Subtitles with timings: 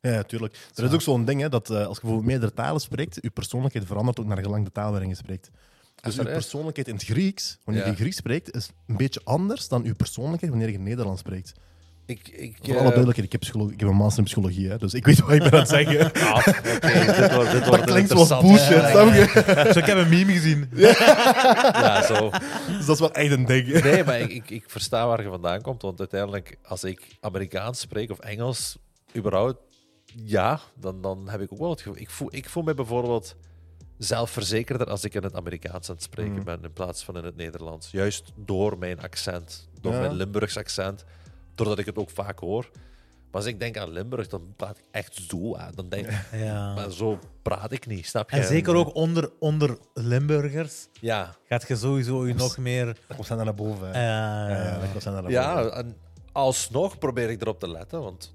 [0.00, 0.56] Ja, ja, tuurlijk.
[0.74, 3.30] Er is ook zo'n ding hè, dat eh, als je bijvoorbeeld meerdere talen spreekt, je
[3.30, 5.50] persoonlijkheid verandert ook naar gelang de taal waarin je spreekt.
[6.00, 7.90] Dus je persoonlijkheid in het Grieks, wanneer Ja.
[7.90, 11.52] je Grieks spreekt, is een beetje anders dan je persoonlijkheid wanneer je Nederlands spreekt.
[12.06, 14.78] Ik, ik, Voor alle eh, duidelijkheid, ik heb, ik heb een master in psychologie, hè,
[14.78, 16.12] dus ik weet wat ik ben aan het zeggen.
[16.22, 18.40] ah, oké, dit wordt, dit dat wordt klinkt zoals interessant.
[18.42, 19.14] bullshit, Ja, snap
[19.74, 19.78] je?
[19.80, 20.68] Ik heb een meme gezien.
[20.76, 22.30] Ja, zo.
[22.66, 23.82] Dus dat is wel echt een ding.
[23.82, 25.82] Nee, maar ik, ik, ik versta waar je vandaan komt.
[25.82, 28.76] Want uiteindelijk, als ik Amerikaans spreek of Engels,
[29.16, 29.58] überhaupt,
[30.16, 32.00] ja, dan, dan heb ik ook wel het gevoel.
[32.00, 33.36] Ik voel, ik voel me bijvoorbeeld
[33.98, 36.44] zelfverzekerder als ik in het Amerikaans aan het spreken Mm.
[36.44, 37.90] ben in plaats van in het Nederlands.
[37.90, 40.00] Juist door mijn accent, door Ja.
[40.00, 41.04] mijn Limburgs accent,
[41.54, 42.70] doordat ik het ook vaak hoor.
[43.30, 45.72] Maar als ik denk aan Limburg, dan praat ik echt zo aan.
[45.74, 46.74] Dan denk ik, Ja.
[46.74, 48.36] maar zo praat ik niet, snap je?
[48.36, 52.96] En zeker ook onder, onder Limburgers Ja, gaat je sowieso je nog meer...
[53.26, 53.90] Dat naar boven.
[53.90, 54.04] hè.
[54.06, 55.28] ja, ja.
[55.28, 55.96] Ja, en
[56.32, 58.34] alsnog probeer ik erop te letten, want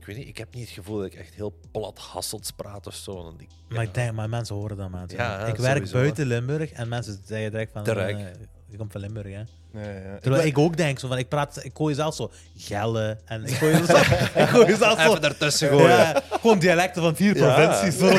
[0.00, 2.86] ik weet niet, ik heb niet het gevoel dat ik echt heel plat Hasselts praat
[2.86, 3.14] of zo.
[3.14, 4.90] want ik- Maar ik denk, maar mensen horen dat.
[5.10, 7.84] Ja, ja, ik werk sowieso, buiten Limburg en mensen zeggen direct van...
[7.84, 8.18] Direct.
[8.18, 8.24] eh,
[8.68, 9.42] je komt van Limburg, hè.
[9.72, 10.18] Ja, ja.
[10.20, 13.54] Terwijl ik ook denk, zo van, ik praat, ik gooi zelf zo gelle en ik
[13.54, 15.08] gooi zelf, ik gooi zelf zo...
[15.10, 15.88] Even ertussen gooien.
[15.88, 17.54] Ja, gewoon dialecten van vier Ja.
[17.54, 17.98] provincies.
[17.98, 18.18] Zo.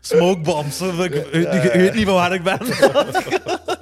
[0.00, 0.80] Smokebombs.
[0.80, 2.58] ik weet niet van waar ik ben.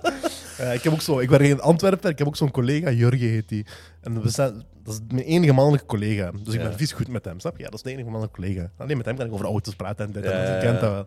[0.63, 3.29] Ja, ik heb ook zo, ik werk in Antwerpen, ik heb ook zo'n collega, Jurgen
[3.29, 3.67] heet die.
[4.01, 6.31] En we zijn, dat is mijn enige mannelijke collega.
[6.45, 7.63] Dus ik ben vies goed met hem, snap je?
[7.63, 8.71] Ja, dat is de enige mannelijke collega.
[8.77, 10.91] Alleen met hem kan ik over auto's praten en dit en Ja, dat, kent dat
[10.91, 11.07] wel.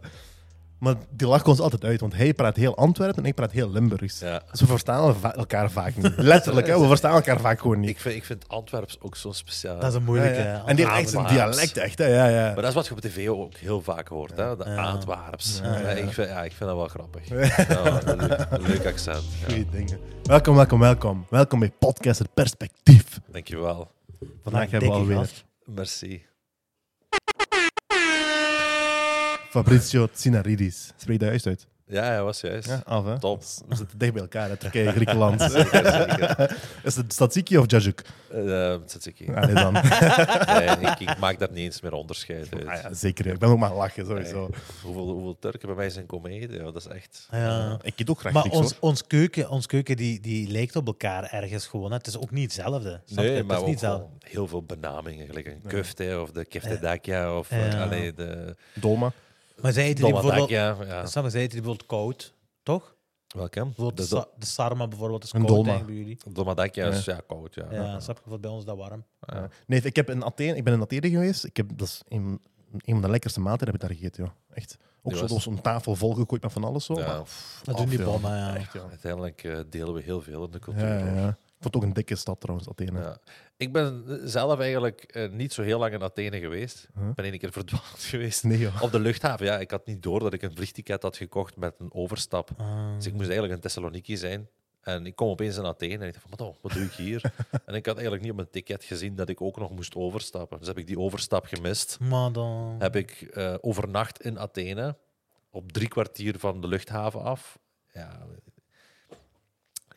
[0.80, 3.72] Maar die lacht ons altijd uit, want hij praat heel Antwerpen en ik praat heel
[3.72, 4.20] Limburgs.
[4.20, 4.42] Ja.
[4.52, 6.14] Dus we verstaan va- elkaar vaak niet.
[6.18, 7.90] Letterlijk, hè, we verstaan elkaar vaak gewoon niet.
[7.90, 9.80] Ik vind, ik vind Antwerps ook zo speciaal.
[9.80, 10.40] Dat is een moeilijke...
[10.42, 10.64] ja.
[10.66, 11.52] En die heeft echt zijn Antwerps.
[11.56, 11.98] dialect, echt.
[11.98, 12.06] Hè?
[12.06, 12.46] Ja, ja.
[12.46, 14.56] Maar dat is wat je op tv ook heel vaak hoort, hè?
[14.58, 14.76] de Ja.
[14.84, 15.60] Antwerps.
[15.64, 15.90] Ja, Ja, ja.
[15.90, 17.28] Ik, vind, ja, ik vind dat wel grappig.
[17.68, 19.24] Ja, een, leuk, een leuk accent.
[19.40, 19.46] Ja.
[19.48, 20.00] Goeie dingen.
[20.24, 21.26] Welkom, welkom, welkom.
[21.30, 23.20] Welkom bij Podcaster Perspectief.
[23.32, 23.92] Dankjewel.
[24.44, 25.30] Vandaag hebben we alweer.
[25.66, 26.26] Merci.
[29.56, 30.92] Fabrizio Tsinaridis.
[30.98, 31.68] Spreek dat juist uit?
[31.88, 32.68] Ja, hij was juist.
[32.68, 33.20] Ja, af hè?
[33.20, 33.44] Top.
[33.70, 34.58] We zitten dicht bij elkaar, hè?
[34.58, 35.42] Turkije, Griekenland.
[35.52, 36.58] Zeker, zeker.
[36.84, 38.02] Is het Statsiki of Jajuk?
[38.32, 39.26] Eh, Tzatziki.
[39.26, 39.74] Ja, nee, dan.
[39.74, 42.68] Nee, ik, ik maak daar niet eens meer onderscheid uit.
[42.68, 43.26] Ah, ja, zeker.
[43.26, 44.40] Ik ben ook maar lachen, sowieso.
[44.40, 44.60] Nee.
[44.84, 46.56] Hoeveel, hoeveel Turken bij mij zijn kometen?
[46.58, 47.28] Ja, dat is echt...
[47.32, 47.78] Ja.
[47.82, 48.90] Ik eet ook graag Maar Grieks, ons, hoor.
[48.90, 51.92] ons keuken, ons keuken die, die lijkt op elkaar ergens gewoon.
[51.92, 51.98] hè.
[51.98, 53.02] Het is ook niet hetzelfde.
[53.08, 54.06] Nee, het maar is ook niet hetzelfde.
[54.06, 55.28] gewoon heel veel benamingen.
[55.28, 59.12] Gelijk een kufte of de keftedakia of eh, allee, de Dolma.
[59.62, 60.50] Maar zij eten die bijvoorbeeld...
[60.50, 60.76] Ja.
[61.02, 62.34] Je, zij eten die bijvoorbeeld koud,
[62.64, 62.96] toch?
[63.28, 63.64] Welke?
[63.64, 65.84] Bijvoorbeeld de, De sa- de sarma bijvoorbeeld is koud dolma.
[65.84, 66.18] bij jullie.
[66.32, 67.56] dolmadakia is ja, koud.
[67.56, 67.68] Ja.
[67.72, 68.40] Ja, snap je?
[68.40, 69.04] Bij ons is dat warm.
[69.20, 69.50] Ja.
[69.68, 71.44] Nee, ik, heb in Athene, ik ben in Athene geweest.
[71.46, 74.24] Ik heb, dat is een, een van de lekkerste maaltijden heb ik daar gegeten.
[74.24, 74.56] Ja.
[74.56, 74.78] Echt.
[75.02, 76.86] Ook Die zo, was- zo'n tafel volgegooid met van alles.
[76.86, 76.94] Zo.
[77.00, 77.08] Ja.
[77.08, 78.56] Maar, pff, Dat doen die bommen, ja.
[78.56, 78.82] Echt, ja.
[78.90, 80.88] Uiteindelijk eh, delen we heel veel in de cultuur.
[80.88, 81.28] Ja, ja, ja.
[81.30, 83.20] Ik vond het ook een dikke stad trouwens, Athene.
[83.58, 86.88] Ik ben zelf eigenlijk eh, niet zo heel lang in Athene geweest.
[87.00, 87.08] Huh?
[87.08, 88.44] Ik ben één keer verdwaald geweest.
[88.44, 88.82] Nee, joh.
[88.82, 89.60] Op de luchthaven, ja.
[89.60, 92.50] Ik had niet door dat ik een vliegticket had gekocht met een overstap.
[92.58, 92.96] Ah.
[92.96, 94.50] Dus ik moest eigenlijk in Thessaloniki zijn.
[94.82, 97.34] En ik kom opeens in Athene en ik dacht van, "Wat doe ik hier?
[97.66, 100.58] en ik had eigenlijk niet op mijn ticket gezien dat ik ook nog moest overstappen.
[100.60, 101.98] Dus heb ik die overstap gemist.
[102.00, 102.76] Maar dan...
[102.80, 104.98] Heb ik eh, overnacht in Athene,
[105.50, 107.60] op drie kwartier van de luchthaven af.
[107.94, 108.28] Ja,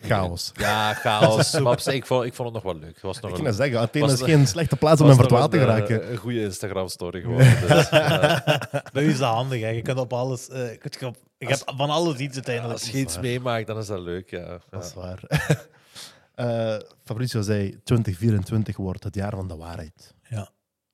[0.00, 0.52] Chaos.
[0.54, 1.52] ja chaos.
[1.60, 2.94] maar op zich, ik vond, ik vond het nog wel leuk.
[2.94, 5.20] Het was Ik nog een, net zeggen, Athene is geen slechte plaats om in nog
[5.20, 6.02] verdwaald te een, geraken.
[6.02, 7.60] eh, Een goede Instagram-story geworden.
[7.68, 8.42] Dus, ja.
[8.92, 9.68] Bij u is dat handig, hè.
[9.68, 10.48] Je kunt op alles...
[10.48, 12.80] eh, je kunt op- je hebt van alles iets uiteindelijk.
[12.80, 14.30] Als je iets meemaakt, dan is dat leuk.
[14.30, 14.58] Ja.
[14.70, 15.00] Dat is Ja.
[15.00, 15.20] waar.
[16.34, 20.14] Eh, Fabrizio zei, 2024 wordt het jaar van de waarheid.
[20.28, 20.48] Ja,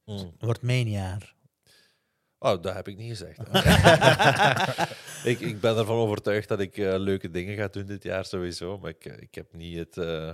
[0.05, 0.33] Mm.
[0.39, 1.35] wordt mijn jaar.
[2.45, 3.39] Oh, dat heb ik niet gezegd.
[5.33, 8.79] ik, ik ben ervan overtuigd dat ik eh, leuke dingen ga doen dit jaar sowieso.
[8.79, 9.97] Maar ik, eh, ik heb niet het.
[9.99, 10.33] eh,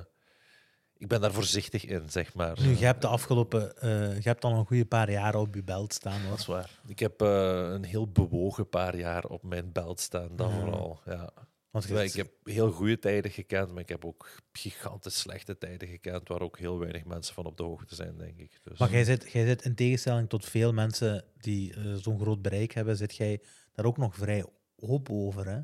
[0.97, 2.56] ik ben daar voorzichtig in, zeg maar.
[2.60, 3.72] Nu, je hebt de afgelopen...
[4.15, 6.21] je hebt al een goede paar jaar op je belt staan.
[6.28, 6.71] Dat is waar.
[6.87, 10.50] Ik heb een heel bewogen paar jaar op mijn belt staan, Ja.
[10.50, 11.00] vooral.
[11.04, 11.31] Ja.
[11.70, 16.28] Want Ik heb heel goede tijden gekend, maar ik heb ook gigantisch slechte tijden gekend,
[16.28, 18.58] waar ook heel weinig mensen van op de hoogte zijn, denk ik.
[18.62, 22.42] Dus, Maar jij zit, jij zit in tegenstelling tot veel mensen die eh, zo'n groot
[22.42, 23.41] bereik hebben, zit jij
[23.72, 24.45] daar ook nog vrij
[24.77, 25.60] open over, hè?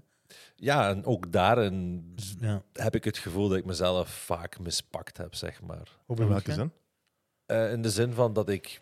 [0.57, 2.63] Ja, en ook daarin Dus, ja.
[2.73, 5.97] heb ik het gevoel dat ik mezelf vaak mispakt heb, zeg maar.
[6.07, 6.73] Hoe In welke zin?
[7.47, 8.81] Eh, in de zin van dat ik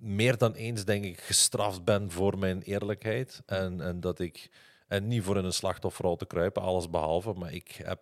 [0.00, 3.42] meer dan eens, denk ik, gestraft ben voor mijn eerlijkheid.
[3.46, 4.50] En, en dat ik,
[4.92, 8.00] en niet voor in een slachtofferrol te kruipen, alles behalve, maar ik heb,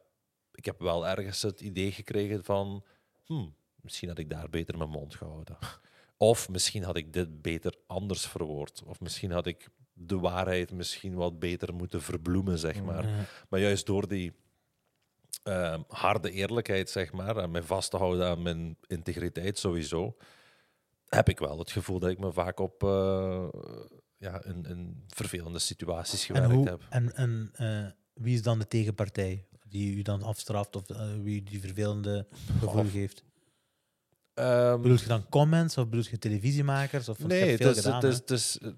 [0.53, 2.85] ik heb wel ergens het idee gekregen van,
[3.25, 5.59] hmm, misschien had ik daar beter mijn mond gehouden.
[6.17, 8.83] Of misschien had ik dit beter anders verwoord.
[8.87, 13.09] Of misschien had ik de waarheid misschien wat beter moeten verbloemen, zeg maar.
[13.09, 13.25] Ja.
[13.49, 14.33] Maar juist door die
[15.43, 20.17] ehm, harde eerlijkheid, zeg maar, en mij vast te houden aan mijn integriteit sowieso,
[21.09, 23.49] heb ik wel het gevoel dat ik me vaak op eh,
[24.21, 26.87] ja, in, in vervelende situaties En, gewerkt hoe, heb.
[26.89, 31.43] en, en eh, wie is dan de tegenpartij die u dan afstraft of eh, wie
[31.43, 32.27] die vervelende
[32.59, 33.25] gevoel geeft?
[34.35, 37.09] Ehm, Bedoel je dan comments of bedoel je televisiemakers?
[37.09, 38.21] Of, nee, is, gedaan, het is, hè?
[38.21, 38.71] het is, eh,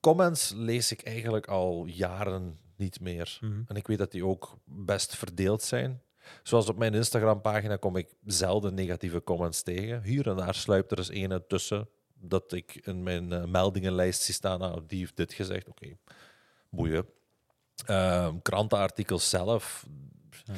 [0.00, 3.38] comments lees ik eigenlijk al jaren niet meer.
[3.40, 3.62] Mhm.
[3.66, 6.02] En ik weet dat die ook best verdeeld zijn.
[6.42, 10.02] Zoals op mijn Instagram-pagina kom ik zelden negatieve comments tegen.
[10.02, 11.88] Hier en daar sluipt er eens ene tussen
[12.20, 14.58] dat ik in mijn eh, meldingenlijst zie staan.
[14.58, 15.68] Nou, die heeft dit gezegd.
[15.68, 15.96] Oké,
[16.70, 17.06] boeien.
[17.86, 19.86] Ehm, krantenartikels zelf.
[20.44, 20.52] Ja.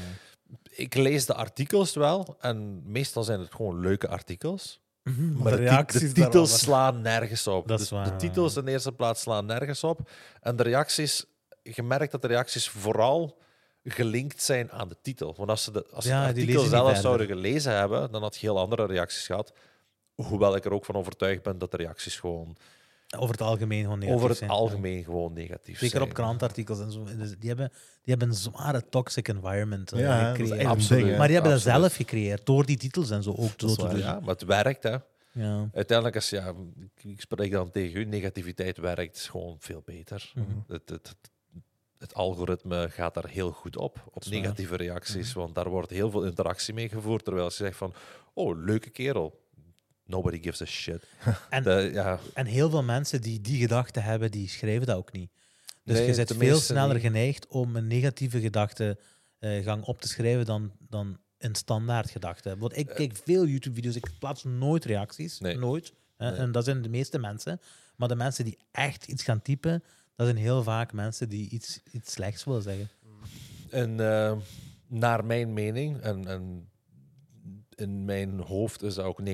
[0.70, 4.80] Ik lees de artikels wel en meestal zijn het gewoon leuke artikels.
[5.02, 7.68] Mhm, Maar de, ti- de titels slaan nergens op.
[7.68, 10.10] Dat is de, waar, de titels in de eerste plaats slaan nergens op.
[10.40, 11.24] En de reacties,
[11.62, 13.38] je merkt dat de reacties vooral
[13.84, 15.34] gelinkt zijn aan de titel.
[15.36, 18.40] Want als ze de, als Ja, die artikel zelf zouden gelezen hebben, dan had je
[18.46, 19.52] heel andere reacties gehad.
[20.16, 22.56] Hoewel ik er ook van overtuigd ben dat de reacties gewoon
[23.16, 24.50] Over het algemeen gewoon negatief over het zijn.
[24.50, 26.02] algemeen gewoon negatief Zeker zijn.
[26.10, 27.04] op krantartikels en zo.
[27.04, 27.68] Dus Die hebben,
[28.02, 30.66] die hebben een zware toxic environment eh, Ja, gecreëerd.
[30.66, 31.04] Absoluut.
[31.04, 33.82] ding, maar die hebben dat zelf gecreëerd, door die titels en zo ook zo te
[33.82, 33.98] waar, doen.
[34.00, 34.96] Ja, maar het werkt, hè.
[35.32, 35.68] Ja.
[35.72, 36.54] Uiteindelijk, als ja,
[37.02, 40.32] ik- spreek dan tegen u, negativiteit werkt gewoon veel beter.
[40.34, 40.44] Mhm.
[40.66, 41.30] het, het, het,
[41.98, 45.30] het algoritme gaat daar heel goed op, op negatieve reacties.
[45.30, 45.38] Mhm.
[45.38, 47.24] Want daar wordt heel veel interactie mee gevoerd.
[47.24, 47.94] Terwijl als je zegt van,
[48.34, 49.44] oh, leuke kerel.
[50.06, 51.02] Nobody gives a shit.
[51.50, 55.12] En- De- ja, En heel veel mensen die die gedachten hebben, die schrijven dat ook
[55.12, 55.30] niet.
[55.84, 57.04] Dus Nee, je bent de veel sneller niet.
[57.04, 62.56] geneigd om een negatieve gedachtegang op te schrijven dan, dan een standaard gedachte.
[62.58, 65.38] Want ik kijk veel YouTube-video's, ik plaats nooit reacties.
[65.40, 65.56] Nee.
[65.56, 65.92] Nooit.
[66.18, 66.30] Nee.
[66.32, 67.60] En dat zijn de meeste mensen.
[67.96, 69.82] Maar de mensen die echt iets gaan typen,
[70.16, 72.88] dat zijn heel vaak mensen die iets, iets slechts willen zeggen.
[73.70, 74.36] en eh,
[74.86, 76.68] naar mijn mening, en, en
[77.80, 79.24] in mijn hoofd is dat ook 99%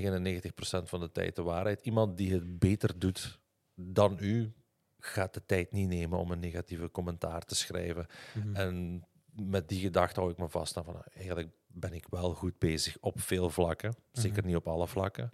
[0.85, 1.81] van de tijd de waarheid.
[1.83, 3.41] Iemand die het beter doet
[3.75, 4.53] dan u,
[4.99, 8.07] gaat de tijd niet nemen om een negatieve commentaar te schrijven.
[8.35, 8.55] Mhm.
[8.55, 12.35] En met die gedachte hou ik me vast aan van nou, eigenlijk ben ik wel
[12.35, 13.95] goed bezig op veel vlakken.
[14.13, 14.47] Zeker Mhm.
[14.47, 15.31] niet op alle vlakken.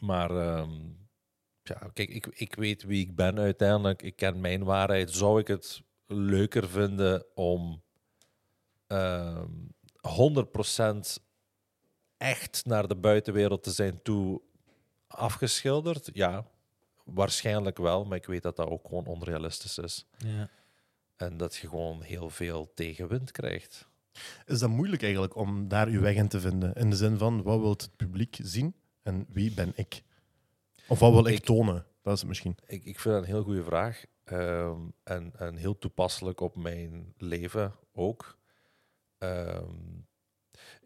[0.00, 0.72] Maar ehm,
[1.62, 4.02] ja, kijk, ik, ik weet wie ik ben uiteindelijk.
[4.02, 5.10] Ik ken mijn waarheid.
[5.10, 7.82] Zou ik het leuker vinden om
[8.86, 9.50] ehm
[10.00, 11.20] 100%
[12.18, 14.40] echt naar de buitenwereld te zijn toe
[15.06, 16.10] afgeschilderd?
[16.12, 16.46] Ja,
[17.04, 18.04] waarschijnlijk wel.
[18.04, 20.06] Maar ik weet dat dat ook gewoon onrealistisch is.
[20.16, 20.48] Ja.
[21.16, 23.88] En dat je gewoon heel veel tegenwind krijgt.
[24.46, 26.74] Is dat moeilijk eigenlijk om daar uw weg in te vinden?
[26.74, 30.02] In de zin van, wat wil het publiek zien en wie ben ik?
[30.88, 31.86] Of wat wil ik, Ik- tonen?
[32.02, 32.56] Dat is het misschien.
[32.66, 34.04] Ik, ik vind dat een heel goede vraag.
[34.24, 38.38] Ehm, en, en heel toepasselijk op mijn leven ook.
[39.18, 39.74] Ehm,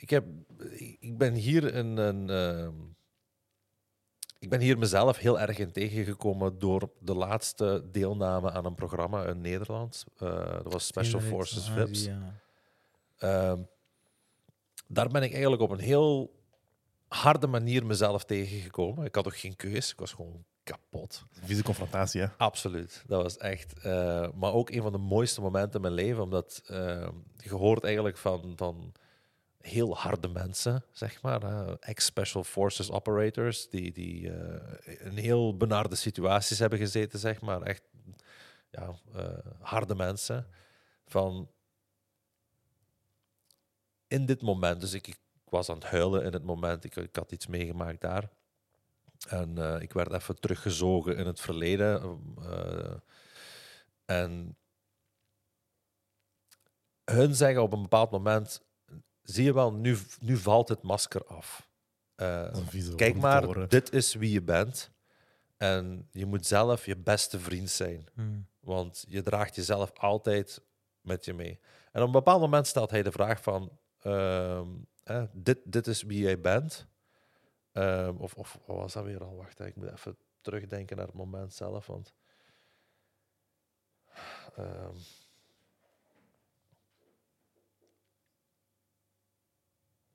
[0.02, 0.25] ik, heb,
[1.00, 2.31] ik ben hier in een.
[2.31, 2.75] ehm,
[4.38, 9.25] ik ben hier mezelf heel erg in tegengekomen door de laatste deelname aan een programma
[9.26, 10.04] in Nederland.
[10.16, 12.08] Eh, dat was Special Inderdaad, Forces ah, VIPs.
[13.19, 13.60] Ehm,
[14.87, 16.40] daar ben ik eigenlijk op een heel
[17.08, 19.04] harde manier mezelf tegengekomen.
[19.04, 19.90] Ik had ook geen keus.
[19.93, 21.25] Ik was gewoon kapot.
[21.31, 22.26] Vieze confrontatie, hè?
[22.37, 23.04] Absoluut.
[23.06, 23.78] Dat was echt.
[23.78, 27.84] eh, maar ook een van de mooiste momenten in mijn leven, omdat eh, je hoort
[27.84, 28.93] eigenlijk van, van
[29.62, 31.69] heel harde mensen, zeg maar.
[31.79, 37.62] Ex-Special Forces Operators, die, die eh, in heel benarde situaties hebben gezeten, zeg maar.
[37.62, 37.83] Echt
[38.71, 40.47] ja, eh, harde mensen.
[41.07, 41.50] Van
[44.07, 47.16] in dit moment, dus ik, ik was aan het huilen in het moment, ik, ik
[47.16, 48.31] had iets meegemaakt daar.
[49.28, 52.21] En eh, ik werd even teruggezogen in het verleden.
[54.04, 54.57] en
[57.04, 58.62] hun zeggen op een bepaald moment:
[59.23, 61.69] zie je wel, nu, nu valt het masker af.
[62.14, 62.57] Eh,
[62.97, 64.91] kijk maar, dit is wie je bent.
[65.57, 68.09] En je moet zelf je beste vriend zijn.
[68.14, 68.47] Hmm.
[68.61, 70.62] Want je draagt jezelf altijd
[71.00, 71.61] met je mee.
[71.93, 73.79] En op een bepaald moment stelt hij de vraag van...
[73.99, 74.69] ehm,
[75.33, 76.87] dit, dit is wie jij bent.
[77.73, 79.37] Ehm, of, of wat was dat weer al?
[79.37, 81.87] Wacht, ik moet even terugdenken naar het moment zelf.
[81.87, 82.14] Want,
[84.55, 84.97] ehm,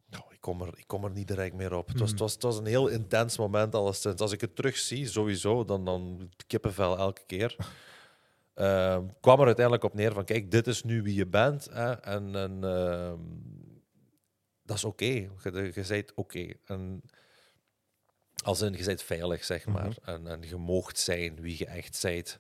[0.06, 1.88] nou, ik, kom er, ik kom er niet direct meer op.
[1.88, 4.22] Het, was, het, was, het was een heel intens moment alleszins.
[4.22, 7.56] Als ik het terugzie, sowieso, dan, dan kippenvel elke keer.
[8.54, 11.68] Ehm, kwam er uiteindelijk op neer van, kijk, dit is nu wie je bent.
[11.72, 13.20] Hè, en en ehm,
[14.64, 15.06] dat is oké.
[15.06, 16.54] Je, je bent oké.
[16.66, 17.02] En
[18.44, 19.98] als in, je bent veilig, zeg maar.
[20.04, 22.40] en, en je moogt zijn wie je echt bent.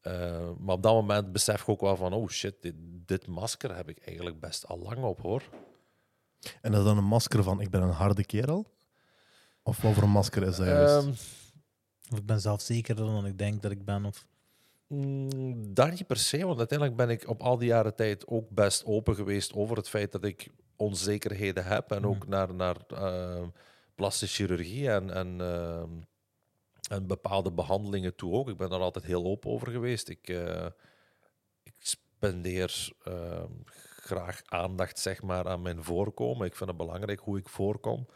[0.00, 2.74] Eh, maar op dat moment besef ik ook wel van, oh shit, dit,
[3.06, 5.42] dit masker heb ik eigenlijk best al lang op, hoor.
[6.60, 8.76] En dat is dan een masker van, ik ben een harde kerel?
[9.62, 10.96] Of wat voor een masker is dat juist?
[10.96, 11.14] Ehm,
[12.10, 14.04] Of ik ben zelfzekerder dan ik denk dat ik ben.
[14.04, 14.26] Of...
[14.86, 18.50] Mm, dat niet per se, want uiteindelijk ben ik op al die jaren tijd ook
[18.50, 23.46] best open geweest over het feit dat ik onzekerheden heb en ook naar, naar eh,
[23.94, 25.82] plastische chirurgie en, en, eh,
[26.90, 28.48] en bepaalde behandelingen toe ook.
[28.48, 30.08] Ik ben daar altijd heel open over geweest.
[30.08, 30.66] Ik, eh,
[31.62, 32.92] ik spendeer
[34.08, 36.46] graag aandacht zeg maar, aan mijn voorkomen.
[36.46, 38.06] Ik vind het belangrijk hoe ik voorkom.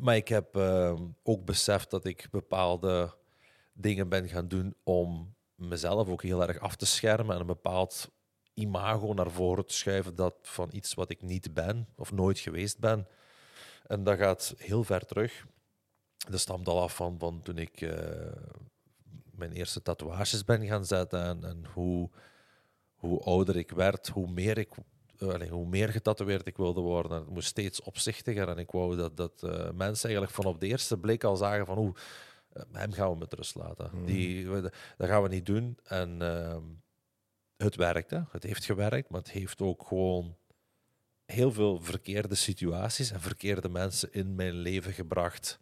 [0.00, 3.14] Maar ik heb eh, ook beseft dat ik bepaalde
[3.72, 8.10] dingen ben gaan doen om mezelf ook heel erg af te schermen en een bepaald
[8.54, 12.78] imago naar voren te schuiven dat van iets wat ik niet ben of nooit geweest
[12.78, 13.08] ben.
[13.86, 15.46] En dat gaat heel ver terug.
[16.30, 18.32] Dat stamt al af van, van toen ik eh,
[19.30, 22.10] mijn eerste tatoeages ben gaan zetten en, en hoe,
[22.96, 24.68] hoe ouder ik werd, hoe meer ik
[25.18, 27.18] eh, allee, hoe meer getatoeëerd ik wilde worden.
[27.18, 30.66] Het moest steeds opzichtiger en ik wou dat, dat eh, mensen eigenlijk van op de
[30.66, 31.94] eerste blik al zagen van hoe
[32.72, 33.90] hem gaan we met rust laten.
[34.06, 35.78] Die, we- dat gaan we niet doen.
[35.84, 36.62] En ehm,
[37.56, 38.26] het werkte.
[38.30, 40.36] Het heeft gewerkt, maar het heeft ook gewoon
[41.24, 45.60] heel veel verkeerde situaties en verkeerde mensen in mijn leven gebracht.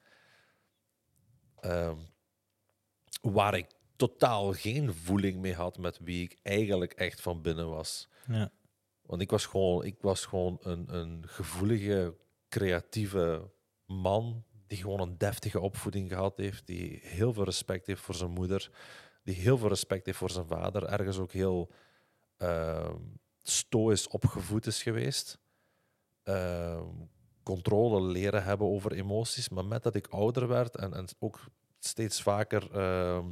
[1.61, 1.97] Ehm,
[3.23, 8.09] waar ik totaal geen voeling mee had met wie ik eigenlijk echt van binnen was.
[8.27, 8.51] Ja.
[9.03, 12.17] Want ik was gewoon, ik was gewoon een, een gevoelige,
[12.49, 13.51] creatieve
[13.87, 18.31] man die gewoon een deftige opvoeding gehad heeft, die heel veel respect heeft voor zijn
[18.31, 18.71] moeder,
[19.23, 21.71] die heel veel respect heeft voor zijn vader, ergens ook heel
[22.37, 23.01] ehm
[23.49, 25.39] stoïs opgevoed is geweest.
[26.23, 26.89] Ehm,
[27.43, 31.41] controle leren hebben over emoties, maar met dat ik ouder werd en, en ook
[31.79, 33.27] steeds vaker ehm,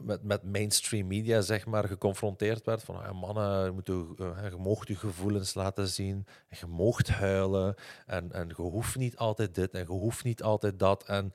[0.00, 4.50] met, met mainstream media zeg maar, geconfronteerd werd van ah, mannen, je, moet je, eh,
[4.50, 7.74] je moogt je gevoelens laten zien en je moogt huilen
[8.06, 11.04] en, en je hoeft niet altijd dit en je hoeft niet altijd dat.
[11.04, 11.32] En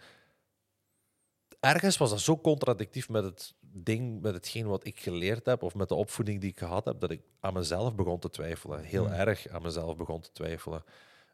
[1.60, 5.76] ergens was dat zo contradictief met het ding, met hetgeen wat ik geleerd heb of
[5.76, 8.84] met de opvoeding die ik gehad heb, dat ik aan mezelf begon te twijfelen.
[8.84, 9.14] Heel Hmm.
[9.14, 10.84] erg aan mezelf begon te twijfelen.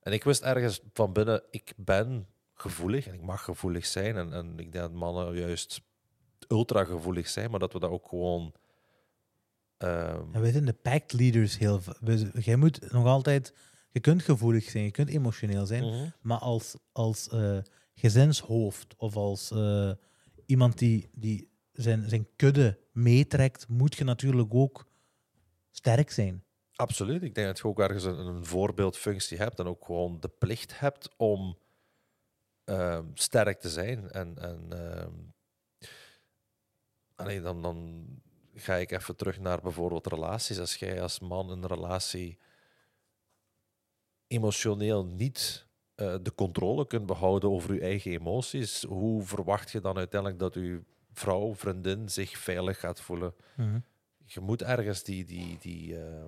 [0.01, 4.17] En ik wist ergens van binnen, ik ben gevoelig en ik mag gevoelig zijn.
[4.17, 5.81] En, en ik denk dat mannen juist
[6.53, 8.53] ultra gevoelig zijn, maar dat we dat ook gewoon.
[9.77, 11.81] ehm, En wij zijn de pact leaders heel
[12.33, 13.53] Jij moet nog altijd...
[13.91, 16.09] Je kunt gevoelig zijn, je kunt emotioneel zijn, mhm.
[16.21, 17.57] maar als, als eh,
[17.93, 19.91] gezinshoofd of als eh,
[20.45, 24.85] iemand die, die zijn, zijn kudde meetrekt, moet je natuurlijk ook
[25.71, 26.43] sterk zijn.
[26.75, 27.23] Absoluut.
[27.23, 30.79] Ik denk dat je ook ergens een, een voorbeeldfunctie hebt en ook gewoon de plicht
[30.79, 31.57] hebt om
[32.63, 34.11] ehm, sterk te zijn.
[34.11, 35.11] En, en ehm,
[37.15, 38.05] allee, dan, dan
[38.55, 40.59] ga ik even terug naar bijvoorbeeld relaties.
[40.59, 42.37] Als jij als man een relatie
[44.27, 49.97] emotioneel niet eh, de controle kunt behouden over je eigen emoties, hoe verwacht je dan
[49.97, 53.33] uiteindelijk dat je vrouw, vriendin zich veilig gaat voelen?
[54.25, 56.25] je moet ergens die, die, die, eh,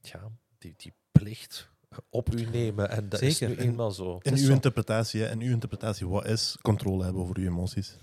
[0.00, 1.70] ja, die, die plicht
[2.08, 2.90] op u nemen.
[2.90, 3.56] En dat is Zeker.
[3.56, 4.18] nu eenmaal zo.
[4.22, 7.96] In uw interpretatie, hè, in uw interpretatie, wat is controle hebben over uw emoties?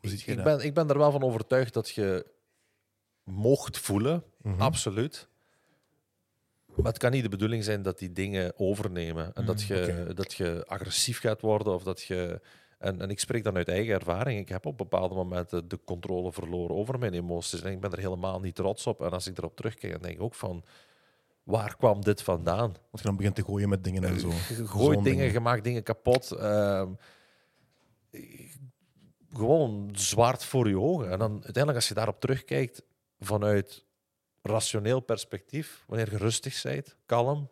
[0.00, 2.26] Ik, ik, ben, ik ben er wel van overtuigd dat je
[3.24, 4.60] mocht voelen, Mhm.
[4.60, 5.28] absoluut.
[6.74, 9.34] Maar het kan niet de bedoeling zijn dat die dingen overnemen.
[9.34, 12.40] En dat, Mm, je, dat je agressief gaat worden of dat je.
[12.78, 14.40] En, en ik spreek dan uit eigen ervaring.
[14.40, 17.62] Ik heb op bepaalde momenten de controle verloren over mijn emoties.
[17.62, 19.00] En ik ben er helemaal niet trots op.
[19.02, 20.64] En als ik erop terugkijk, dan denk ik ook van...
[21.42, 22.74] Waar kwam dit vandaan?
[22.90, 24.28] Als je dan begint te gooien met dingen en zo.
[24.28, 25.32] Je gooit dingen, ding.
[25.32, 26.30] je maakt dingen kapot.
[26.32, 26.90] ehm,
[29.36, 31.10] gewoon zwart voor je ogen.
[31.10, 32.82] En dan uiteindelijk, als je daarop terugkijkt
[33.20, 33.84] vanuit
[34.42, 37.50] rationeel perspectief, wanneer je rustig bent, kalm,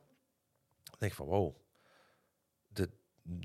[0.82, 1.54] dan denk je van wow,
[2.68, 2.90] dit,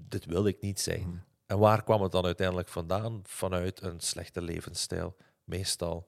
[0.07, 1.07] dit wil ik niet zijn.
[1.07, 1.17] Mhm.
[1.45, 3.21] En waar kwam het dan uiteindelijk vandaan?
[3.23, 5.15] Vanuit een slechte levensstijl.
[5.43, 6.05] Meestal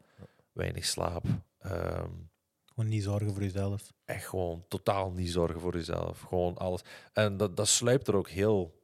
[0.51, 1.23] weinig slaap.
[1.59, 2.09] ehm,
[2.65, 3.91] Gewoon niet zorgen voor jezelf.
[4.05, 6.19] echt gewoon totaal niet zorgen voor jezelf.
[6.19, 6.81] Gewoon alles.
[7.13, 8.80] En dat, dat sluipt er ook heel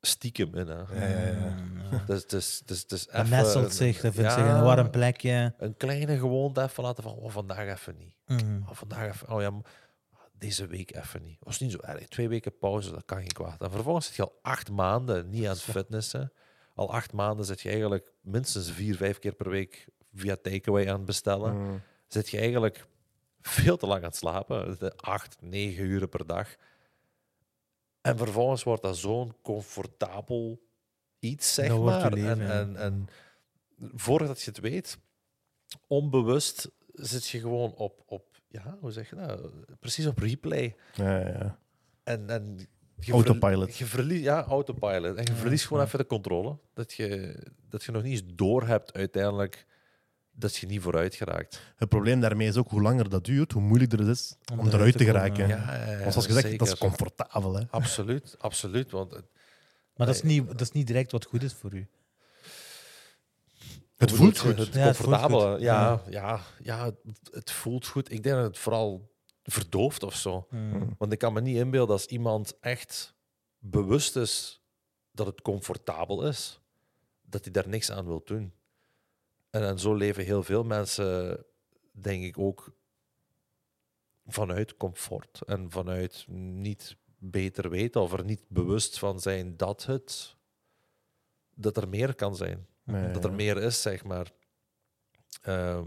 [0.00, 0.66] stiekem in.
[0.68, 0.74] Hè.
[0.74, 1.54] Ja, ja, ja.
[1.54, 1.76] Mm.
[2.06, 4.90] Dus, dus, dus, dus Dat even nestelt een- zich, dat vindt ja, zich een warm
[4.90, 5.54] plekje.
[5.58, 8.14] Een kleine gewoonte even laten van oh, vandaag even niet.
[8.26, 8.60] Mhm.
[8.68, 9.52] Oh, vandaag even, oh ja,
[10.32, 11.36] deze week even niet.
[11.40, 12.08] Was niet zo erg.
[12.08, 13.62] Twee weken pauze, dat kan geen kwaad.
[13.62, 16.32] En vervolgens zit je al acht maanden niet aan het fitnessen.
[16.74, 20.96] Al acht maanden zit je eigenlijk minstens vier, vijf keer per week via takeaway aan
[20.96, 21.56] het bestellen.
[21.62, 21.80] Mm.
[22.08, 22.86] zit je eigenlijk
[23.40, 24.76] veel te lang aan het slapen.
[24.78, 26.48] De acht, negen uren per dag.
[28.00, 30.60] En vervolgens wordt dat zo'n comfortabel
[31.18, 32.12] iets, zeg Dat maar.
[32.12, 33.08] leven, en, en, en
[33.94, 34.98] voordat je het weet,
[35.86, 39.52] onbewust zit je gewoon op, op ja, hoe zeg je dat?
[39.80, 40.76] Precies op replay.
[40.94, 41.58] Ja, ja.
[42.04, 42.58] En, en
[43.00, 43.76] je Autopilot.
[43.76, 45.16] je verliest, ja, autopilot.
[45.16, 45.86] En je verliest gewoon ja.
[45.86, 46.58] even de controle.
[46.74, 47.36] Dat je,
[47.68, 49.66] dat je nog niet eens door hebt uiteindelijk
[50.38, 51.60] dat je niet vooruit geraakt.
[51.76, 54.96] Het probleem daarmee is ook hoe langer dat duurt, hoe moeilijker het is om, eruit
[54.96, 55.48] te geraken.
[55.48, 55.56] ja.
[55.56, 57.54] Ja, ja, ja, Want zoals gezegd, dat is comfortabel.
[57.54, 57.64] Hè?
[57.70, 58.90] Absoluut, absoluut.
[58.90, 59.24] Want het,
[59.96, 61.88] Maar dat is, niet, dat is niet direct wat goed is voor u.
[63.96, 64.58] Het voelt goed.
[64.58, 65.52] Het Ja, het voelt comfortabele.
[65.52, 65.60] goed.
[65.60, 66.40] Ja, ja.
[66.62, 66.96] Ja, het,
[67.30, 68.12] het voelt goed.
[68.12, 69.10] Ik denk dat het vooral
[69.42, 70.46] verdooft of zo.
[70.50, 70.94] Hmm.
[70.98, 73.14] Want ik kan me niet inbeelden als iemand echt
[73.58, 74.62] bewust is
[75.12, 76.60] dat het comfortabel is,
[77.22, 78.52] dat hij daar niks aan wil doen.
[79.50, 81.44] En, en zo leven heel veel mensen,
[81.92, 82.76] denk ik ook,
[84.26, 90.36] vanuit comfort en vanuit niet beter weten of er niet bewust van zijn dat het
[91.54, 94.32] dat er meer kan zijn Nee, dat er meer is, zeg maar.
[95.42, 95.86] Ehm,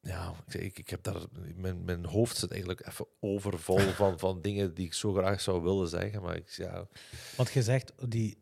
[0.00, 1.22] ja, ik, ik, ik heb daar,
[1.54, 5.62] mijn, mijn hoofd zit eigenlijk even overvol van, van dingen die ik zo graag zou
[5.62, 6.22] willen zeggen.
[6.22, 6.88] Maar ik, ja,
[7.36, 8.38] Want je zegt die,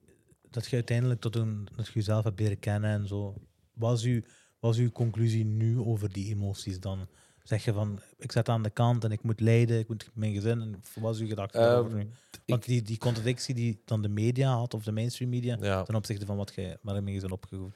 [0.50, 3.34] dat je uiteindelijk tot een, dat je jezelf hebt leren kennen en zo.
[3.72, 4.20] Wat is, uw,
[4.58, 7.08] wat is uw conclusie nu over die emoties dan?
[7.42, 10.34] Zeg je van, ik zet aan de kant en ik moet lijden, ik moet mijn
[10.34, 10.60] gezin.
[10.60, 12.00] En wat is uw gedachte daarover nu?
[12.00, 12.08] Ehm,
[12.46, 15.82] Want die, die contradictie die dan de media had, of de mainstream media, ja.
[15.82, 17.74] ten opzichte van wat jij je bent opgevoed.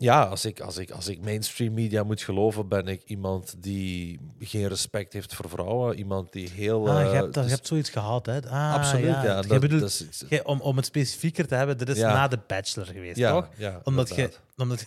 [0.00, 4.20] Ja als, ik, als, ik, als ik mainstream media moet geloven, ben ik iemand die
[4.38, 5.96] geen respect heeft voor vrouwen.
[5.98, 6.88] Iemand die heel...
[6.90, 8.48] Ah, je eh, hebt, dat, dus- je hebt zoiets gehad, hè?
[8.48, 9.24] Ah, absoluut, ja.
[9.24, 9.42] ja.
[9.42, 12.12] dat- bedoelt, dat is- om, om het specifieker te hebben, dit is Ja.
[12.12, 13.48] na de bachelor geweest, ja, toch?
[13.56, 14.30] ja, Omdat je...
[14.56, 14.84] Omdat,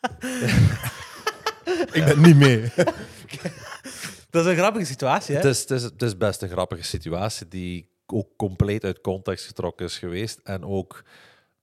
[1.92, 2.60] Ik ben niet mee.
[4.30, 5.40] dat is een grappige situatie, hè?
[5.40, 9.46] Het is, het, is, het is best een grappige situatie die ook compleet uit context
[9.46, 11.04] getrokken is geweest en ook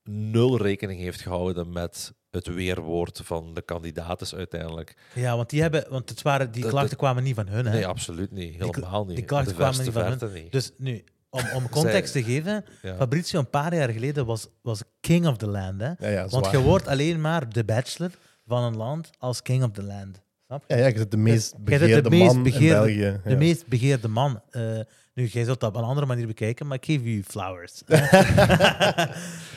[0.04, 4.96] nul rekening heeft gehouden met het weerwoord van de kandidaten uiteindelijk.
[5.14, 7.72] Ja, want die hebben, want het waren, die klachten kwamen niet van hun, hè?
[7.72, 8.54] Nee, absoluut niet.
[8.58, 9.16] Helemaal niet.
[9.16, 10.52] die klachten kwamen niet van niet.
[10.52, 12.96] Dus nu, om, om context te geven, Ja.
[12.96, 15.86] Fabrizio een paar jaar geleden was, was king of the land, hè?
[15.98, 18.10] Ja, ja, Want je wordt alleen maar de bachelor
[18.46, 20.20] van een land als king of the land.
[20.46, 20.74] Snap je?
[20.74, 23.20] Ja, ja, je bent de meest de begeerde meest man begeerde- in België.
[23.24, 24.40] De meest begeerde man.
[24.50, 24.78] Eh,
[25.18, 27.82] nu, jij zult dat op een andere manier bekijken, maar ik geef u flowers.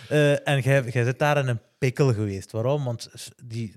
[0.10, 2.52] Eh, en jij, jij zit daar in een pikkel geweest.
[2.52, 2.84] Waarom?
[2.84, 3.10] Want
[3.46, 3.76] die,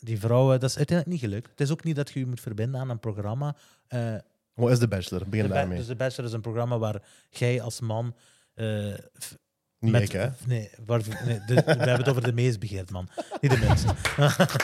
[0.00, 1.50] die vrouwen, dat is uiteindelijk niet gelukt.
[1.50, 3.56] Het is ook niet dat je je moet verbinden aan een programma.
[3.88, 4.14] Eh,
[4.54, 5.28] Wat is de bachelor?
[5.28, 5.78] Begin de daarmee.
[5.78, 8.14] dus de Bachelor is een programma waar jij als man...
[8.54, 9.36] eh, f-
[9.78, 10.28] niet met- ik, hè?
[10.46, 13.08] Nee, waar, nee de- we hebben het over de meest begeerd man.
[13.40, 13.84] Niet de minst.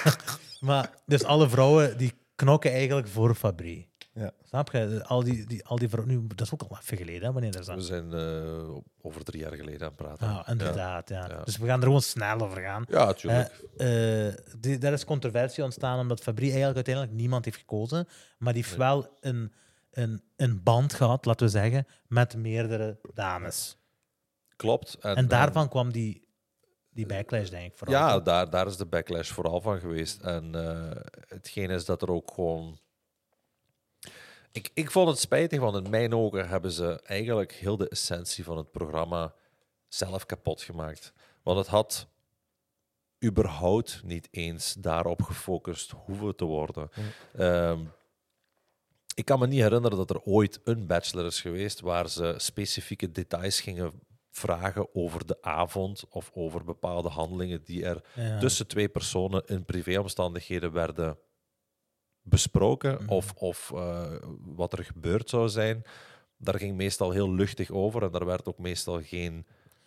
[0.60, 3.87] maar dus alle vrouwen die knokken eigenlijk voor Fabri.
[4.18, 4.32] Ja.
[4.42, 5.04] Snap je?
[5.04, 5.88] Al die, die, al die.
[6.04, 9.24] Nu, dat is ook al even geleden, hè, wanneer dat is We zijn eh, over
[9.24, 10.28] drie jaar geleden aan het praten.
[10.28, 11.26] Ah, inderdaad, ja.
[11.28, 11.42] Ja.
[11.44, 12.84] Dus we gaan er gewoon snel over gaan.
[12.88, 13.64] Ja, natuurlijk.
[13.76, 18.08] Eh, eh, die, daar is controversie ontstaan omdat Fabri eigenlijk uiteindelijk niemand heeft gekozen.
[18.38, 18.86] Maar die heeft Nee.
[18.86, 19.52] wel een,
[19.90, 23.78] een, een band gehad, laten we zeggen, met meerdere dames.
[24.56, 24.94] Klopt.
[25.00, 26.28] En, En daarvan kwam die,
[26.90, 27.78] die backlash, denk ik.
[27.78, 27.96] Vooral.
[27.96, 30.20] Ja, daar, daar is de backlash vooral van geweest.
[30.20, 30.52] En
[31.28, 32.78] hetgeen is dat er ook gewoon.
[34.52, 38.44] Ik, ik vond het spijtig, want in mijn ogen hebben ze eigenlijk heel de essentie
[38.44, 39.34] van het programma
[39.88, 41.12] zelf kapot gemaakt.
[41.42, 42.06] Want het had
[43.24, 46.90] überhaupt niet eens daarop gefocust hoeven te worden.
[47.36, 47.80] Ehm,
[49.14, 53.10] ik kan me niet herinneren dat er ooit een bachelor is geweest waar ze specifieke
[53.12, 53.92] details gingen
[54.30, 58.38] vragen over de avond of over bepaalde handelingen die er Ja.
[58.38, 61.18] tussen twee personen in privéomstandigheden werden
[62.28, 63.08] besproken Mhm.
[63.12, 64.12] of, of eh,
[64.44, 65.82] wat er gebeurd zou zijn.
[66.36, 69.46] Daar ging meestal heel luchtig over en daar werd ook meestal geen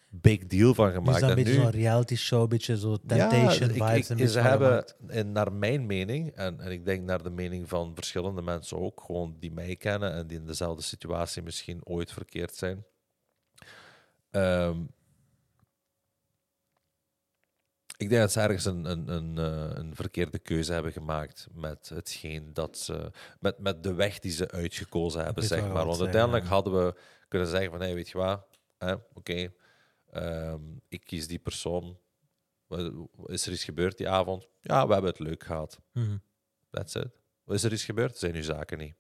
[0.10, 1.19] big deal van Nu is gemaakt.
[1.21, 4.10] dat een En beetje zo'n reality show, een beetje zo Temptation ik- vibes.
[4.10, 7.91] ik- ze hebben, en naar mijn mening, en, en ik denk naar de mening van
[7.95, 12.56] verschillende mensen ook, gewoon die mij kennen en die in dezelfde situatie misschien ooit verkeerd
[12.56, 12.86] zijn.
[14.32, 14.77] Ehm,
[18.02, 21.90] ik denk dat ze ergens een, een, een, eh, een verkeerde keuze hebben gemaakt met
[21.90, 25.86] hetgeen dat ze, met, met de weg die ze uitgekozen hebben, zeg maar.
[25.86, 26.50] Want uiteindelijk ja.
[26.50, 26.96] hadden we
[27.28, 28.48] kunnen zeggen van, hey, weet je wat,
[29.14, 29.54] oké,
[30.10, 31.98] ehm, ik kies die persoon.
[33.26, 34.48] Is er iets gebeurd die avond?
[34.62, 35.80] Ja, we hebben het leuk gehad.
[35.92, 36.18] Mhm.
[36.70, 37.10] That's it.
[37.46, 38.18] Is er iets gebeurd?
[38.18, 38.96] Zijn uw zaken niet.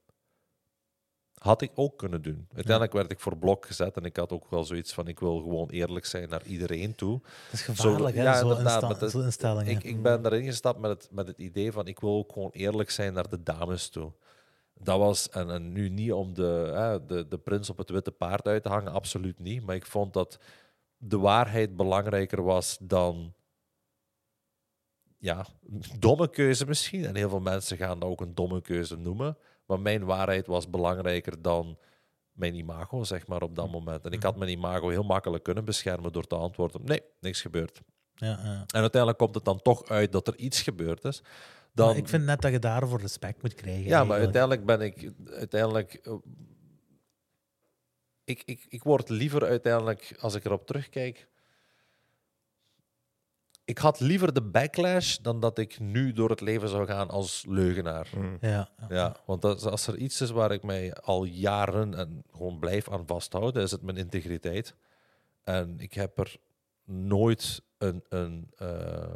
[1.41, 2.47] Had ik ook kunnen doen.
[2.53, 5.39] Uiteindelijk werd ik voor blok gezet en ik had ook wel zoiets van: ik wil
[5.39, 7.19] gewoon eerlijk zijn naar iedereen toe.
[7.21, 8.23] Dat is gevaarlijk, hè?
[8.23, 9.71] ja, insta- maar dat- zo'n instellingen.
[9.71, 12.49] Ik, ik ben daarin gestapt met het, met het idee van: ik wil ook gewoon
[12.51, 14.11] eerlijk zijn naar de dames toe.
[14.73, 18.11] Dat was, en, en nu niet om de, hè, de, de prins op het witte
[18.11, 19.65] paard uit te hangen, absoluut niet.
[19.65, 20.39] Maar ik vond dat
[20.97, 23.33] de waarheid belangrijker was dan
[25.17, 25.45] ja,
[25.99, 27.05] domme keuze misschien.
[27.05, 29.37] En heel veel mensen gaan dat ook een domme keuze noemen.
[29.71, 31.77] Maar mijn waarheid was belangrijker dan
[32.31, 33.73] mijn imago, zeg maar, op dat Mhm.
[33.73, 34.05] moment.
[34.05, 37.81] En ik had mijn imago heel makkelijk kunnen beschermen door te antwoorden, nee, niks gebeurd.
[38.13, 38.63] Ja, ja.
[38.67, 41.21] En uiteindelijk komt het dan toch uit dat er iets gebeurd is.
[41.73, 43.83] Dan, Maar ik vind net dat je daarvoor respect moet krijgen.
[43.83, 44.35] ja, maar eigenlijk.
[44.65, 45.35] uiteindelijk ben ik...
[45.39, 46.13] Uiteindelijk, eh,
[48.23, 51.27] ik, ik, ik word liever uiteindelijk, als ik erop terugkijk...
[53.71, 57.45] Ik had liever de backlash dan dat ik nu door het leven zou gaan als
[57.47, 58.09] leugenaar.
[58.15, 58.37] Mm.
[58.41, 59.15] Ja, ja.
[59.25, 63.07] Want als, als er iets is waar ik mij al jaren en gewoon blijf aan
[63.07, 64.75] vasthouden, is het mijn integriteit.
[65.43, 66.35] En ik heb er
[66.83, 68.03] nooit een.
[68.09, 69.15] een eh,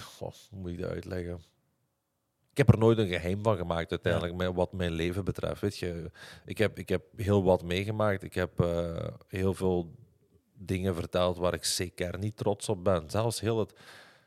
[0.00, 1.40] Goh, hoe moet ik dat uitleggen?
[2.58, 5.60] Ik heb er nooit een geheim van gemaakt, uiteindelijk, met wat mijn leven betreft.
[5.60, 6.10] Weet je,
[6.44, 8.22] ik heb, ik heb heel wat meegemaakt.
[8.22, 9.90] Ik heb eh, heel veel
[10.54, 13.10] dingen verteld waar ik zeker niet trots op ben.
[13.10, 13.72] Zelfs heel het,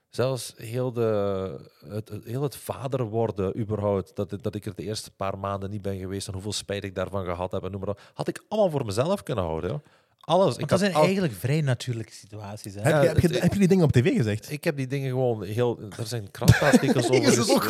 [0.09, 4.83] zelfs heel, de, het, het- heel het vader worden, überhaupt, dat, dat ik er de
[4.83, 7.79] eerste paar maanden niet ben geweest en hoeveel spijt ik daarvan gehad heb en noem
[7.79, 9.69] maar op, had ik allemaal voor mezelf kunnen houden.
[9.69, 9.79] joh.
[10.21, 10.55] Alles.
[10.57, 12.73] Want dat zijn al- eigenlijk vrij natuurlijke situaties.
[12.73, 12.81] Hè?
[12.81, 14.51] Heb, je, heb, je, het- heb je die dingen op tv gezegd?
[14.51, 15.79] ik heb die dingen gewoon heel...
[15.99, 17.23] Er zijn krantartikels over.
[17.31, 17.63] Is het ook?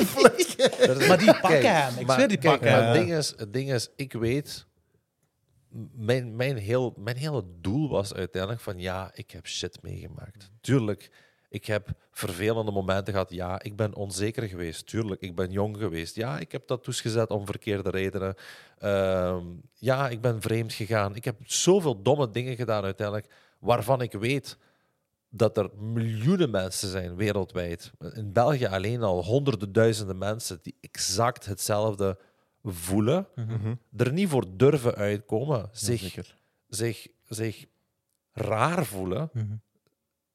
[0.80, 2.00] Er Maar die pakken Kijk, hem.
[2.00, 2.88] Ik maar- zweer, die kijk, pakken maar.
[2.88, 4.66] Het ding, is, het ding is, ik weet...
[5.96, 8.80] Mijn, mijn, heel, mijn hele doel was uiteindelijk van...
[8.80, 10.52] Ja, ik heb shit meegemaakt.
[10.62, 11.12] Tuurlijk,
[11.52, 13.32] ik heb vervelende momenten gehad.
[13.32, 14.86] Ja, ik ben onzeker geweest.
[14.88, 16.16] Tuurlijk, ik ben jong geweest.
[16.16, 18.36] Ja, ik heb tattoos gezet om verkeerde redenen.
[18.78, 21.16] Ehm, ja, ik ben vreemd gegaan.
[21.16, 23.34] Ik heb zoveel domme dingen gedaan uiteindelijk...
[23.60, 24.58] waarvan ik weet
[25.30, 27.92] dat er miljoenen mensen zijn wereldwijd.
[28.14, 32.18] In België alleen al honderden duizenden mensen die exact hetzelfde
[32.64, 33.74] voelen, Mhm.
[33.98, 36.18] er niet voor durven uitkomen, zich,
[36.68, 37.66] zich, zich
[38.34, 39.54] raar voelen, Mhm.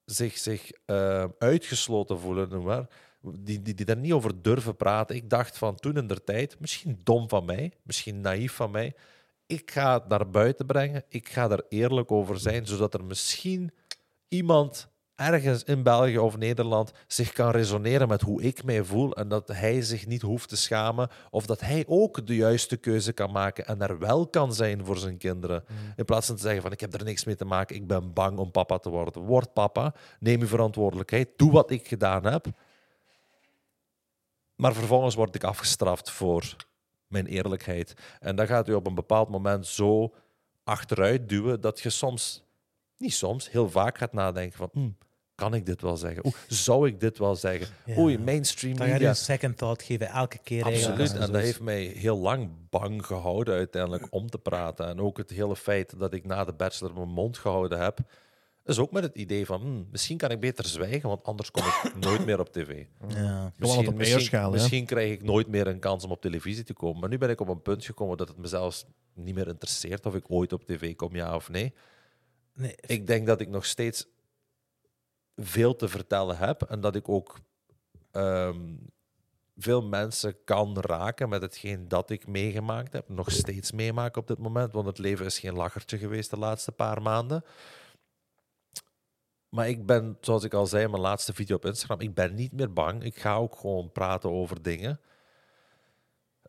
[0.07, 2.88] Zich, zich eh, uitgesloten voelen, noem maar.
[3.21, 5.16] Die, die, die daar niet over durven praten.
[5.16, 8.95] Ik dacht van toen in der tijd, misschien dom van mij, misschien naïef van mij,
[9.47, 13.73] ik ga het naar buiten brengen, ik ga er eerlijk over zijn, zodat er misschien
[14.29, 19.29] iemand ergens in België of Nederland zich kan resoneren met hoe ik mij voel en
[19.29, 23.33] dat hij zich niet hoeft te schamen of dat hij ook de juiste keuze kan
[23.33, 25.64] maken en er wel kan zijn voor zijn kinderen.
[25.96, 28.12] In plaats van te zeggen van ik heb er niks mee te maken, ik ben
[28.12, 29.22] bang om papa te worden.
[29.22, 32.46] Word papa, neem je verantwoordelijkheid, doe wat ik gedaan heb.
[34.57, 36.57] Maar vervolgens word ik afgestraft voor
[37.07, 37.94] mijn eerlijkheid.
[38.20, 40.14] En dan gaat u op een bepaald moment zo
[40.64, 42.42] achteruit duwen dat je soms,
[42.96, 44.96] niet soms, heel vaak gaat nadenken van, "Hmm,
[45.37, 46.27] kan ik dit wel zeggen?
[46.27, 47.66] Oeh, zou ik dit wel zeggen?
[47.85, 47.99] Ja.
[47.99, 49.09] Oei, mainstream Dan media.
[49.09, 50.64] een second thought geven elke keer.
[50.64, 51.12] Absoluut.
[51.12, 54.87] En dat heeft mij heel lang bang gehouden uiteindelijk om te praten.
[54.88, 57.99] En ook het hele feit dat ik na de bachelor mijn mond gehouden heb,
[58.64, 61.62] is ook met het idee van hmm, misschien kan ik beter zwijgen, want anders kom
[61.64, 62.85] ik nooit meer op tv.
[63.09, 63.53] Ja.
[63.61, 63.85] Op
[64.31, 64.51] hè?
[64.51, 67.01] misschien krijg ik nooit meer een kans om op televisie te komen.
[67.01, 70.07] Maar nu ben ik op een punt gekomen dat het me zelfs niet meer interesseert
[70.07, 71.75] of ik ooit op tv kom, ja of nee.
[72.55, 74.07] Nee, Ik denk dat ik nog steeds
[75.37, 77.38] veel te vertellen heb en dat ik ook
[78.11, 78.75] ehm,
[79.57, 84.38] veel mensen kan raken met hetgeen dat ik meegemaakt heb, nog steeds meemaak op dit
[84.38, 87.44] moment, want het leven is geen lachertje geweest de laatste paar maanden.
[89.49, 92.35] Maar ik ben, zoals ik al zei in mijn laatste video op Instagram, ik ben
[92.35, 93.03] niet meer bang.
[93.03, 95.01] Ik ga ook gewoon praten over dingen.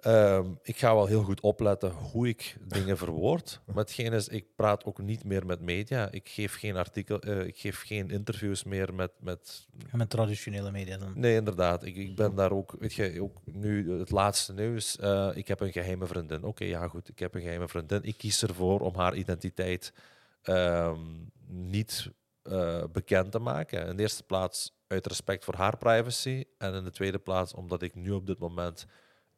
[0.01, 3.61] Ehm, ik ga wel heel goed opletten hoe ik dingen verwoord.
[3.65, 6.11] Maar hetgeen is, ik praat ook niet meer met media.
[6.11, 10.97] Ik geef geen artikel, eh, ik geef geen interviews meer met, met met traditionele media
[10.97, 11.11] dan.
[11.15, 11.83] Nee, inderdaad.
[11.85, 14.97] Ik, ik ben daar ook, weet je, ook nu het laatste nieuws.
[14.97, 16.43] eh, ik heb een geheime vriendin.
[16.43, 18.03] Oké, ja goed, ik heb een geheime vriendin.
[18.03, 19.93] Ik kies ervoor om haar identiteit
[20.41, 20.99] ehm,
[21.47, 22.09] niet
[22.43, 23.87] eh, bekend te maken.
[23.87, 26.43] In de eerste plaats uit respect voor haar privacy.
[26.57, 28.85] En in de tweede plaats omdat ik nu op dit moment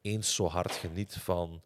[0.02, 1.62] eens zo hard geniet van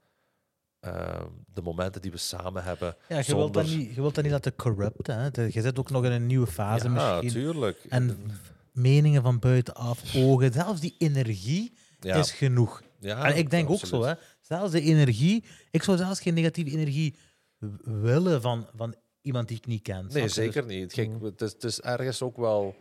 [0.80, 2.96] ehm, de momenten die we samen hebben.
[3.08, 5.18] Ja, je, wilt dat niet, je wilt dat niet laten corrupten.
[5.18, 5.42] Hè?
[5.42, 7.42] Je zit ook nog in een nieuwe fase ja, misschien.
[7.42, 7.84] tuurlijk.
[7.88, 8.30] En
[8.72, 12.82] meningen van buitenaf, ogen, zelfs die energie ja, is genoeg.
[13.00, 14.14] ja, en ik denk ook zo, hè.
[14.40, 17.16] zelfs de energie, ik zou zelfs geen negatieve energie
[17.84, 20.06] willen van, van iemand die ik niet ken.
[20.12, 20.28] Nee, je?
[20.28, 20.92] zeker niet.
[20.92, 21.24] Kijk, Mm.
[21.24, 22.76] het, is, het is ergens ook wel.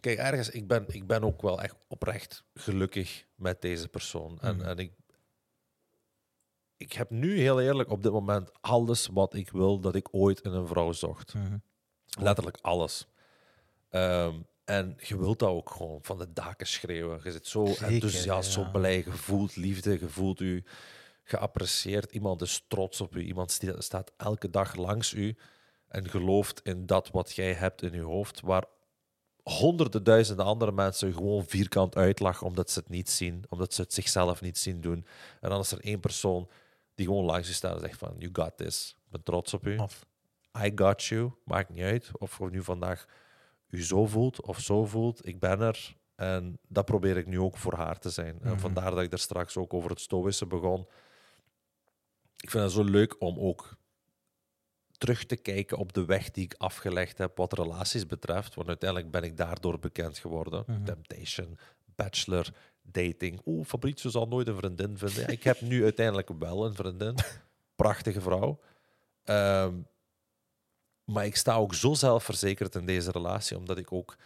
[0.00, 4.40] Kijk, ergens, ik ben, ik ben ook wel echt oprecht gelukkig met deze persoon.
[4.40, 4.66] En, Mhm.
[4.66, 4.92] en ik,
[6.76, 10.40] ik heb nu heel eerlijk op dit moment alles wat ik wil dat ik ooit
[10.40, 11.34] in een vrouw zocht.
[11.34, 11.58] Mhm.
[12.20, 13.06] Letterlijk alles.
[13.88, 14.34] Ehm,
[14.64, 17.20] en je wilt dat ook gewoon van de daken schreeuwen.
[17.24, 18.64] Je zit zo Zeker, enthousiast, ja.
[18.64, 18.96] zo blij.
[18.96, 20.64] Je voelt liefde, je voelt u.
[21.24, 25.36] geapprecieerd, iemand is trots op u, iemand staat elke dag langs u
[25.88, 28.64] en gelooft in dat wat jij hebt in je hoofd, waar
[29.42, 33.92] honderden duizenden andere mensen gewoon vierkant uitlachen omdat ze het niet zien, omdat ze het
[33.92, 35.06] zichzelf niet zien doen.
[35.40, 36.48] En dan is er één persoon
[36.94, 39.66] die gewoon langs je staat en zegt van, you got this, ik ben trots op
[39.66, 39.76] u.
[39.76, 40.06] Of,
[40.64, 41.30] I got you.
[41.44, 43.06] Maakt niet uit of je nu vandaag
[43.68, 45.26] u zo voelt of zo voelt.
[45.26, 45.96] Ik ben er.
[46.16, 48.38] En dat probeer ik nu ook voor haar te zijn.
[48.42, 48.58] En Mhm.
[48.60, 50.86] vandaar dat ik er straks ook over het stoïsche begon.
[52.36, 53.76] Ik vind het zo leuk om ook
[55.00, 58.54] terug te kijken op de weg die ik afgelegd heb wat relaties betreft.
[58.54, 60.64] Want uiteindelijk ben ik daardoor bekend geworden.
[60.66, 60.84] Mhm.
[60.84, 61.58] Temptation,
[61.94, 63.40] bachelor, dating.
[63.44, 65.28] Oeh, Fabrizio zal nooit een vriendin vinden.
[65.28, 67.14] Ik heb nu uiteindelijk wel een vriendin.
[67.82, 68.60] Prachtige vrouw.
[69.24, 69.74] Ehm,
[71.04, 74.16] maar ik sta ook zo zelfverzekerd in deze relatie, omdat ik ook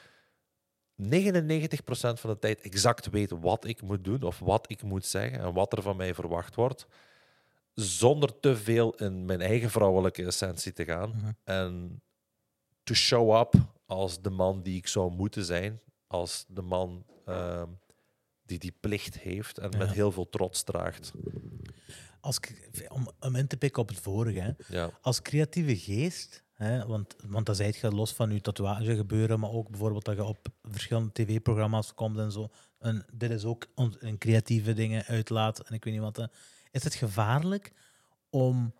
[0.96, 5.40] 99% van de tijd exact weet wat ik moet doen of wat ik moet zeggen
[5.40, 6.86] en wat er van mij verwacht wordt,
[7.74, 11.30] zonder te veel in mijn eigen vrouwelijke essentie te gaan Mhm.
[11.44, 12.02] en
[12.82, 13.54] to show up
[13.86, 17.68] als de man die ik zou moeten zijn, als de man ehm,
[18.46, 21.12] die die plicht heeft en met heel veel trots draagt.
[22.20, 22.38] als,
[22.88, 24.50] om, om in te pikken op het vorige, hè.
[24.76, 24.90] Ja.
[25.00, 29.50] als creatieve geest, hè, want, want dat zijt je los van je tatoeage gebeuren, maar
[29.50, 32.48] ook bijvoorbeeld dat je op verschillende tv-programma's komt en zo.
[32.78, 33.66] En dit is ook
[33.98, 36.28] een creatieve dingen uitlaat en ik weet niet wat.
[36.74, 37.72] Is het gevaarlijk
[38.30, 38.74] om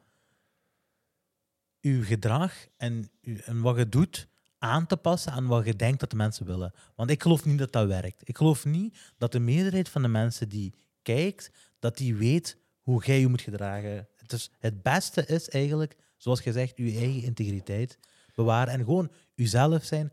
[1.80, 4.28] je gedrag en, uw- en wat je doet
[4.58, 6.72] aan te passen aan wat je denkt dat de mensen willen?
[6.94, 8.28] Want ik geloof niet dat dat werkt.
[8.28, 13.04] Ik geloof niet dat de meerderheid van de mensen die kijkt, dat die weet hoe
[13.04, 14.08] jij je moet gedragen.
[14.16, 17.98] Het, is, het beste is eigenlijk, zoals gezegd, je eigen integriteit
[18.34, 20.12] bewaren en gewoon jezelf zijn.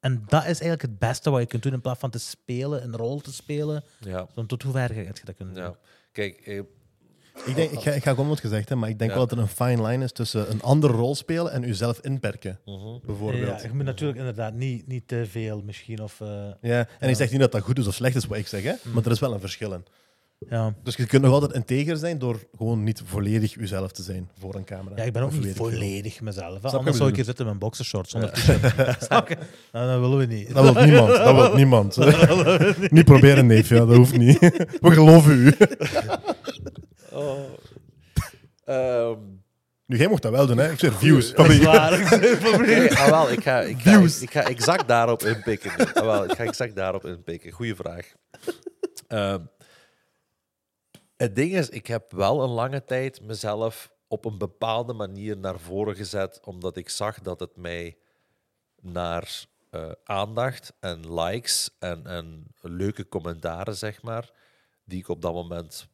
[0.00, 2.82] En dat is eigenlijk het beste wat je kunt doen in plaats van te spelen,
[2.82, 3.84] een rol te spelen.
[4.00, 4.28] Ja.
[4.46, 5.62] Tot hoe ver je dat kunnen doen?
[5.62, 5.78] ja.
[6.12, 6.62] Kijk, eh,
[7.44, 9.16] Ik, denk, ik, ga, ik ga gewoon wat gezegd hebben, maar ik denk Ja.
[9.16, 12.58] wel dat er een fine line is tussen een andere rol spelen en jezelf inperken,
[12.64, 12.98] mhm.
[13.06, 13.60] bijvoorbeeld.
[13.60, 16.02] Ja, je moet natuurlijk inderdaad niet, niet te veel misschien.
[16.02, 16.28] Of, eh,
[16.60, 18.62] Ja, en ik zeg niet dat dat goed is of slecht is wat ik zeg,
[18.62, 18.72] hè?
[18.82, 18.92] Mm.
[18.92, 19.84] maar er is wel een verschil in.
[20.50, 20.74] ja.
[20.82, 24.54] Dus je kunt nog altijd integer zijn door gewoon niet volledig jezelf te zijn voor
[24.54, 24.96] een camera.
[24.96, 26.62] ja, ik ben ook Of niet ik volledig mezelf.
[26.62, 26.68] hè.
[26.68, 28.62] Anders zou ik ik hier zitten met een boxershort zonder t-shirt.
[29.72, 30.54] Nou, dat willen we niet.
[30.54, 31.14] Dat wil niemand.
[31.14, 31.96] Dat wil niemand.
[32.90, 33.68] niet proberen, neef.
[33.68, 34.38] Ja, dat hoeft niet.
[34.80, 35.54] We geloven u.
[37.16, 37.52] Oh.
[38.64, 39.18] Ehm,
[39.86, 40.70] Nu, jij mocht dat wel doen, hè?
[40.72, 41.32] Ik zeg views.
[41.34, 41.92] Dat is waar.
[42.98, 44.22] Ah, wel, ik, ga, ik, ga, Views.
[44.22, 45.94] ik ga exact daarop inpikken.
[45.94, 47.50] Ah, wel, ik ga exact daarop inpikken.
[47.52, 48.12] Goeie vraag.
[49.08, 49.40] Ehm,
[51.16, 55.58] het ding is, ik heb wel een lange tijd mezelf op een bepaalde manier naar
[55.58, 57.96] voren gezet, omdat ik zag dat het mij
[58.80, 64.30] naar eh, aandacht en likes en, en leuke commentaren, zeg maar,
[64.84, 65.88] die ik op dat moment,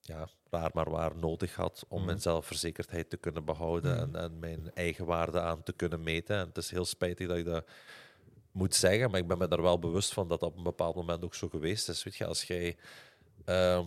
[0.00, 0.28] ja,
[0.74, 2.06] maar waar, nodig had om Mhm.
[2.06, 6.36] mijn zelfverzekerdheid te kunnen behouden en, en mijn eigen waarde aan te kunnen meten.
[6.36, 7.66] En het is heel spijtig dat ik dat
[8.52, 10.94] moet zeggen, maar ik ben me daar wel bewust van dat dat op een bepaald
[10.94, 12.04] moment ook zo geweest is.
[12.04, 12.76] Weet je, als jij
[13.44, 13.86] ehm,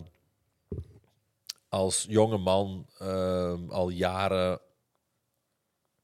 [1.69, 4.59] als jonge man ehm, al jaren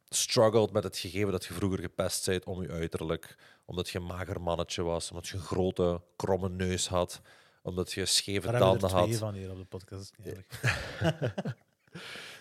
[0.09, 4.05] struggelt met het gegeven dat je vroeger gepest bent om je uiterlijk, omdat je een
[4.05, 7.21] mager mannetje was, omdat je een grote, kromme neus had,
[7.65, 9.17] omdat je scheve Daar tanden er twee had.
[9.17, 10.13] van hier op de podcast.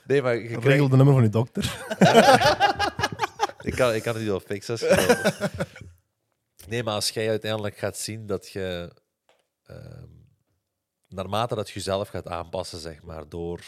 [0.07, 1.65] Nee, maar je krijgt- Regel de nummer van je dokter.
[3.69, 4.79] ik, kan, ik kan het niet wel fixen.
[6.69, 8.93] nee, maar als jij uiteindelijk gaat zien dat je,
[9.67, 10.09] ehm,
[11.09, 13.61] naarmate dat je jezelf gaat aanpassen, zeg maar, door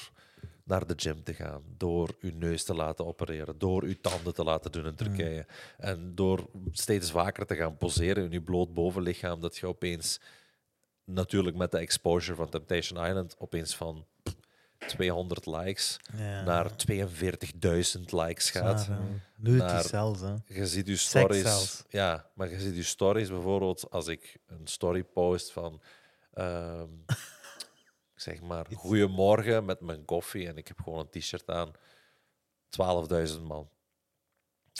[0.64, 4.44] naar de gym te gaan, door je neus te laten opereren, door je tanden te
[4.44, 5.46] laten doen in Turkije
[5.78, 10.20] en door steeds vaker te gaan poseren in je bloot bovenlichaam, dat je opeens,
[11.06, 14.06] natuurlijk met de exposure van Temptation Island, opeens van
[14.78, 16.42] 200 likes Ja.
[16.42, 18.80] naar 42.000 likes gaat.
[18.80, 18.98] Zwaar.
[19.36, 20.34] Nudity naar- zelfs, hè.
[20.46, 21.82] Je ziet je Seks stories.
[21.88, 25.80] Ja, maar je ziet je stories bijvoorbeeld als ik een story post van.
[26.32, 26.88] ehm,
[28.14, 31.70] zeg maar, goedemorgen met mijn koffie en ik heb gewoon een t-shirt aan.
[32.68, 33.68] 12.000 man.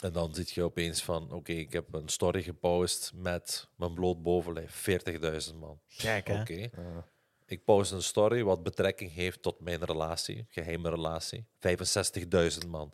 [0.03, 4.23] En dan zit je opeens van: oké, ik heb een story gepost met mijn bloot
[4.23, 4.89] bovenlijf.
[5.51, 5.79] 40.000 man.
[5.97, 6.41] Kijk, hè.
[6.41, 6.69] Oké.
[7.45, 11.45] Ik post een story wat betrekking heeft tot mijn relatie, geheime relatie.
[12.63, 12.93] 65.000 man.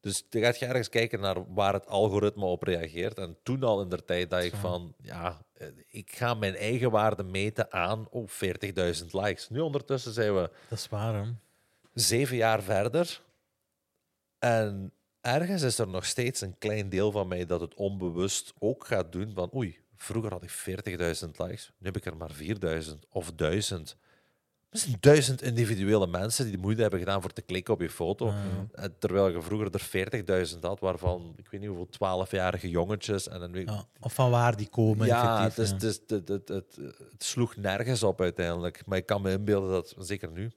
[0.00, 3.18] Dus dan gaat je ergens kijken naar waar het algoritme op reageert.
[3.18, 6.90] En toen al in de tijd dat ik van, ja, eh, ik ga mijn eigen
[6.90, 9.48] waarde meten aan oh, 40.000 likes.
[9.48, 11.30] Nu ondertussen zijn we Dat is waar, hè.
[11.92, 13.22] zeven jaar verder.
[14.38, 14.92] En
[15.26, 19.12] ergens is er nog steeds een klein deel van mij dat het onbewust ook gaat
[19.12, 22.30] doen van oei, vroeger had ik 40.000 likes, nu heb ik er maar
[22.84, 23.96] 4.000 of 1000.
[24.70, 27.90] Er zijn duizend individuele mensen die de moeite hebben gedaan voor te klikken op je
[27.90, 28.32] foto.
[28.72, 33.28] En Terwijl je vroeger er 40.000 had, waarvan ik weet niet hoeveel 12-jarige jongetjes.
[33.28, 35.06] En dan, Ja, of van waar die komen.
[35.06, 35.74] ja, het, effectief, is, ja.
[35.74, 36.76] het, is- het, het, het,
[37.10, 38.82] het sloeg nergens op uiteindelijk.
[38.86, 40.50] Maar ik kan me inbeelden dat, zeker nu,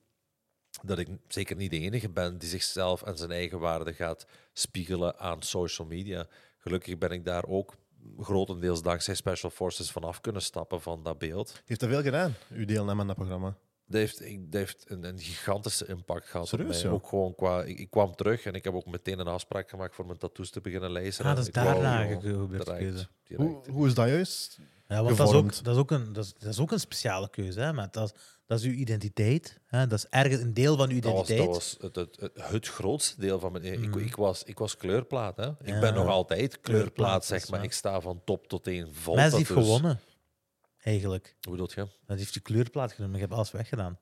[0.84, 5.20] dat ik zeker niet de enige ben die zichzelf en zijn eigen waarde gaat spiegelen
[5.20, 6.28] aan social media.
[6.58, 7.76] Gelukkig ben ik daar ook
[8.20, 11.62] grotendeels dankzij Special Forces vanaf kunnen stappen van dat beeld.
[11.66, 13.58] Heeft dat veel gedaan, uw deelname aan dat programma?
[13.86, 16.92] Dat heeft, dat heeft een, een gigantische impact gehad Serieus, op mij.
[16.92, 19.96] Ook gewoon qua, ik, ik kwam terug en ik heb ook meteen een afspraak gemaakt
[19.96, 21.26] voor mijn tattoos te beginnen lezen.
[21.26, 23.08] Ah, dat is Ik wou daarna gebeurd.
[23.36, 24.60] Hoe, hoe is dat juist?
[24.88, 26.80] Ja, want dat is, ook, dat, is ook een, dat, is, dat is ook een
[26.80, 27.60] speciale keuze.
[27.60, 27.74] Hè?
[27.74, 28.14] Maar dat,
[28.50, 29.60] dat is uw identiteit.
[29.66, 29.88] Hè?
[29.88, 31.48] Dat is ergens een deel van uw Dat was, identiteit.
[31.48, 33.64] dat was het, het, het, het grootste deel van mijn...
[33.64, 33.98] Ik, Mm.
[33.98, 35.48] ik, was, ik was kleurplaat, hè.
[35.48, 35.80] Ik Ja.
[35.80, 37.64] ben nog altijd kleurplaat, Kleurplaat, zeg is maar.
[37.64, 39.16] Ik sta van top tot teen vol.
[39.16, 40.00] Messi heeft gewonnen.
[40.84, 41.36] Eigenlijk.
[41.42, 41.88] Hoe bedoel je?
[42.06, 43.16] Dat heeft je kleurplaat genomen.
[43.16, 44.00] Je hebt alles weggedaan.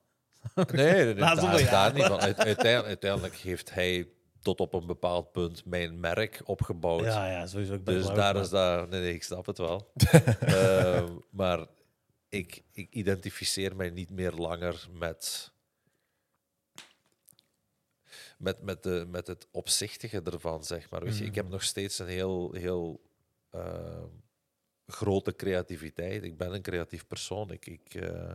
[0.54, 2.20] Nee, nee, nee, Na daar, daar niet van.
[2.20, 4.08] Uite- Uiteindelijk, uiteindelijk heeft hij
[4.40, 7.04] tot op een bepaald punt mijn merk opgebouwd.
[7.04, 7.72] Ja, ja, sowieso.
[7.74, 8.88] Ik ben Dus daar is dat...
[8.90, 9.92] Nee, nee, ik snap het wel.
[10.40, 11.66] Ehm, maar
[12.28, 15.52] ik, ik identificeer mij niet meer langer met...
[18.38, 21.04] Met, met, de, met het opzichtige ervan, zeg maar.
[21.04, 23.00] Weet je, ik heb nog steeds een heel, heel
[23.50, 24.08] ehm,
[24.86, 26.22] grote creativiteit.
[26.24, 27.50] Ik ben een creatief persoon.
[27.50, 28.34] Ik, ik eh,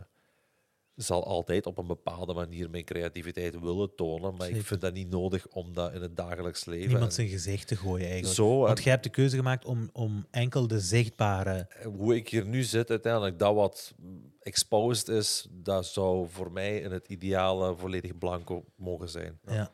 [0.96, 5.10] zal altijd op een bepaalde manier mijn creativiteit willen tonen, maar ik vind dat niet
[5.10, 6.88] nodig om dat in het dagelijks leven...
[6.88, 8.34] Niemand zijn gezicht te gooien eigenlijk.
[8.34, 11.68] zo, Want jij hebt de keuze gemaakt om, om enkel de zichtbare...
[11.96, 13.94] hoe ik hier nu zit, uiteindelijk, dat wat
[14.40, 19.38] exposed is, dat zou voor mij in het ideale volledig blanco mogen zijn.
[19.46, 19.70] Ja.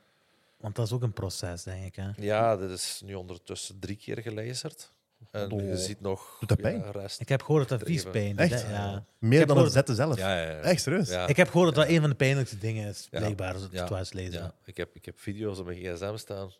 [0.57, 1.97] Want dat is ook een proces, denk ik.
[1.97, 2.11] Hè?
[2.17, 4.93] Ja, dit is nu ondertussen drie keer gelezerd.
[5.31, 5.61] En Oh.
[5.61, 6.79] je ziet nog Doet dat pijn?
[6.79, 7.21] ja, rest.
[7.21, 8.11] Ik heb gehoord dat dat vies Even.
[8.11, 8.63] pijn doet, Echt?
[8.67, 8.73] hè.
[8.73, 9.05] Ja.
[9.19, 10.17] Meer heb dan het gehoord- zetten zelf?
[10.19, 10.59] Ja, ja, ja.
[10.61, 11.09] Echt serieus?
[11.09, 11.27] Ja.
[11.27, 13.19] Ik heb gehoord dat dat een van de pijnlijkste dingen is, Ja.
[13.19, 13.89] blijkbaar, als het Ja.
[13.89, 14.41] was lezen.
[14.41, 16.51] Ja, ik, heb, ik heb video's op mijn gsm staan.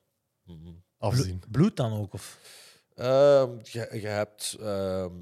[0.45, 0.73] Mhm.
[0.99, 1.43] Afzien.
[1.51, 2.13] Bloed dan ook?
[2.13, 2.39] Of?
[2.95, 5.13] Ehm, je, je hebt ehm,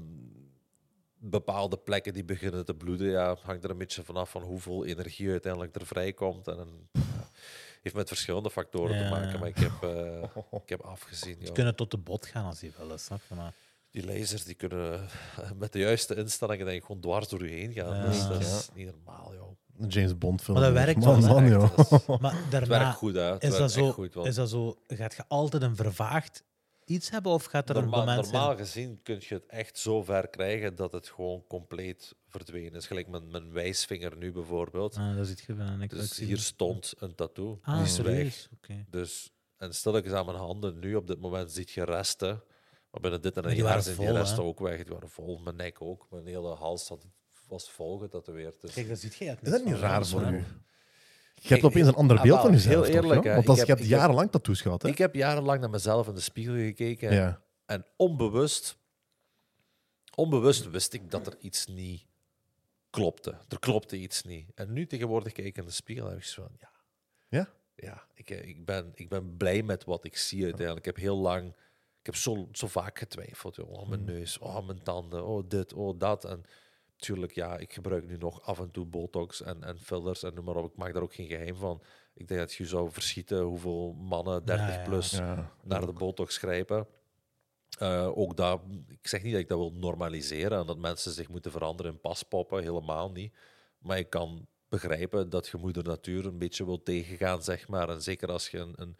[1.17, 3.09] bepaalde plekken die beginnen te bloeden.
[3.09, 6.47] Ja, hangt er een beetje vanaf van hoeveel energie uiteindelijk er vrijkomt.
[6.47, 6.89] En een,
[7.81, 9.03] heeft met verschillende factoren Ja.
[9.03, 9.39] te maken.
[9.39, 10.23] Maar ik heb, eh,
[10.63, 11.37] ik heb afgezien.
[11.43, 13.35] Ze kunnen tot de bot gaan als die willen, snap je?
[13.35, 13.53] Maar
[13.91, 14.93] Die lasers die kunnen
[15.37, 17.95] eh, met de juiste instellingen denk ik, gewoon dwars door je heen gaan.
[17.95, 18.05] Ja.
[18.05, 18.73] Dus dat is Ja.
[18.75, 19.57] niet normaal, joh.
[19.77, 20.57] Een James Bond film.
[20.59, 21.75] Maar dat werkt man, wel, man, joh.
[21.75, 23.21] dat is- maar Het werkt goed, hè.
[23.21, 24.13] Het is, werkt dat zo, goed.
[24.13, 26.43] want is dat zo, gaat je altijd een vervaagd
[26.85, 27.31] iets hebben?
[27.31, 30.75] Of gaat er een normaal, moment normaal gezien kun je het echt zo ver krijgen
[30.75, 32.87] dat het gewoon compleet verdwenen is.
[32.87, 34.95] Gelijk mijn, mijn wijsvinger nu bijvoorbeeld.
[34.95, 35.95] Ah, dat ziet je bijna niks.
[35.95, 36.45] Dus Ik zie hier het.
[36.45, 37.59] stond een tattoo.
[37.61, 38.47] Ah, die is weg.
[38.89, 42.43] Dus, en stel ik eens aan mijn handen, nu op dit moment ziet je resten.
[42.91, 44.19] Maar binnen dit en een die jaar waren zijn vol, die hè?
[44.19, 44.83] resten ook weg.
[44.83, 45.37] Die waren vol.
[45.37, 46.07] Mijn nek ook.
[46.09, 47.05] Mijn hele hals zat,
[47.47, 48.61] was vol getatoeëerd.
[48.61, 48.73] Dus.
[48.73, 50.43] Kijk, dat ziet je het Is dat niet raar voor u?
[51.41, 53.23] Je hebt opeens een ander ah, beeld wel, van jezelf, heel toch, eerlijk.
[53.35, 54.89] Want als, Ik je heb- hebt jarenlang tattoos gehad, hè?
[54.89, 57.13] Ik heb jarenlang naar mezelf in de spiegel gekeken.
[57.13, 57.41] Ja.
[57.65, 58.77] En onbewust,
[60.15, 62.05] onbewust wist ik dat er iets niet
[62.89, 63.37] klopte.
[63.49, 64.51] Er klopte iets niet.
[64.55, 66.71] En nu tegenwoordig kijk ik in de spiegel en heb ik zo van, ja.
[67.27, 67.49] Ja?
[67.75, 70.85] Ja, ik, eh, ik, ben, ik ben blij met wat ik zie uiteindelijk.
[70.85, 71.47] Ik heb heel lang,
[71.99, 73.55] ik heb zo, zo vaak getwijfeld.
[73.55, 73.69] joh.
[73.71, 76.25] Oh, mijn neus, oh, mijn tanden, oh, dit, oh, dat.
[76.25, 76.43] En
[76.91, 80.45] natuurlijk, ja, ik gebruik nu nog af en toe botox en, en fillers en noem
[80.45, 80.71] maar op.
[80.71, 81.81] Ik maak daar ook geen geheim van.
[82.13, 84.83] Ik denk dat je zou verschieten hoeveel mannen 30 Ja, ja.
[84.83, 85.51] plus Ja.
[85.63, 86.87] naar de botox grijpen.
[87.79, 91.29] Eh, ook dat, ik zeg niet dat ik dat wil normaliseren en dat mensen zich
[91.29, 93.33] moeten veranderen in paspoppen, helemaal niet.
[93.79, 97.89] Maar ik kan begrijpen dat je moeder natuur een beetje wil tegengaan, zeg maar.
[97.89, 98.97] En zeker als je een, een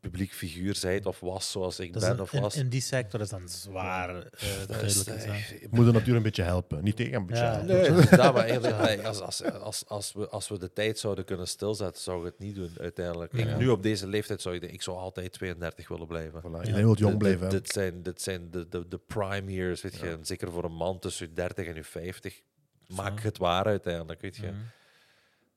[0.00, 2.56] publiek figuur zijt of was, zoals ik Dat ben een- of in, was.
[2.56, 6.84] in die sector is dan zwaar eh, eh, Moet de natuur een beetje helpen.
[6.84, 7.52] Niet tegen, een beetje Ja.
[7.52, 7.74] helpen.
[8.20, 12.02] Nee, maar eerlijk, als, als, als, als, we, als we de tijd zouden kunnen stilzetten,
[12.02, 13.32] zou ik het niet doen uiteindelijk.
[13.32, 13.56] Ik, Ja.
[13.56, 16.40] nu op deze leeftijd zou ik denken, ik zou altijd 32 willen blijven.
[16.40, 17.42] Voilà, Iedereen wil jong Dit- blijven.
[17.44, 17.48] hè.
[17.50, 20.08] Dit, dit zijn, dit zijn de, de, de prime years, weet je.
[20.10, 22.40] En zeker voor een man tussen je 30 en je 50.
[22.86, 24.46] Maak het waar uiteindelijk, weet je.
[24.46, 24.56] Mhm.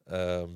[0.06, 0.50] Ehm,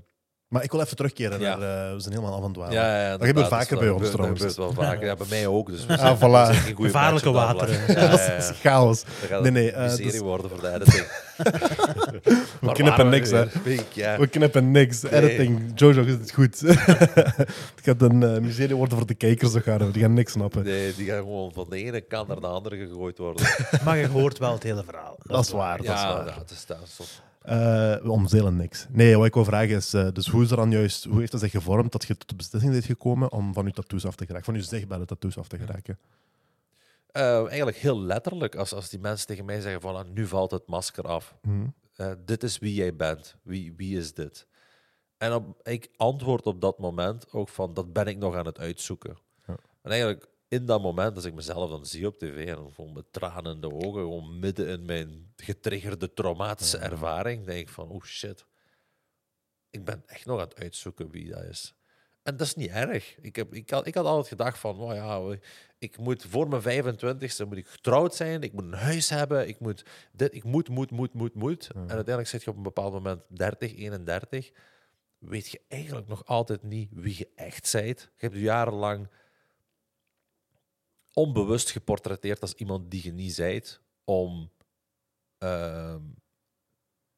[0.50, 1.56] Maar ik wil even terugkeren Ja.
[1.56, 1.88] naar...
[1.88, 4.42] eh, we zijn helemaal af aan het ja, ja, Dat gebeurt vaker bij ons trouwens.
[4.42, 5.06] Dat gebeurt wel vaker.
[5.06, 5.68] Ja, bij mij ook.
[5.68, 6.20] Dus we Ah, voilà.
[6.20, 7.88] we zijn geen goede Gevaarlijke wateren.
[7.88, 8.54] Dat ja, is ja.
[8.54, 9.04] chaos.
[9.30, 11.08] Nee, nee, nee, eh, serie dus- worden voor de editing.
[12.62, 13.46] We knippen niks, hè.
[14.18, 15.02] We knippen niks.
[15.02, 15.12] Nee.
[15.12, 15.72] Editing.
[15.76, 16.60] Jojo is het goed.
[16.60, 19.52] het gaat een eh, miserie worden voor de kijkers.
[19.52, 19.92] zo gaan.
[19.92, 20.64] Die gaan niks snappen.
[20.64, 23.48] Nee, die gaan gewoon van de ene kant naar de andere gegooid worden.
[23.84, 25.16] Maar je hoort wel het hele verhaal.
[25.24, 25.78] Dat is waar.
[25.78, 26.26] Dat is ja, waar.
[26.26, 26.78] ja, het is dat.
[27.00, 28.88] is Eh, om zelen niks.
[28.90, 31.32] Nee, wat ik wil vragen is, eh, dus hoe is er dan juist, hoe heeft
[31.32, 34.16] het zich gevormd dat je tot de beslissing bent gekomen om van je tattoos af
[34.16, 36.00] te geraken, van je zichtbare tattoos af te geraken?
[37.12, 40.52] Eh, eigenlijk heel letterlijk, als, als die mensen tegen mij zeggen van ah, nu valt
[40.52, 41.36] het masker af.
[41.42, 41.66] Mhm.
[42.26, 43.36] dit is wie jij bent.
[43.42, 44.48] Wie, wie is dit?
[45.18, 48.60] En op, ik antwoord op dat moment ook van, dat ben ik nog aan het
[48.60, 49.18] uitzoeken.
[49.48, 49.56] Ja.
[49.82, 52.94] En eigenlijk in dat moment, als ik mezelf dan zie op tv en dan gewoon
[52.94, 56.84] met tranen in de ogen, gewoon midden in mijn getriggerde traumatische Ja.
[56.84, 58.46] ervaring, denk ik van, oh shit.
[59.70, 61.74] Ik ben echt nog aan het uitzoeken wie dat is.
[62.24, 63.18] En dat is niet erg.
[63.22, 65.38] Ik, heb, ik, had, ik had altijd gedacht van, oh ja,
[65.78, 69.60] ik moet voor mijn 25ste moet ik getrouwd zijn, ik moet een huis hebben, ik
[69.60, 71.70] moet dit, ik moet, moet, moet, moet, moet.
[71.74, 74.52] En uiteindelijk zit je op een bepaald moment 30, 31,
[75.18, 78.00] weet je eigenlijk nog altijd niet wie je echt bent.
[78.02, 79.10] Je hebt jarenlang
[81.20, 84.52] onbewust geportretteerd als iemand die je niet zijt, om
[85.38, 86.02] ehm,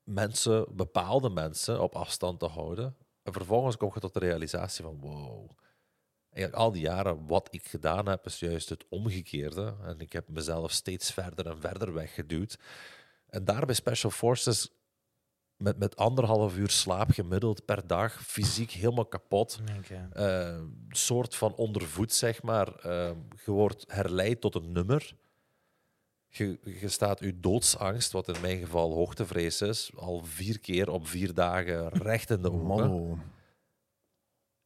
[0.04, 2.97] mensen, bepaalde mensen, op afstand te houden.
[3.24, 5.49] En vervolgens kom je tot de realisatie van, wow,
[6.52, 9.76] al die jaren wat ik gedaan heb, is juist het omgekeerde.
[9.84, 12.60] En ik heb mezelf steeds verder en verder weggeduwd.
[13.28, 14.70] En daar bij Special Forces,
[15.62, 20.09] met, met anderhalf uur slaap gemiddeld per dag, fysiek helemaal kapot, Denk, ja.
[20.12, 22.76] eh, soort van ondervoed, zeg maar.
[22.76, 23.12] Eh,
[23.45, 25.16] je wordt herleid tot een nummer.
[26.28, 31.07] Je, je staat je doodsangst, wat in mijn geval hoogtevrees is, al vier keer op
[31.07, 33.22] vier dagen recht in de ogen.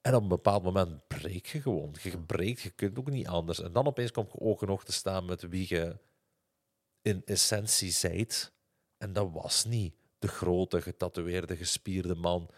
[0.01, 1.95] En op een bepaald moment breek je gewoon.
[2.01, 3.61] Je breekt, je kunt ook niet anders.
[3.61, 5.97] En dan opeens kom je oog in oog te staan met wie je
[7.01, 8.53] in essentie zijt.
[8.97, 12.49] En dat was niet de grote, getatoeëerde, gespierde man.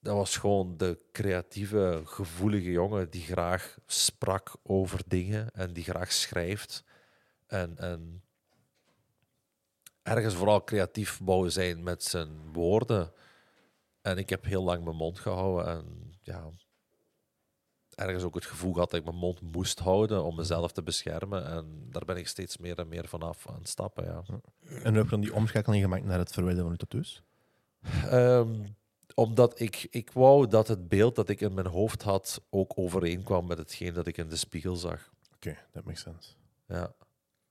[0.00, 6.12] Dat was gewoon de creatieve, gevoelige jongen die graag sprak over dingen en die graag
[6.12, 6.84] schrijft.
[7.46, 8.22] En, en
[10.02, 13.12] ergens vooral creatief wou zijn met zijn woorden.
[14.00, 15.66] En ik heb heel lang mijn mond gehouden.
[15.66, 16.50] En ja,
[17.94, 21.46] ergens ook het gevoel gehad dat ik mijn mond moest houden om mezelf te beschermen.
[21.46, 24.04] En daar ben ik steeds meer en meer vanaf aan het stappen.
[24.04, 24.22] Ja.
[24.60, 27.22] En hoe heb je dan die omschakeling gemaakt naar het verwijderen van je tattoos?
[28.10, 28.66] Ehm,
[29.14, 33.46] omdat ik, ik wou dat het beeld dat ik in mijn hoofd had ook overeenkwam
[33.46, 35.12] met hetgeen dat ik in de spiegel zag.
[35.34, 36.30] Oké, dat makes sense.
[36.66, 36.94] Ja.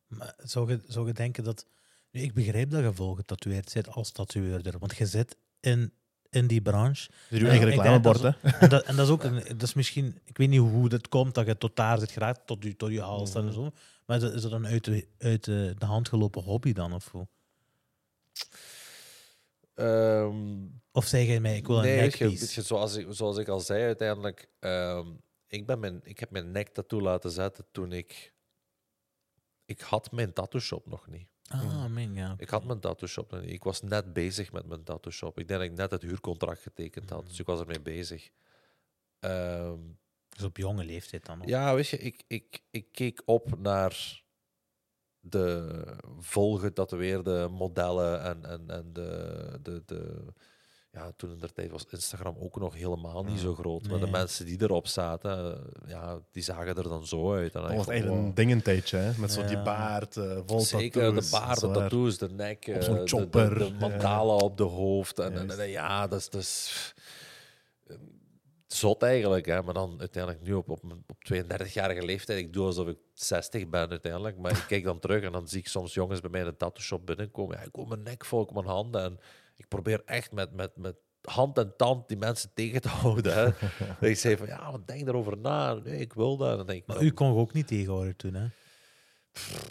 [0.07, 1.65] Maar zou je, zou je denken dat...
[2.11, 5.93] Nu, ik begrijp dat je vol getatoeëerd zit als tatoeëerder, want je zit in,
[6.33, 7.09] in die branche.
[7.29, 8.29] Ja, eigen denk reclamebord, hè?
[8.59, 11.07] En dat, en dat is ook een, dat is misschien, ik weet niet hoe dat
[11.07, 13.71] komt dat je tot daar zit geraakt, tot je, tot je hals en zo.
[14.05, 16.93] Maar is dat, een uit, de, uit de, de hand gelopen hobby dan?
[16.93, 17.27] Of, hoe?
[19.73, 22.59] Ehm, of zeg je mij, ik wil een nee, weet je, nekpiece?
[22.59, 25.07] je, zoals, ik, zoals ik al zei, uiteindelijk, ehm,
[25.47, 28.33] ik, ben mijn, ik heb mijn nek tattoo laten zetten toen ik...
[29.65, 31.27] Ik had mijn tattoo shop nog niet.
[31.47, 32.33] Ah, man, ja.
[32.37, 33.49] Ik had mijn tattoo shop nog niet.
[33.51, 35.39] Ik was net bezig met mijn tattoo shop.
[35.39, 38.29] Ik denk dat ik net het huurcontract getekend had, dus ik was ermee bezig.
[39.19, 39.79] Ehm,
[40.29, 41.47] Dus op jonge leeftijd dan ook.
[41.47, 44.21] ja, weet je, ik, ik, ik keek op naar
[45.19, 45.85] de
[46.19, 50.25] volgetatoeëerde modellen en, en, en de, de, de...
[50.95, 53.87] Ja, toen in der tijd was Instagram ook nog helemaal niet zo groot.
[53.87, 57.55] Maar de mensen die erop zaten, ja, die zagen er dan zo uit.
[57.55, 59.11] En dan Dat was van, een ding een tijdje, hè?
[59.17, 59.63] Met zo die Ja.
[59.63, 63.01] baard, eh, vol Zeker, tattoos, de baard, de tattoos, de nek, Op eh, zo'n de,
[63.01, 63.71] de, chopper, de ja.
[63.79, 65.19] mandala op de hoofd.
[65.19, 65.59] En, en, Juist.
[65.59, 66.93] en ja, dat is, dat is
[67.87, 67.95] eh,
[68.67, 69.45] zot eigenlijk.
[69.45, 69.61] Hè?
[69.61, 73.69] Maar dan uiteindelijk nu op, op, mijn- op 32-jarige leeftijd, ik doe alsof ik 60
[73.69, 74.37] ben uiteindelijk.
[74.37, 76.57] Maar ik kijk dan terug en dan zie ik soms jongens bij mij in de
[76.57, 77.57] tattoo shop binnenkomen.
[77.57, 79.03] Ja, ik kom mijn nek vol, ik mijn handen.
[79.03, 79.19] En
[79.63, 83.33] ik probeer echt met, met, met hand en tand die mensen tegen te houden.
[83.33, 83.43] Hè?
[83.99, 85.73] dat ik zei van, ja, wat denk erover na.
[85.73, 86.59] Nee, ik wil dat.
[86.59, 88.47] En denk ik, Maar nou, u kon je ook niet tegenhouden toen, hè?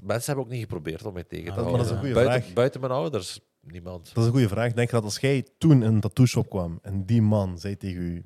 [0.05, 1.76] Mensen hebben ook niet geprobeerd om mij tegen te Ah, houden.
[1.76, 2.53] maar dat is een buiten, vraag.
[2.55, 4.07] buiten mijn ouders, niemand.
[4.07, 4.72] Dat is een goede vraag.
[4.72, 7.76] Denk je dat als jij toen in een tattoo shop kwam en die man zei
[7.76, 8.24] tegen u,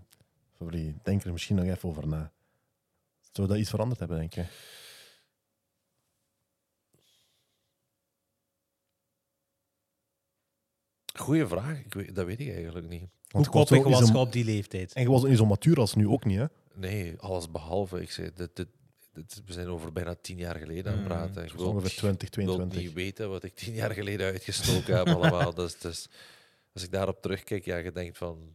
[0.59, 2.33] sorry, denk er misschien nog even over na.
[3.33, 4.45] Zou dat iets veranderd hebben, denk je?
[11.19, 11.79] Goeie vraag.
[11.85, 13.01] Ik weet, dat weet ik eigenlijk niet.
[13.01, 14.93] Hoe je was koppig was je op die leeftijd?
[14.93, 16.45] En je was niet zo matuur als nu ook niet, hè?
[16.75, 18.01] Nee, alles behalve.
[18.01, 18.67] Ik zei, dit, dit,
[19.13, 21.09] dit- we zijn over bijna tien jaar geleden aan het Mm.
[21.09, 21.45] praten.
[21.45, 22.79] Ik wil, was ongeveer 20, ik wil 22.
[22.83, 25.55] niet weten wat ik tien jaar geleden uitgestoken heb allemaal.
[25.65, 26.09] Dus, dus
[26.75, 28.55] als ik daarop terugkijk, ja, je denkt van...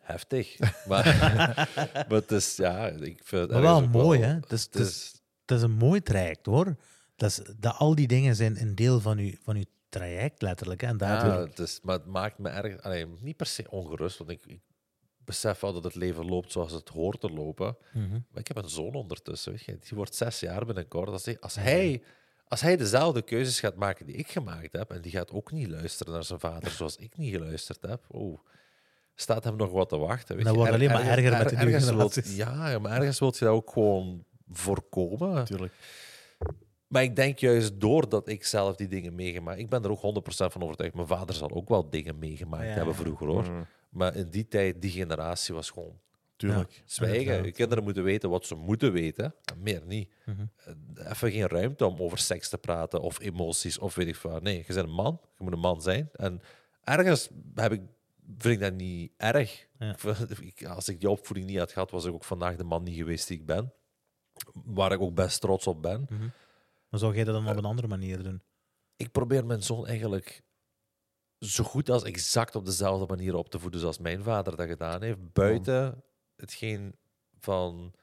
[0.00, 0.58] Heftig.
[0.86, 1.04] Maar,
[1.94, 4.34] maar het is, ja, ik vind het Maar wel mooi, wel- hè?
[4.34, 5.12] Het is, Het het is, is,
[5.46, 6.76] het is een mooi traject, hoor.
[7.20, 10.80] Dat is, dat, al die dingen zijn een deel van uw, van uw traject, letterlijk.
[10.80, 10.86] Hè?
[10.86, 14.30] En ja, het is, maar het maakt me erg, allee, niet per se ongerust, want
[14.30, 14.60] ik, ik
[15.24, 17.76] besef wel dat het leven loopt zoals het hoort te lopen.
[17.92, 18.10] Mhm.
[18.10, 19.52] Maar ik heb een zoon ondertussen.
[19.52, 19.78] Weet je.
[19.78, 21.08] Die wordt zes jaar binnenkort.
[21.08, 22.02] Als hij, als, hij,
[22.48, 25.68] als hij dezelfde keuzes gaat maken die ik gemaakt heb, en die gaat ook niet
[25.68, 28.38] luisteren naar zijn vader zoals ik niet geluisterd heb, oh,
[29.14, 30.36] staat hem nog wat te wachten.
[30.36, 30.60] Weet Dat je.
[30.60, 33.54] wordt alleen maar erger met de nieuwe wilt- ja, ja, maar ergens wil je dat
[33.54, 35.34] ook gewoon voorkomen.
[35.34, 35.72] Natuurlijk.
[36.90, 39.58] Maar ik denk juist doordat ik zelf die dingen meegemaakt...
[39.58, 40.00] Ik ben er ook 100%
[40.52, 40.94] van overtuigd.
[40.94, 42.70] Mijn vader zal ook wel dingen meegemaakt Ja.
[42.74, 43.50] hebben vroeger, hoor.
[43.50, 45.98] Mm, Maar in die tijd, die generatie was gewoon
[46.36, 46.82] tuurlijk.
[46.86, 47.44] zwijgen.
[47.44, 50.10] Je kinderen moeten weten wat ze moeten weten, en meer niet.
[50.24, 50.40] Mhm.
[50.96, 54.42] Eh, Even geen ruimte om over seks te praten of emoties of weet ik wat.
[54.42, 56.08] Nee, je bent een man, je moet een man zijn.
[56.12, 56.40] En
[56.84, 57.80] ergens heb ik,
[58.38, 59.66] vind ik dat niet erg.
[59.78, 59.96] Ja.
[60.40, 62.96] Ik- Als ik die opvoeding niet had gehad, was ik ook vandaag de man niet
[62.96, 63.72] geweest die ik ben.
[64.64, 66.06] Waar ik ook best trots op ben.
[66.10, 66.28] Mhm.
[66.90, 68.42] Maar zou jij dat dan Eh, op een andere manier doen?
[68.96, 70.42] Ik probeer mijn zoon eigenlijk
[71.38, 75.02] zo goed als exact op dezelfde manier op te voeden zoals mijn vader dat gedaan
[75.02, 75.32] heeft.
[75.32, 76.02] Buiten
[76.36, 76.96] hetgeen
[77.38, 77.94] van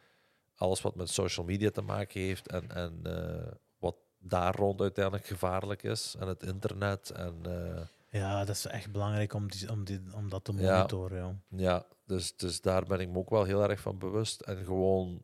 [0.55, 5.25] alles wat met social media te maken heeft en, en eh, wat daar rond uiteindelijk
[5.25, 6.15] gevaarlijk is.
[6.19, 7.09] En het internet.
[7.09, 11.43] En eh, Ja, dat is echt belangrijk om, die, om, die, om dat te monitoren.
[11.49, 11.57] Ja.
[11.57, 14.41] ja, dus, dus daar ben ik me ook wel heel erg van bewust.
[14.41, 15.23] En gewoon,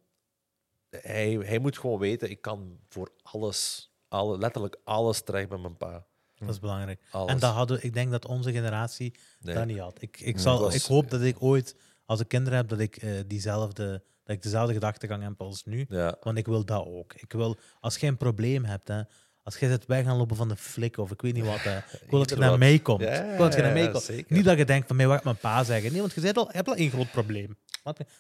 [1.01, 5.77] hij, hij moet gewoon weten, ik kan voor alles, alle, letterlijk alles terecht met mijn
[5.77, 6.05] pa.
[6.35, 7.01] Dat is belangrijk.
[7.11, 7.31] Alles.
[7.31, 9.55] En dat hadden, ik denk dat onze generatie Nee.
[9.55, 10.01] dat niet had.
[10.01, 11.75] Ik, ik, zal, was- ik hoop dat ik ooit,
[12.05, 15.85] als ik kinderen heb, dat ik, eh, diezelfde, dat ik dezelfde gedachtegang heb als nu.
[15.89, 17.13] Ja, Want ik wil dat ook.
[17.13, 19.01] Ik wil, als jij een probleem hebt, hè,
[19.43, 21.77] als jij zit weg gaan lopen van de flik of ik weet niet wat, hè,
[22.03, 22.59] ik wil dat je naar wat.
[22.59, 23.01] mij komt.
[23.01, 24.03] Ja, ik wil dat je naar mij ja, komt.
[24.03, 24.35] zeker.
[24.35, 25.91] Niet dat je denkt van mij, wat mijn pa zeggen.
[25.91, 27.57] Nee, want je bent al, je hebt al één groot probleem.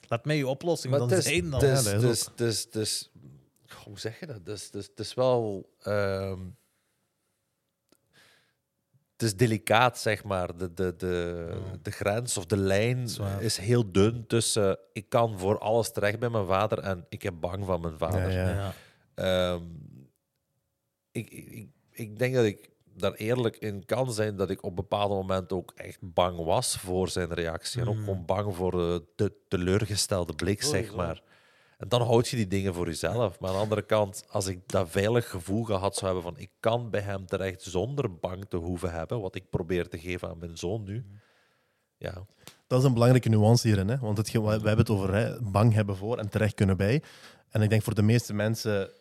[0.07, 1.49] Laat, mij je oplossing Maar dan is, zijn.
[1.49, 1.59] Dan.
[1.65, 1.85] Ja, is,
[2.25, 3.11] het is, het is-
[3.83, 4.35] hoe zeg je dat?
[4.35, 5.69] Het is, het is, het is wel.
[5.81, 6.39] ehm,
[9.11, 10.57] het is delicaat, zeg maar.
[10.57, 11.77] De, de, de, Ja.
[11.81, 13.41] de grens of de lijn Zwaar.
[13.41, 14.77] is heel dun tussen.
[14.93, 18.31] Ik kan voor alles terecht bij mijn vader en ik heb bang van mijn vader.
[18.31, 18.73] Ja, ja.
[19.15, 19.59] Ja.
[21.13, 25.13] Ik, ik, ik- denk dat ik daar eerlijk in kan zijn dat ik op bepaalde
[25.13, 27.81] momenten ook echt bang was voor zijn reactie.
[27.81, 28.03] En ook Mhm.
[28.03, 31.21] gewoon bang voor eh, de teleurgestelde blik, zeg maar.
[31.77, 33.39] En dan houd je die dingen voor jezelf.
[33.39, 36.49] Maar aan de andere kant, als ik dat veilig gevoel gehad zou hebben van ik
[36.59, 40.37] kan bij hem terecht zonder bang te hoeven hebben, wat ik probeer te geven aan
[40.37, 41.05] mijn zoon nu.
[41.97, 42.25] Ja,
[42.67, 43.87] Dat is een belangrijke nuance hierin.
[43.87, 43.97] Hè?
[43.99, 47.03] Want het, we hebben het over hè, bang hebben voor en terecht kunnen bij.
[47.49, 48.91] En ik denk voor de meeste mensen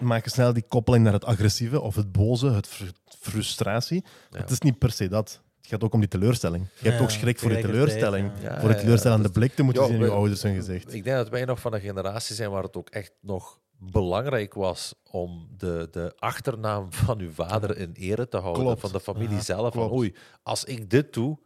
[0.00, 2.84] maken snel die koppeling naar het agressieve of het boze, het fr-
[3.20, 4.04] frustratie.
[4.30, 4.38] Ja.
[4.38, 5.42] Het is niet per se dat.
[5.56, 6.66] Het gaat ook om die teleurstelling.
[6.80, 8.30] Je hebt ook schrik voor die teleurstelling.
[8.32, 10.94] Voor de ja, teleurstellende dat- blik te moeten zien in je ouders hun gezicht.
[10.94, 14.54] Ik denk dat wij nog van een generatie zijn waar het ook echt nog belangrijk
[14.54, 18.62] was om de, de achternaam van uw vader in ere te houden.
[18.62, 18.80] Klopt.
[18.80, 19.74] Van de familie Ja, zelf.
[19.74, 21.38] Van oei, als ik dit doe,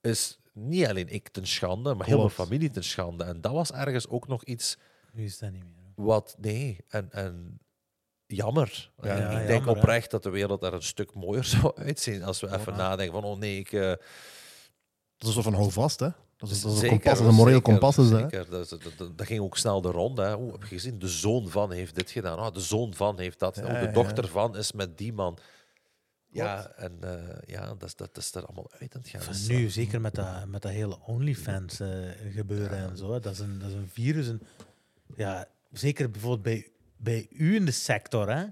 [0.00, 3.24] is niet alleen ik ten schande, maar heel mijn familie ten schande.
[3.24, 4.76] En dat was ergens ook nog iets
[5.12, 5.92] Nu is dat niet meer.
[6.06, 7.60] wat, nee, en, en
[8.26, 8.90] jammer.
[9.02, 9.70] Ja, ik denk hè.
[9.70, 12.78] oprecht dat de wereld er een stuk mooier zou uitzien als we even Ja.
[12.78, 13.72] nadenken van, oh nee, ik...
[13.72, 13.80] eh,
[15.16, 16.08] Dat is zo van hou vast, hè?
[16.36, 17.98] Dat is, dat is een kompas, dat is een moreel kompas.
[17.98, 18.18] Is hè?
[18.18, 18.50] zeker.
[18.50, 20.22] Dat, is- dat, dat, dat ging ook snel de ronde.
[20.22, 20.28] Hè.
[20.50, 20.98] Heb je gezien?
[20.98, 22.38] De zoon van heeft dit gedaan.
[22.38, 23.56] Ah, de zoon van heeft dat.
[23.56, 23.62] Ja.
[23.74, 25.38] Oh, de dochter van is met die man.
[26.30, 29.22] Ja, en eh, ja, dat, is- dat is er allemaal uit aan het gaan.
[29.22, 31.88] Van Dus, nu, eh, zeker met dat, met dat hele OnlyFans eh,
[32.32, 33.12] gebeuren en zo.
[33.12, 33.20] hè.
[33.20, 34.28] Dat is een, dat is een virus.
[34.28, 34.42] En,
[35.16, 38.44] ja, zeker bijvoorbeeld bij, bij u in de sector, hè?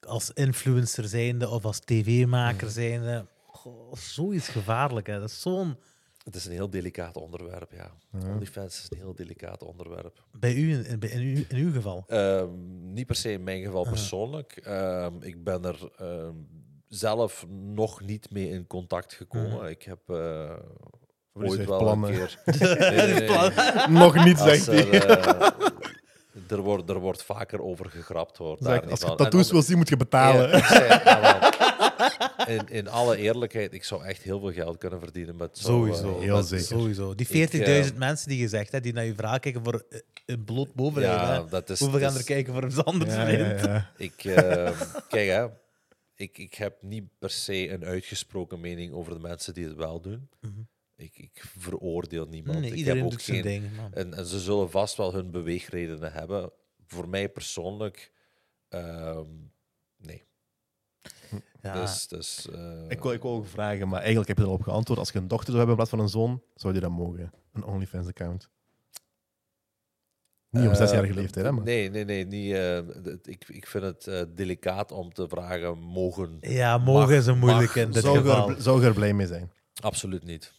[0.00, 3.26] als influencer zijnde of als tv-maker zijnde.
[3.46, 5.06] Goh, zoiets gevaarlijk.
[5.06, 5.20] Hè.
[5.20, 5.76] Dat is zo'n...
[6.24, 7.90] Het is een heel delicaat onderwerp, ja.
[8.20, 8.28] Ja.
[8.32, 10.24] OnlyFans is een heel delicaat onderwerp.
[10.32, 12.04] Bij u, in, in, u, in uw geval.
[12.06, 12.48] Ehm,
[12.92, 13.88] niet per se in mijn geval Ah.
[13.90, 14.52] persoonlijk.
[14.56, 16.34] Ehm, ik ben er ehm,
[16.88, 19.50] zelf nog niet mee in contact gekomen.
[19.58, 19.64] Mhm.
[19.66, 20.56] Ik heb eh,
[21.32, 22.10] ooit wel plannen.
[22.10, 22.38] een keer...
[22.90, 23.88] Nee, nee, nee.
[23.88, 24.90] Nog niet, zegt hij.
[26.48, 28.56] Er, wordt, er wordt vaker over gegrapt, hoor.
[28.60, 30.48] daar Zeg, als je tattoos wil zien, moet je betalen.
[30.48, 35.58] Ja, zei, in, in alle eerlijkheid, ik zou echt heel veel geld kunnen verdienen met
[35.58, 36.14] zo, Sowieso.
[36.16, 36.64] eh, Heel met- zeker.
[36.66, 37.14] Sowieso.
[37.14, 39.84] Die Ik, 40.000 eh, mensen die je zegt, hè, die naar je verhaal kijken voor
[39.90, 41.12] eh, een bloot bovenlijn.
[41.12, 41.48] Ja, hè.
[41.48, 41.80] dat is...
[41.80, 43.14] Hoeveel gaan er kijken voor iets anders?
[43.14, 43.60] Ja, vriend?
[43.60, 43.90] ja, ja.
[43.96, 45.46] Ik, eh, kijk, hè,
[46.14, 50.00] ik, ik heb niet per se een uitgesproken mening over de mensen die het wel
[50.00, 50.28] doen.
[50.40, 50.52] Mhm.
[50.96, 52.58] Ik, ik veroordeel niemand.
[52.58, 53.76] Nee, ik iedereen heb ook doet zijn geen, ding.
[53.76, 53.92] man.
[53.92, 56.52] en, en ze zullen vast wel hun beweegredenen hebben.
[56.86, 58.12] Voor mij persoonlijk,
[58.68, 59.26] ehm,
[59.96, 60.24] nee.
[61.62, 61.80] Ja.
[61.80, 64.98] Dus, dus, eh, Ik wil, ik wil ook vragen, maar eigenlijk heb je erop geantwoord.
[64.98, 67.32] Als je een dochter zou hebben in plaats van een zoon, zou je dat mogen?
[67.52, 68.48] Een OnlyFans-account.
[70.50, 71.52] Niet op zesjarige Eh, leeftijd, hè?
[71.52, 71.64] Maar.
[71.64, 72.26] Nee, nee, nee.
[72.26, 72.78] Niet, eh,
[73.22, 76.36] ik, ik vind het eh, delicaat om te vragen, mogen?
[76.40, 78.50] Ja, mogen is een mag- moeilijk in dit Zou geval.
[78.50, 79.50] er, zou je er blij mee zijn?
[79.80, 80.52] Absoluut niet.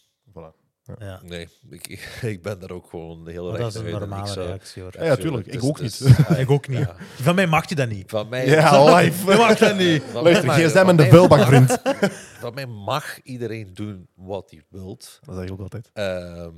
[0.98, 1.20] Ja.
[1.24, 2.00] Nee, ik, ik,
[2.32, 4.92] ik ben daar ook gewoon heel Maar dat is een ik normale zou- reactie hoor.
[4.98, 5.46] Ja, ja, tuurlijk.
[5.46, 6.18] Ik Dus- ook dus- niet.
[6.38, 6.78] Ik ook niet.
[6.78, 6.96] ja.
[6.98, 8.10] Van mij mag je dat niet.
[8.10, 9.30] Van mij, Ja, live.
[9.30, 10.02] Je mag dat niet.
[10.02, 11.78] van Luister, gsm en de vuilbak, vriend.
[12.40, 15.18] Van mij mag iedereen doen wat hij wilt.
[15.24, 15.90] Dat zeg ik ook altijd.
[15.92, 16.54] Ehm,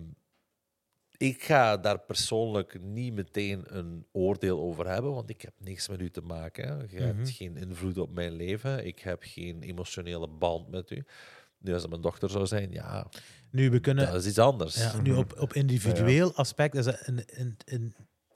[1.16, 6.00] ik ga daar persoonlijk niet meteen een oordeel over hebben, want ik heb niks met
[6.00, 6.86] u te maken.
[6.90, 7.06] Je Mhm.
[7.06, 8.86] hebt geen invloed op mijn leven.
[8.86, 11.04] Ik heb geen emotionele band met u.
[11.58, 13.06] Nu, als het mijn dochter zou zijn, ja,
[13.50, 14.06] Nu, we kunnen...
[14.06, 14.76] dat is iets anders.
[14.76, 17.94] Ja, nu op, op individueel aspect is dat in, in, in,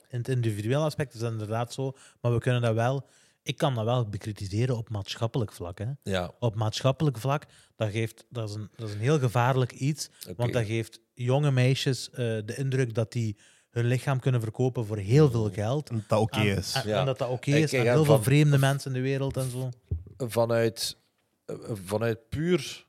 [0.09, 3.07] in het individueel aspect is dat inderdaad zo, maar we kunnen dat wel,
[3.43, 5.77] ik kan dat wel bekritiseren op maatschappelijk vlak.
[5.79, 5.85] Hè.
[6.03, 7.45] Ja, Op maatschappelijk vlak,
[7.75, 11.51] dat, geeft, dat, is een, dat is een heel gevaarlijk iets, want dat geeft jonge
[11.51, 13.37] meisjes eh, de indruk dat die
[13.69, 15.89] hun lichaam kunnen verkopen voor heel veel geld.
[15.89, 16.73] En dat oké is.
[16.73, 16.99] En, Ja.
[16.99, 17.73] en dat dat oké is.
[17.73, 19.69] En heel veel van- vreemde mensen in de wereld en zo.
[20.17, 20.97] vanuit,
[21.45, 21.55] eh,
[21.85, 22.85] vanuit puur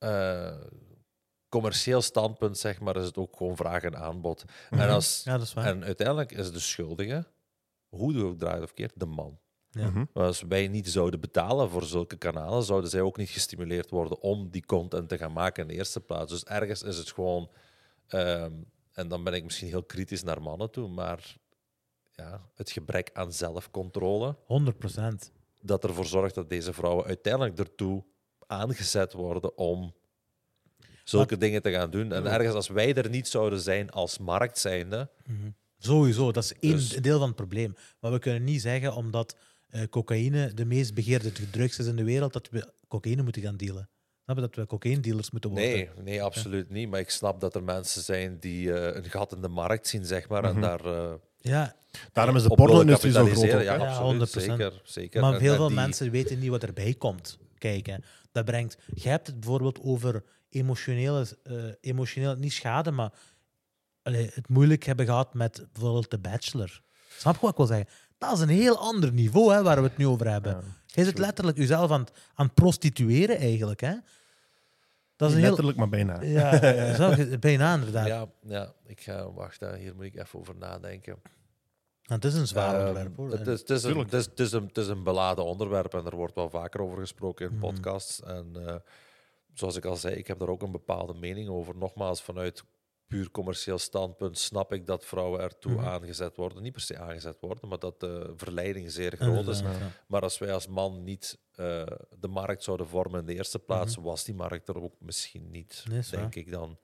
[0.00, 0.56] eh,
[1.48, 4.44] commercieel standpunt, zeg maar, is het ook gewoon vraag en aanbod.
[4.70, 5.64] En, als, Ja, dat is waar.
[5.66, 7.26] en uiteindelijk is de schuldige,
[7.88, 9.38] hoe je ook draait of keert, de man.
[9.70, 9.90] Ja.
[9.90, 10.04] Mhm.
[10.12, 14.50] Als wij niet zouden betalen voor zulke kanalen, zouden zij ook niet gestimuleerd worden om
[14.50, 16.32] die content te gaan maken in de eerste plaats.
[16.32, 17.50] Dus ergens is het gewoon,
[18.06, 18.52] ehm,
[18.92, 21.36] en dan ben ik misschien heel kritisch naar mannen toe, maar
[22.12, 25.32] ja, het gebrek aan zelfcontrole 100 procent.
[25.60, 28.04] dat ervoor zorgt dat deze vrouwen uiteindelijk ertoe
[28.50, 29.94] aangezet worden om
[31.04, 32.12] zulke dingen te gaan doen.
[32.12, 35.08] En ergens als wij er niet zouden zijn als markt zijnde,
[35.82, 37.74] Sowieso, dat is één Dus- deel van het probleem.
[38.00, 39.36] Maar we kunnen niet zeggen, omdat
[39.70, 43.56] eh, cocaïne de meest begeerde drugs is in de wereld, dat we cocaïne moeten gaan
[43.56, 43.88] dealen.
[44.24, 44.42] Snap je?
[44.42, 45.70] Dat we cocaïne-dealers moeten worden.
[45.70, 46.88] nee, nee, absoluut niet.
[46.90, 50.04] Maar ik snap dat er mensen zijn die eh, een gat in de markt zien,
[50.04, 50.60] zeg maar, en Mhm.
[50.60, 51.76] daar eh, Ja,
[52.12, 53.62] Daarom is de porno-industrie zo groot.
[53.62, 53.98] Ja, absoluut.
[53.98, 54.30] 100%.
[54.58, 55.20] Zeker, zeker.
[55.20, 57.38] maar En- heel en veel die- mensen weten niet wat erbij komt.
[57.58, 58.04] Kijken.
[58.32, 58.76] Dat brengt...
[58.94, 61.26] Je hebt het bijvoorbeeld over emotionele...
[61.42, 63.12] eh, emotioneel, niet schade, maar
[64.02, 66.80] allee, het moeilijk hebben gehad met bijvoorbeeld The Bachelor.
[67.08, 67.88] Snap je wat ik wil zeggen?
[68.18, 70.52] Dat is een heel ander niveau hè, waar we het nu over hebben.
[70.52, 70.60] Ja.
[70.86, 73.80] Je zit letterlijk jezelf aan, het- aan het prostitueren eigenlijk.
[73.80, 73.94] Hè?
[75.16, 75.44] Dat is heel...
[75.46, 76.22] letterlijk, maar bijna.
[76.22, 78.06] Ja, zo, bijna inderdaad.
[78.06, 81.16] Ja, ja, ik ga, wacht, hier moet ik even over nadenken.
[82.14, 83.16] Het is een zwaar Ehm, onderwerp.
[83.16, 83.30] Hoor.
[83.30, 84.10] Het is, het, is een, Tuurlijk.
[84.10, 86.80] het, is, het, is een, het is een beladen onderwerp en er wordt wel vaker
[86.80, 87.60] over gesproken in Mhm.
[87.60, 88.22] podcasts.
[88.22, 88.74] En eh,
[89.54, 91.76] zoals ik al zei, ik heb daar ook een bepaalde mening over.
[91.76, 92.64] Nogmaals, vanuit
[93.06, 95.84] puur commercieel standpunt snap ik dat vrouwen ertoe Mhm.
[95.84, 96.62] aangezet worden.
[96.62, 99.60] Niet per se aangezet worden, maar dat de verleiding zeer groot is.
[99.60, 99.70] Ja.
[100.06, 101.82] Maar als wij als man niet eh,
[102.18, 105.84] de markt zouden vormen in de eerste plaats, was die markt er ook misschien niet,
[105.88, 106.78] Nee, denk ik dan.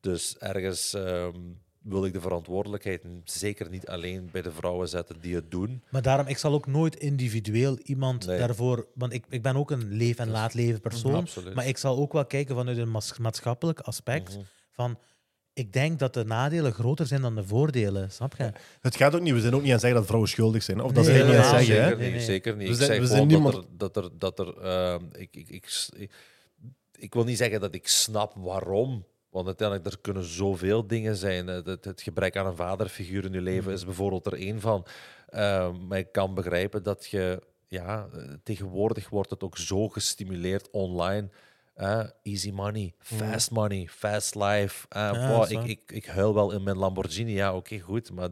[0.00, 1.40] Dus ergens ehm,
[1.82, 5.82] wil ik de verantwoordelijkheid zeker niet alleen bij de vrouwen zetten die het doen.
[5.90, 8.38] Maar daarom, ik zal ook nooit individueel iemand Nee.
[8.38, 8.86] daarvoor...
[8.94, 11.14] Want ik, ik ben ook een leef- en laat leven persoon.
[11.14, 11.54] Absoluut.
[11.54, 14.34] Maar ik zal ook wel kijken vanuit een maats- maatschappelijk aspect.
[14.34, 14.44] Mhm.
[14.70, 14.98] Van,
[15.52, 18.10] ik denk dat de nadelen groter zijn dan de voordelen.
[18.10, 18.52] Snap je?
[18.80, 20.80] Het gaat ook niet, we zijn ook niet aan het zeggen dat vrouwen schuldig zijn.
[20.80, 21.74] Of dat Nee, zijn niet aan zeggen.
[21.74, 21.82] Hè?
[21.82, 22.24] zeker, Nee, niet, nee.
[22.24, 22.66] zeker niet.
[22.66, 23.64] We Ik zijn- zeg we gewoon zijn dat er...
[23.76, 26.10] Dat er, dat er ehm, ik, ik, ik, ik,
[26.98, 29.04] ik wil niet zeggen dat ik snap waarom.
[29.30, 31.46] Want uiteindelijk, er kunnen zoveel dingen zijn.
[31.46, 34.86] Het, het, gebrek aan een vaderfiguur in je leven is bijvoorbeeld er één van.
[35.28, 37.48] Ehm, maar ik kan begrijpen dat je...
[37.66, 38.08] Ja,
[38.42, 41.30] tegenwoordig wordt het ook zo gestimuleerd online.
[42.22, 44.86] Easy money, fast money, fast life.
[44.88, 47.32] Ja, boah, dat is ik, ik, ik huil wel in mijn Lamborghini.
[47.32, 48.12] Ja, oké, goed.
[48.12, 48.28] Maar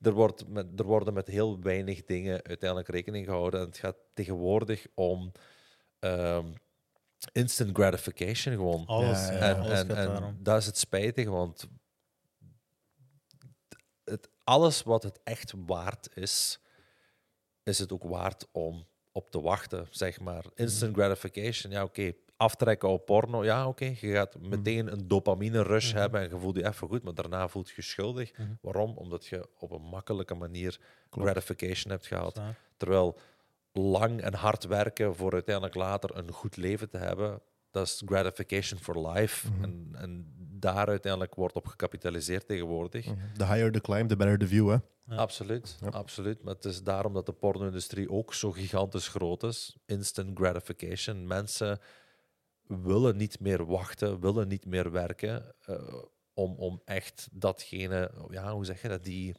[0.00, 3.60] er, wordt met, er worden met heel weinig dingen uiteindelijk rekening gehouden.
[3.60, 5.32] En het gaat tegenwoordig om
[5.98, 6.46] ehm,
[7.32, 8.86] instant gratification gewoon.
[8.86, 10.36] Alles, Ja, ja, ja, en alles en, gaat en daarom.
[10.42, 11.68] dat is het spijtige, want
[14.04, 16.60] het, alles wat het echt waard is,
[17.62, 20.44] is het ook waard om op te wachten, zeg maar.
[20.54, 22.12] Instant gratification, ja oké.
[22.36, 23.84] Aftrekken op porno, ja oké.
[23.84, 27.48] Je gaat meteen een dopamine rush hebben en je voelt je even goed, maar daarna
[27.48, 28.32] voelt je je schuldig.
[28.38, 28.48] Mhm.
[28.60, 28.96] Waarom?
[28.96, 30.78] Omdat je op een makkelijke manier
[31.10, 31.28] Klopt.
[31.28, 32.40] gratification hebt gehad.
[32.76, 33.18] Terwijl
[33.78, 38.80] lang en hard werken voor uiteindelijk later een goed leven te hebben, dat is gratification
[38.80, 39.48] for life.
[39.50, 39.64] Mhm.
[39.64, 43.04] en, en daar uiteindelijk wordt op gecapitaliseerd tegenwoordig.
[43.36, 44.68] The higher the climb, the better the view.
[44.68, 44.76] Hè?
[45.04, 45.16] Ja.
[45.16, 45.88] Absoluut, Ja.
[45.88, 46.42] absoluut.
[46.42, 49.76] Maar het is daarom dat de porno-industrie ook zo gigantisch groot is.
[49.86, 51.26] Instant gratification.
[51.26, 51.78] Mensen
[52.66, 55.94] willen niet meer wachten, willen niet meer werken eh,
[56.34, 59.36] om, om echt datgene, ja, hoe zeg je dat, die,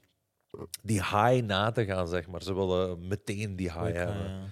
[0.82, 2.42] die high na te gaan, zeg maar.
[2.44, 4.30] Ze willen meteen die high hebben.
[4.30, 4.48] ja.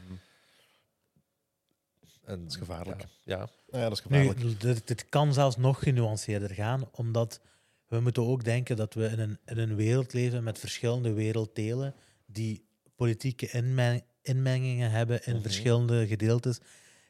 [2.25, 3.01] En, Dat is gevaarlijk.
[3.23, 3.47] Ja, ja.
[3.79, 4.59] Ja, dat is Nu, gevaarlijk.
[4.61, 7.39] dit, dit kan zelfs nog genuanceerder gaan, omdat
[7.87, 11.93] we moeten ook denken dat we in een, in een wereld leven met verschillende werelddelen
[12.25, 15.41] die politieke inmeng- inmengingen hebben in Mhm.
[15.41, 16.59] verschillende gedeeltes.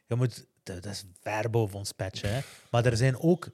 [0.07, 2.27] Je moet, dat is ver boven ons petje.
[2.27, 2.39] Hè?
[2.71, 3.49] Maar er zijn ook,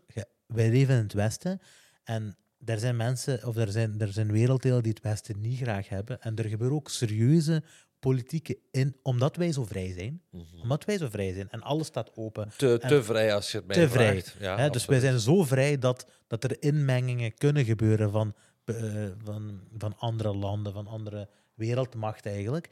[0.45, 1.61] wij leven in het Westen
[2.03, 5.89] en er zijn mensen, of er zijn, er zijn werelddelen die het Westen niet graag
[5.89, 6.21] hebben.
[6.21, 7.63] En er gebeuren ook serieuze
[7.99, 10.61] politieke in, omdat wij zo vrij zijn, Mhm.
[10.61, 12.51] omdat wij zo vrij zijn en alles staat open.
[12.57, 14.21] Te, En- te vrij als je het mij te vrij.
[14.21, 14.35] vraagt.
[14.59, 18.33] Ja, dus wij zijn zo vrij dat, dat er inmengingen kunnen gebeuren van,
[18.65, 18.75] eh,
[19.23, 22.69] van, van andere landen, van andere wereldmachten eigenlijk.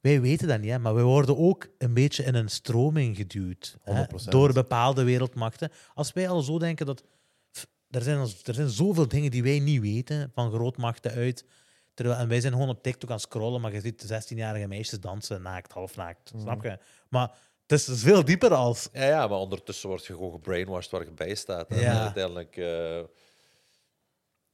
[0.00, 3.76] Wij weten dat niet, hè, maar wij worden ook een beetje in een stroming geduwd
[3.82, 4.30] hè, 100%.
[4.32, 5.70] door bepaalde wereldmachten.
[5.94, 7.04] Als wij al zo denken dat.
[7.90, 11.44] Er zijn, er zijn zoveel dingen die wij niet weten van grootmachten uit.
[11.94, 15.00] Terwijl, en wij zijn gewoon op TikTok aan het scrollen, maar je ziet 16-jarige meisjes
[15.00, 16.32] dansen naakt, half naakt.
[16.32, 16.42] Mhm.
[16.42, 16.78] Snap je?
[17.08, 17.30] Maar
[17.66, 18.88] het is dus veel dieper als.
[18.92, 21.68] Ja, ja, maar ondertussen word je gewoon gebrainwashed waar je bij staat.
[21.70, 22.02] En Ja.
[22.02, 22.56] uiteindelijk...
[22.56, 23.00] eh,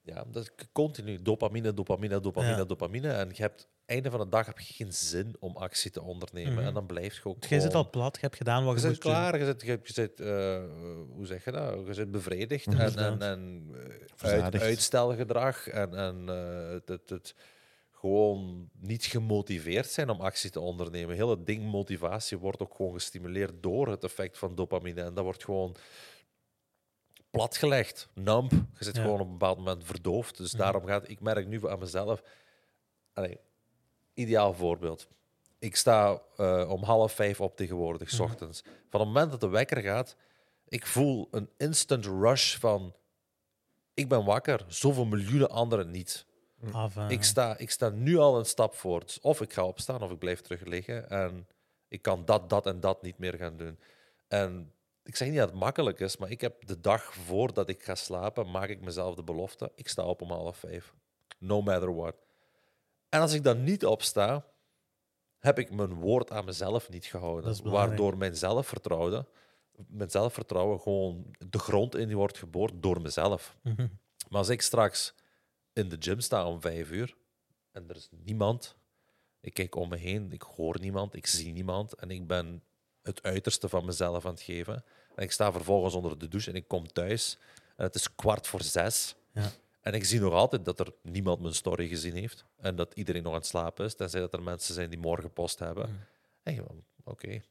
[0.07, 2.65] ja, dat is continu dopamine, dopamine, dopamine, Ja.
[2.65, 3.09] dopamine.
[3.13, 6.53] En je hebt, einde van de dag heb je geen zin om actie te ondernemen.
[6.53, 6.67] Mhm.
[6.67, 8.87] En dan blijf je ook Jij zit al plat, je hebt gedaan wat Je je
[8.93, 8.99] doen.
[8.99, 10.63] klaar, je zit, je, je zit eh,
[11.15, 11.87] hoe zeg je dat?
[11.87, 13.21] Je zit bevredigd en, Inderdaad.
[13.21, 13.71] en, en
[14.19, 17.35] eh, uit, uitstelgedrag en, en eh, het, het, het
[17.93, 21.15] gewoon niet gemotiveerd zijn om actie te ondernemen.
[21.15, 25.25] Heel het ding motivatie wordt ook gewoon gestimuleerd door het effect van dopamine en dat
[25.25, 25.77] wordt gewoon
[27.31, 28.51] platgelegd, numb.
[28.53, 29.03] Je zit Ja.
[29.03, 30.37] gewoon op een bepaald moment verdoofd.
[30.37, 30.63] Dus Mhm.
[30.63, 32.23] daarom gaat ik merk nu aan mezelf.
[33.13, 33.41] Allee,
[34.15, 35.09] ideaal voorbeeld.
[35.59, 38.23] Ik sta eh, om half vijf op tegenwoordig, s Mhm.
[38.23, 38.63] ochtends.
[38.91, 40.17] Van het moment dat de wekker gaat,
[40.69, 42.95] ik voel een instant rush van...
[43.95, 46.27] Ik ben wakker, zoveel miljoenen anderen niet.
[46.73, 49.19] Af, eh, Ik, sta, ik sta nu al een stap voort.
[49.23, 51.11] Of ik ga opstaan of ik blijf terug liggen.
[51.11, 51.47] En
[51.89, 53.79] ik kan dat, dat en dat niet meer gaan doen.
[54.29, 54.73] En
[55.07, 57.95] ik zeg niet dat het makkelijk is, maar ik heb de dag voordat ik ga
[57.95, 59.73] slapen, maak ik mezelf de belofte.
[59.75, 60.95] Ik sta op om half vijf.
[61.39, 62.17] No matter what.
[63.09, 64.47] En als ik dan niet opsta,
[65.39, 67.71] heb ik mijn woord aan mezelf niet gehouden.
[67.71, 69.29] Waardoor mijn zelfvertrouwen,
[69.89, 73.57] mijn zelfvertrouwen gewoon de grond in wordt geboord door mezelf.
[73.63, 73.87] mhm.
[74.29, 75.15] Maar als ik straks
[75.73, 77.17] in de gym sta om vijf uur
[77.73, 78.77] en er is niemand,
[79.41, 82.63] ik kijk om me heen, ik hoor niemand, ik zie niemand en ik ben
[83.03, 84.85] het uiterste van mezelf aan het geven.
[85.17, 87.39] En ik sta vervolgens onder de douche en ik kom thuis
[87.77, 89.15] en het is kwart voor zes.
[89.33, 89.51] Ja.
[89.81, 93.23] En ik zie nog altijd dat er niemand mijn story gezien heeft en dat iedereen
[93.23, 95.89] nog aan het slapen is, tenzij dat er mensen zijn die morgen post hebben.
[95.89, 95.99] Mm.
[96.43, 97.43] En oké,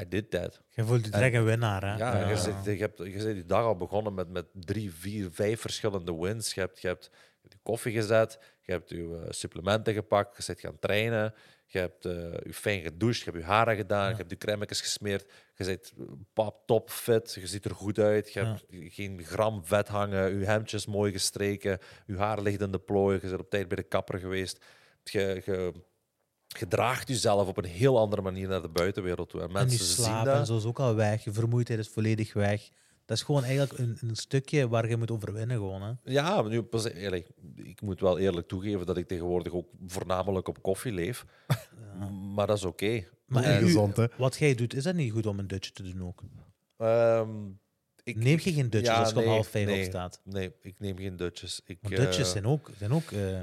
[0.00, 0.60] I did that.
[0.68, 1.96] Je voelt je direct een winnaar, hè?
[1.96, 5.30] Ja, Je, zit, je, hebt, je bent die dag al begonnen met, met drie, vier,
[5.30, 6.54] vijf verschillende wins.
[6.54, 7.10] Je hebt, je hebt
[7.48, 11.34] je koffie gezet, je hebt je eh, supplementen gepakt, je zit gaan trainen,
[11.72, 12.12] je hebt eh,
[12.44, 15.92] je fijn gedoucht, je hebt je haren gedaan, je hebt je crèmetjes gesmeerd, je zit
[16.32, 18.46] pap top fit, je ziet er goed uit, je Ja.
[18.46, 18.64] hebt
[18.94, 23.28] geen gram vet hangen, je hemdjes mooi gestreken, je haar ligt in de plooien, je
[23.28, 24.64] bent op tijd bij de kapper geweest.
[25.04, 25.72] Je, je
[26.56, 29.40] gedraagt jezelf op een heel andere manier naar de buitenwereld toe.
[29.40, 30.38] En en mensen je zien slaap dat.
[30.38, 31.24] en zo is ook al weg.
[31.24, 32.68] Je vermoeidheid is volledig weg.
[33.04, 35.82] Dat is gewoon eigenlijk een, een stukje waar je moet overwinnen, gewoon.
[35.82, 35.92] Hè?
[36.04, 40.62] Ja, nu, pas eerlijk, ik moet wel eerlijk toegeven dat ik tegenwoordig ook voornamelijk op
[40.62, 41.24] koffie leef.
[42.34, 43.04] Maar dat is oké.
[43.26, 44.06] Maar en u- gezond, hè?
[44.18, 46.22] wat jij doet, is dat niet goed om een dutje te doen ook?
[46.76, 47.28] Ehm,
[48.04, 50.20] ik, Neem je geen dutjes ja, als je om nee, half vijf nee, opstaat?
[50.24, 51.60] Nee, ik neem geen dutjes.
[51.64, 52.70] Ik, Want dutjes eh, zijn ook...
[52.78, 53.40] Zijn ook eh,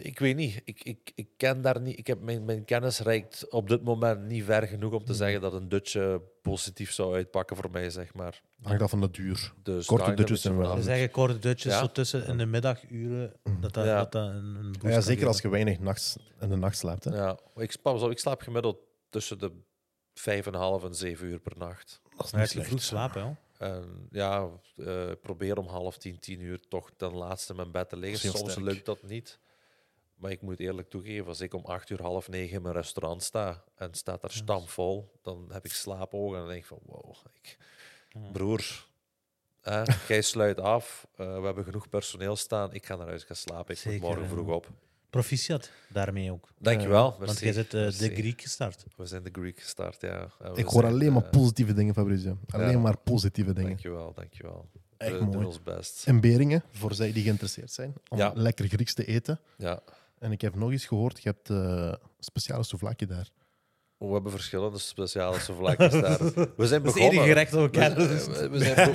[0.00, 0.60] Ik weet niet.
[0.64, 1.98] Ik, ik, ik ken daar niet.
[1.98, 5.14] Ik heb mijn, mijn kennis reikt op dit moment niet ver genoeg om te Hmm.
[5.14, 8.42] zeggen dat een dutje positief zou uitpakken voor mij, zeg maar.
[8.62, 9.52] Hangt af van de duur.
[9.62, 11.78] Dus Korte dutjes zijn zo wel- ze zeggen korte dutjes Ja.
[11.78, 13.32] zo tussen in de middaguren.
[13.60, 13.96] Dat dat, Ja.
[13.98, 17.04] dat, dat een, een boost Ja, zeker als je weinig nachts, in de nacht slaapt.
[17.04, 17.16] Hè.
[17.16, 18.78] Ja, ik, slaap, ik slaap gemiddeld
[19.10, 19.52] tussen de
[20.14, 22.00] vijf en half en zeven uur per nacht.
[22.16, 22.68] Dat is Maar niet als je slecht.
[22.68, 23.36] vroeg slapen, hoor.
[23.58, 27.70] En ja, eh, ik probeer om half tien, tien uur toch ten laatste in mijn
[27.72, 28.30] bed te liggen.
[28.30, 28.66] Soms sterk.
[28.66, 29.38] lukt dat niet.
[30.18, 33.22] Maar ik moet eerlijk toegeven, als ik om acht uur, half negen in mijn restaurant
[33.22, 37.14] sta en staat er stampvol, dan heb ik slaapogen en dan denk ik van, wow,
[37.42, 37.58] ik,
[38.32, 38.86] broer,
[39.60, 43.36] hè, jij sluit af, eh, we hebben genoeg personeel staan, ik ga naar huis gaan
[43.36, 44.68] slapen, ik Zeker, moet morgen vroeg op.
[45.10, 46.48] Proficiat daarmee ook.
[46.58, 47.02] Dankjewel.
[47.10, 48.14] Want merci, jij zit eh, de.
[48.14, 48.84] Greek gestart.
[48.96, 50.30] We zijn de Greek gestart, ja.
[50.40, 52.38] En we Ik hoor zijn, alleen maar eh, positieve dingen, Fabrizio.
[52.48, 52.78] Alleen ja.
[52.78, 53.68] maar positieve dingen.
[53.68, 54.68] Dankjewel, dankjewel.
[54.96, 55.46] Echt we doen mooi.
[55.46, 56.06] ons best.
[56.06, 58.32] En Beringen, voor zij die geïnteresseerd zijn, om Ja.
[58.34, 59.40] lekker Grieks te eten.
[59.56, 59.82] Ja.
[60.18, 63.28] En ik heb nog eens gehoord, je hebt eh, een speciale souvlaki daar.
[63.98, 66.18] We hebben verschillende speciale souvlakjes daar.
[66.18, 67.10] We zijn Dat is het begonnen.
[67.10, 67.98] enige gerecht dat we kennen.
[68.08, 68.92] we- we zijn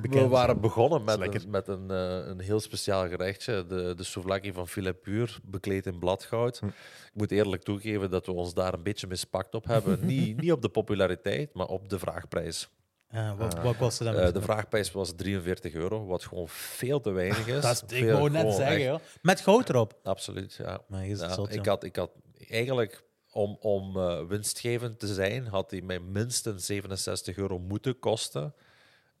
[0.00, 3.66] be- we waren begonnen met, een, met een, eh, een heel speciaal gerechtje.
[3.66, 6.58] De, de souvlaki van Philippe Puur, bekleed in bladgoud.
[6.58, 6.66] Hm.
[6.66, 6.74] Ik
[7.12, 9.98] moet eerlijk toegeven dat we ons daar een beetje mispakt op hebben.
[10.06, 12.68] niet, niet op de populariteit, maar op de vraagprijs.
[13.10, 14.16] Ja, wat, wat het dan?
[14.16, 17.62] Eh, de vraagprijs was 43 euro, wat gewoon veel te weinig is.
[17.62, 18.98] dat is, ik wou net zeggen, echt- joh.
[19.22, 19.98] Met goud erop.
[20.02, 20.80] Absoluut, ja.
[20.88, 22.10] Maar Ja, zot, ik, had, ik had
[22.48, 28.54] eigenlijk, om, om eh, winstgevend te zijn, had hij mij minstens 67 euro moeten kosten.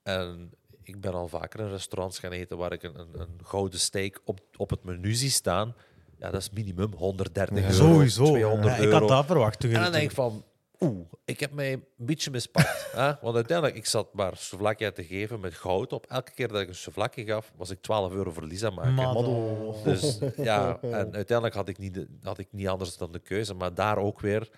[0.02, 0.50] En
[0.82, 4.20] ik ben al vaker in restaurants gaan eten waar ik een, een, een gouden steak
[4.24, 5.74] op, op het menu zie staan.
[6.18, 7.62] Ja, dat is minimum 130 Ja.
[7.62, 7.74] euro.
[7.76, 8.24] Sowieso.
[8.24, 8.98] 200 Ja, ik euro.
[8.98, 9.60] had dat verwacht.
[9.60, 10.44] Toen En dan denk ik van,
[10.80, 12.88] oeh, ik heb mij een beetje mispakt.
[12.92, 13.12] hè?
[13.20, 16.06] Want uiteindelijk, ik zat maar souvlaki te geven met goud op.
[16.06, 18.92] Elke keer dat ik een souvlaki gaf, was ik 12 euro verlies aan maken.
[18.94, 19.74] Maddo.
[19.84, 23.54] Dus ja, en uiteindelijk had ik, niet de- had ik niet anders dan de keuze.
[23.54, 24.48] Maar daar ook weer,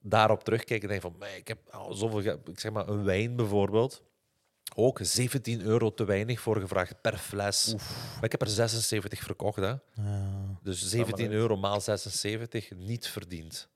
[0.00, 1.58] daarop terugkijken en denk van, "Mei, ik heb
[1.90, 4.02] zoveel, ik zeg maar een wijn bijvoorbeeld.
[4.74, 7.74] Ook 17 euro te weinig voor gevraagd per fles.
[8.14, 9.66] Maar ik heb er 76 verkocht, hè.
[9.94, 10.58] Ja.
[10.62, 11.34] Dus 17 uit.
[11.34, 13.68] euro maal 76 niet verdiend.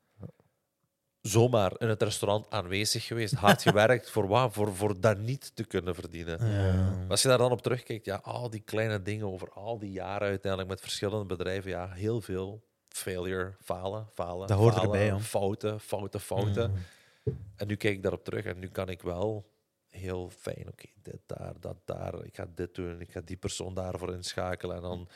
[1.27, 4.53] Zomaar in het restaurant aanwezig geweest, hard gewerkt voor wat?
[4.53, 6.47] Voor, voor dat niet te kunnen verdienen.
[6.51, 7.07] Ja.
[7.09, 10.29] Als je daar dan op terugkijkt, ja, al die kleine dingen over al die jaren
[10.29, 15.21] uiteindelijk met verschillende bedrijven, ja, heel veel failure, falen, falen, Dat hoort falen, erbij, hoor.
[15.21, 16.71] fouten, fouten, fouten.
[16.71, 17.37] Mm.
[17.57, 19.51] En nu kijk ik daarop terug en nu kan ik wel
[19.89, 23.75] heel fijn, oké, dit daar, dat daar, ik ga dit doen, ik ga die persoon
[23.75, 25.09] daarvoor inschakelen en dan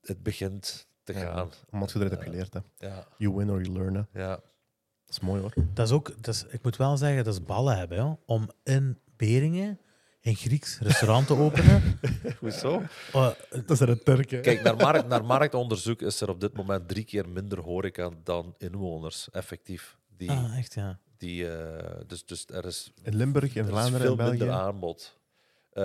[0.00, 1.50] het begint te Ja, gaan.
[1.70, 2.54] Omdat je eruit hebt geleerd.
[2.54, 2.60] Hè.
[2.78, 3.94] Ja, You win or you learn.
[3.94, 4.20] Hè.
[4.22, 4.40] ja.
[5.14, 5.52] Dat is mooi hoor.
[5.74, 8.98] Dat is ook, dat is, ik moet wel zeggen, dat is ballen hebben om in
[9.16, 9.78] Beringen
[10.22, 11.98] een Grieks restaurant te openen.
[12.40, 12.82] Hoezo?
[13.12, 14.30] Oh, Dat is er een Turk.
[14.30, 14.40] hè.
[14.40, 18.54] Kijk, naar, markt, naar marktonderzoek is er op dit moment drie keer minder horeca dan
[18.58, 19.96] inwoners, effectief.
[20.16, 20.98] Die, ah, echt ja.
[21.18, 24.38] die, eh, dus, dus er is, In Limburg, in er is Vlaanderen, veel in België.
[24.38, 25.18] minder aanbod.
[25.72, 25.84] Ehm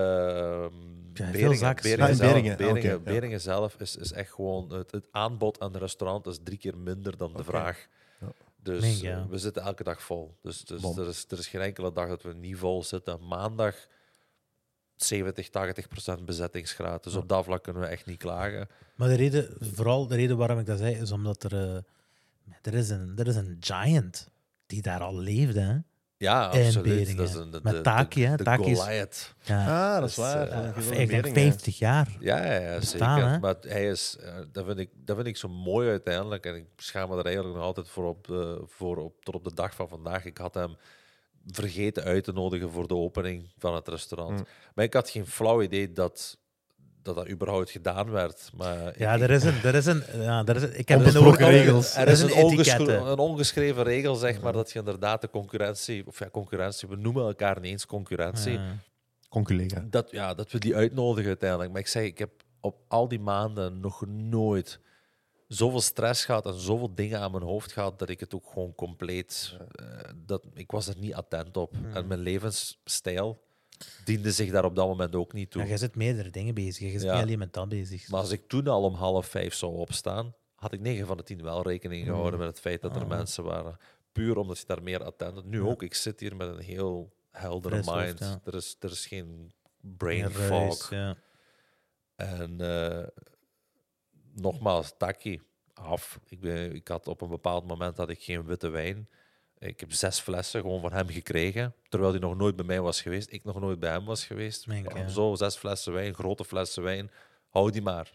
[1.13, 2.51] Ja, veel Beringen, Beringen, Ah, zelf, Beringen.
[2.51, 2.97] Ah, Beringen, ja.
[2.99, 4.73] Beringen zelf is, is echt gewoon...
[4.73, 7.87] Het, het aanbod aan de restaurant is drie keer minder dan de vraag.
[8.63, 9.17] Dus ja.
[9.17, 10.37] eh, we zitten elke dag vol.
[10.41, 10.99] Dus, dus Bom.
[10.99, 13.27] er, is, er is geen enkele dag dat we niet vol zitten.
[13.27, 13.75] Maandag
[14.95, 17.03] 70, 80 procent bezettingsgraad.
[17.03, 17.19] Dus Ja.
[17.19, 18.67] op dat vlak kunnen we echt niet klagen.
[18.95, 21.81] Maar de reden, vooral de reden waarom ik dat zei, is omdat er, eh,
[22.61, 24.27] er, is, een, er is een giant
[24.65, 25.59] die daar al leefde.
[25.59, 25.77] Hè?
[26.19, 26.83] Ja, absoluut.
[26.83, 27.15] Beringen.
[27.15, 28.35] Dat is een, de, Met de- Taki, hè.
[28.35, 29.33] de Taki is- Goliath.
[29.43, 30.47] Ja, Ah, dat is Dus, waar.
[30.47, 31.31] eh, ik denk ja.
[31.33, 32.07] 50 jaar.
[32.19, 33.31] Ja, ja, ja, Bestaan, zeker.
[33.31, 33.39] hè?
[33.39, 36.45] Maar hij is, eh, dat, vind ik, dat vind ik zo mooi uiteindelijk.
[36.45, 39.43] En ik schaam me er eigenlijk nog altijd voor op, eh, voor op tot op
[39.43, 40.25] de dag van vandaag.
[40.25, 40.75] Ik had hem
[41.45, 44.39] vergeten uit te nodigen voor de opening van het restaurant.
[44.39, 44.45] Mm.
[44.75, 46.37] Maar ik had geen flauw idee dat
[47.01, 48.49] dat, dat überhaupt gedaan werd.
[48.55, 49.63] Maar Ja, ik- er is een...
[49.63, 51.95] Er is een ja, er is een ik heb Onbesproken regels.
[51.95, 53.09] Er Er is een, een ongeschre- etiquette.
[53.09, 57.25] een ongeschreven regel, zeg maar, dat je inderdaad de concurrentie, of ja, concurrentie, we noemen
[57.25, 58.75] elkaar niet eens concurrentie, Ja.
[59.29, 59.85] Conculega.
[59.89, 61.71] dat, ja, dat we die uitnodigen uiteindelijk.
[61.71, 62.29] Maar ik zeg, ik heb
[62.59, 64.79] op al die maanden nog nooit
[65.47, 68.75] zoveel stress gehad en zoveel dingen aan mijn hoofd gehad dat ik het ook gewoon
[68.75, 69.55] compleet.
[69.75, 69.85] eh,
[70.25, 71.73] dat, ik was er niet attent op.
[71.93, 73.41] En mijn levensstijl
[74.05, 75.61] diende zich daar op dat moment ook niet toe.
[75.61, 76.91] Ja, jij zit meerdere dingen bezig.
[76.91, 77.13] Je zit Ja.
[77.13, 78.09] niet alleen met dat bezig.
[78.09, 81.23] Maar als ik toen al om half vijf zou opstaan, had ik 9 van de
[81.23, 83.07] 10 wel rekening gehouden met het feit dat er Ah.
[83.07, 83.77] mensen waren.
[84.11, 85.45] Puur omdat je daar meer attent.
[85.45, 85.67] Nu Ja.
[85.69, 88.19] ook, ik zit hier met een heel heldere hoofd, mind.
[88.19, 88.39] ja.
[88.43, 90.91] er, is, er is geen brain fog.
[92.15, 93.07] En eh,
[94.33, 95.41] nogmaals, Taki,
[95.73, 96.19] af.
[96.25, 99.09] Ik, ben, ik had op een bepaald moment had ik geen witte wijn.
[99.59, 103.01] Ik heb zes flessen gewoon van hem gekregen, terwijl hij nog nooit bij mij was
[103.01, 103.31] geweest.
[103.31, 104.65] Ik nog nooit bij hem was geweest.
[104.65, 105.07] Ja.
[105.07, 107.11] Zo, zes flessen wijn, grote flessen wijn.
[107.49, 108.11] Hou die maar.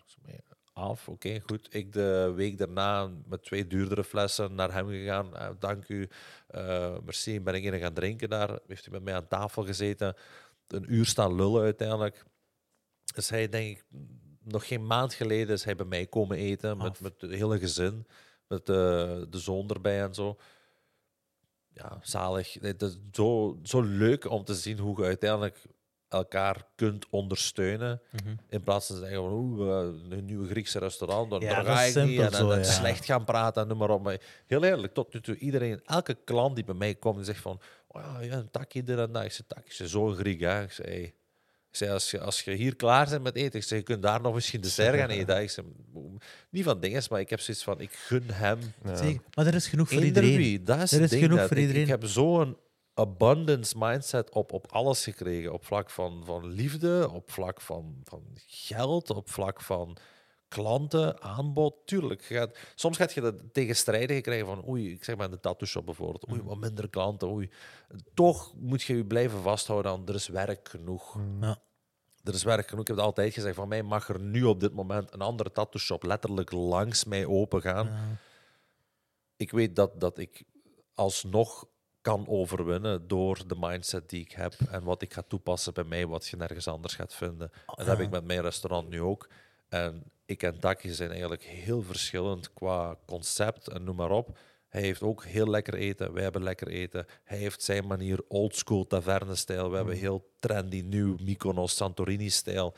[0.73, 1.75] Af, oké, goed.
[1.75, 5.37] Ik de week daarna met twee duurdere flessen naar hem gegaan.
[5.37, 6.09] Eh, dank u,
[6.47, 7.41] eh, merci.
[7.41, 8.59] Ben ik een gaan drinken daar.
[8.67, 10.15] Heeft hij met mij aan tafel gezeten.
[10.67, 12.25] Een uur staan lullen uiteindelijk.
[13.15, 13.85] Dus hij, denk ik,
[14.43, 17.01] nog geen maand geleden is hij bij mij komen eten met, Af.
[17.01, 18.07] met het hele gezin.
[18.47, 20.37] Met de, de zoon erbij en zo.
[21.75, 22.57] Ja, zalig.
[22.61, 25.63] Het is zo, zo leuk om te zien hoe je uiteindelijk
[26.09, 28.03] elkaar kunt ondersteunen.
[28.11, 28.35] Mhm.
[28.49, 31.65] In plaats van te zeggen van oeh, eh, een nieuwe Griekse restaurant, dan Ja, daar
[31.65, 32.19] ga ik niet.
[32.19, 32.65] En, en, zo, en ja.
[32.65, 34.03] slecht gaan praten en noem maar op.
[34.03, 37.61] Maar heel eerlijk, tot nu toe, iedereen, elke klant die bij mij komt, zegt van
[37.89, 39.25] oh ja, een takje dit en dat.
[39.25, 40.63] Ik zeg, takje, is zo'n Griek, hè.
[40.63, 41.15] Ik zeg, hey.
[41.75, 44.03] Ik zeg, als je, als je hier klaar bent met eten, ik zeg, je kunt
[44.03, 45.43] daar nog misschien dessert gaan eten.
[45.43, 45.65] Ik zeg,
[46.51, 48.97] niet van dinges, maar ik heb zoiets van, ik gun hem Ja.
[48.97, 49.21] Zeker.
[49.35, 50.37] Maar er is genoeg voor iedereen.
[50.37, 51.49] wie, dat is, Er is ding genoeg net.
[51.49, 51.83] voor Ik- iedereen.
[51.83, 52.57] Ik, heb zo'n
[52.95, 55.53] abundance mindset op, op alles gekregen.
[55.53, 59.97] Op vlak van, van liefde, op vlak van, van geld, op vlak van
[60.55, 61.75] klanten, aanbod.
[61.85, 65.41] Tuurlijk, gaat, soms gaat je de tegenstrijdige krijgen van oei, ik zeg maar in de
[65.41, 66.31] tattoo shop bijvoorbeeld.
[66.31, 67.51] Oei, wat minder klanten, oei.
[68.15, 71.19] Toch moet je je blijven vasthouden aan er is werk genoeg.
[71.41, 71.59] Ja.
[72.25, 72.81] Er is werk genoeg.
[72.81, 75.53] Ik heb het altijd gezegd, van mij mag er nu op dit moment een andere
[75.53, 78.17] tattoo shop letterlijk langs mij open gaan Ja.
[79.37, 80.45] ik weet dat, dat ik
[80.95, 81.67] alsnog
[82.05, 86.07] kan overwinnen door de mindset die ik heb en wat ik ga toepassen bij mij,
[86.07, 87.51] wat je nergens anders gaat vinden.
[87.53, 89.29] En dat heb ik met mijn restaurant nu ook.
[89.75, 94.39] En ik en Taki zijn eigenlijk heel verschillend qua concept en noem maar op.
[94.69, 97.07] Hij heeft ook heel lekker eten, wij hebben lekker eten.
[97.25, 99.71] Hij heeft zijn manier oldschool taverne-stijl.
[99.71, 102.75] We hebben heel trendy, nieuw Mykonos, Santorini-stijl.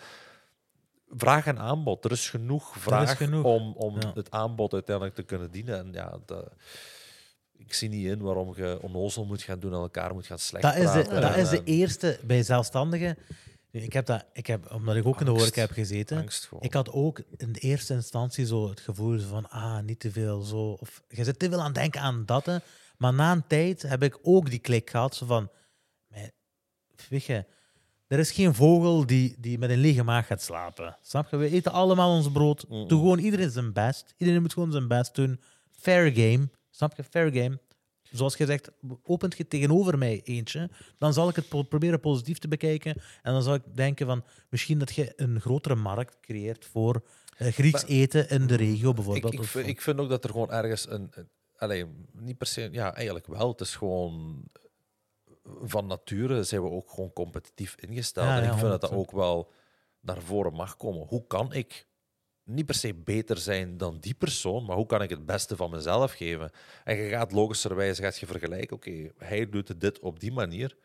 [1.09, 2.05] vraag en aanbod.
[2.05, 3.45] Er is genoeg vraag genoeg.
[3.45, 4.13] om, om Ja.
[4.15, 5.79] het aanbod uiteindelijk te kunnen dienen.
[5.79, 6.19] En ja,
[7.57, 10.63] ik zie niet in waarom je onnozel moet gaan doen en elkaar moet gaan slecht
[10.65, 11.21] Dat is, de, praten.
[11.21, 13.17] dat en, is de eerste bij zelfstandigen.
[13.77, 16.29] Nu, Ik heb dat, ik heb, omdat ik ook in de horeca heb gezeten,
[16.61, 20.41] ik had ook in de eerste instantie zo het gevoel van, ah, niet te veel
[20.41, 20.71] zo.
[20.71, 22.47] Of je zit te veel aan het denken aan dat.
[22.47, 22.57] hè.
[22.97, 25.51] Maar na een tijd heb ik ook die klik gehad, zo van,
[26.09, 26.31] "Maar,
[27.09, 27.45] weet je,
[28.07, 30.97] er is geen vogel die, die met een lege maag gaat slapen.
[31.03, 31.37] Snap je?
[31.37, 32.69] We eten allemaal ons brood.
[32.69, 32.89] Mm.
[32.89, 34.15] Doe gewoon iedereen zijn best.
[34.17, 35.41] Iedereen moet gewoon zijn best doen.
[35.71, 36.49] Fair game.
[36.71, 37.05] Snap je?
[37.05, 37.59] Fair game.
[38.13, 38.71] Zoals je zegt,
[39.05, 42.95] opent je tegenover mij eentje, dan zal ik het proberen positief te bekijken.
[43.23, 47.03] En dan zal ik denken van, misschien dat je een grotere markt creëert voor
[47.37, 49.33] eh, Grieks Maar- eten in de regio bijvoorbeeld.
[49.33, 51.11] ik, vind, ik vind ook dat er gewoon ergens een.
[52.13, 52.69] niet per se.
[52.73, 53.49] Ja, eigenlijk wel.
[53.49, 54.43] Het is gewoon.
[55.63, 58.27] Van nature zijn we ook gewoon competitief ingesteld.
[58.27, 58.95] Ja, en ik ja, vind dat dat 100%.
[58.95, 59.53] ook wel
[60.01, 61.07] naar voren mag komen.
[61.07, 61.87] Hoe kan ik
[62.47, 65.71] niet per se beter zijn dan die persoon, maar hoe kan ik het beste van
[65.71, 66.51] mezelf geven?
[66.85, 70.77] En je gaat logischerwijze gaat je vergelijken, oké, hij doet dit op die manier,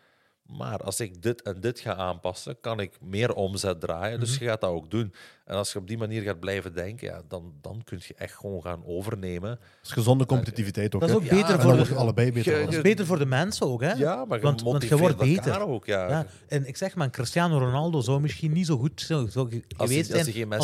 [0.57, 4.19] maar als ik dit en dit ga aanpassen, kan ik meer omzet draaien.
[4.19, 4.43] Dus Mhm.
[4.43, 5.13] je gaat dat ook doen.
[5.45, 8.35] En als je op die manier gaat blijven denken, ja, dan, dan kun je echt
[8.35, 9.49] gewoon gaan overnemen.
[9.49, 11.01] Dat is gezonde competitiviteit ook.
[11.01, 12.51] Dat is ook beter voor de, allebei beter.
[12.51, 12.65] Je- van.
[12.65, 13.91] dat is beter voor de mensen ook, hè?
[13.91, 15.67] Ja, maar je Want- want je wordt beter.
[15.67, 15.85] ook.
[15.85, 16.09] Ja.
[16.09, 19.89] Ja, en ik zeg maar, Cristiano Ronaldo zou misschien niet zo goed geweest als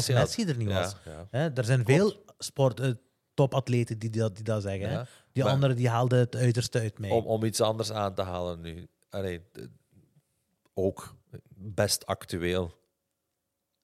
[0.06, 0.96] zijn als Messi, er niet was.
[1.06, 2.92] Ja, Hè, er zijn veel sport, eh,
[3.34, 4.70] topatleten die dat, die dat ja.
[4.70, 4.90] zeggen.
[4.90, 5.02] hè.
[5.32, 7.10] Die Maar- anderen die haalden het uiterste uit mij.
[7.10, 8.88] Om, om iets anders aan te halen nu.
[9.10, 9.42] Allee,
[10.78, 11.16] ook
[11.56, 12.76] best actueel.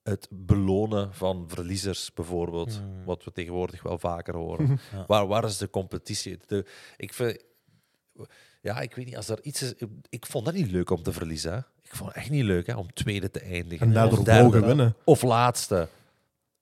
[0.04, 2.74] Het belonen van verliezers, bijvoorbeeld.
[2.76, 3.04] Hmm.
[3.06, 4.80] Wat we tegenwoordig wel vaker horen.
[4.92, 5.04] Ja.
[5.08, 6.38] waar, waar is de competitie?
[6.48, 6.66] De,
[6.98, 7.44] ik vind...
[8.62, 9.74] Ja, ik weet niet, als er iets is...
[9.74, 11.52] Ik, ik vond dat niet leuk om te verliezen.
[11.52, 11.58] hè.
[11.82, 13.88] Ik vond het echt niet leuk hè, om tweede te eindigen.
[13.88, 14.96] En daardoor mogen winnen.
[15.04, 15.88] Of laatste.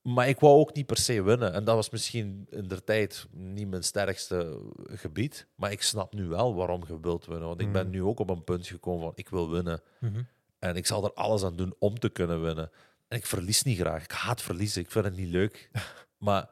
[0.01, 1.53] Maar ik wou ook niet per se winnen.
[1.53, 5.47] En dat was misschien in der tijd niet mijn sterkste gebied.
[5.55, 7.47] Maar ik snap nu wel waarom je wilt winnen.
[7.47, 7.91] Want ik ben Mhm.
[7.95, 9.81] nu ook op een punt gekomen van ik wil winnen.
[9.99, 10.21] Mhm.
[10.59, 12.71] En ik zal er alles aan doen om te kunnen winnen.
[13.07, 14.03] En ik verlies niet graag.
[14.03, 14.81] Ik haat verliezen.
[14.81, 15.69] Ik vind het niet leuk.
[16.17, 16.49] maar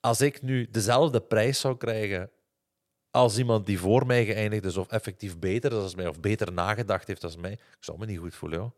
[0.00, 2.30] als ik nu dezelfde prijs zou krijgen
[3.10, 6.52] als iemand die voor mij geëindigd is, of effectief beter is als mij, of beter
[6.52, 8.58] nagedacht heeft als mij, ik zou me niet goed voelen.
[8.58, 8.70] Joh.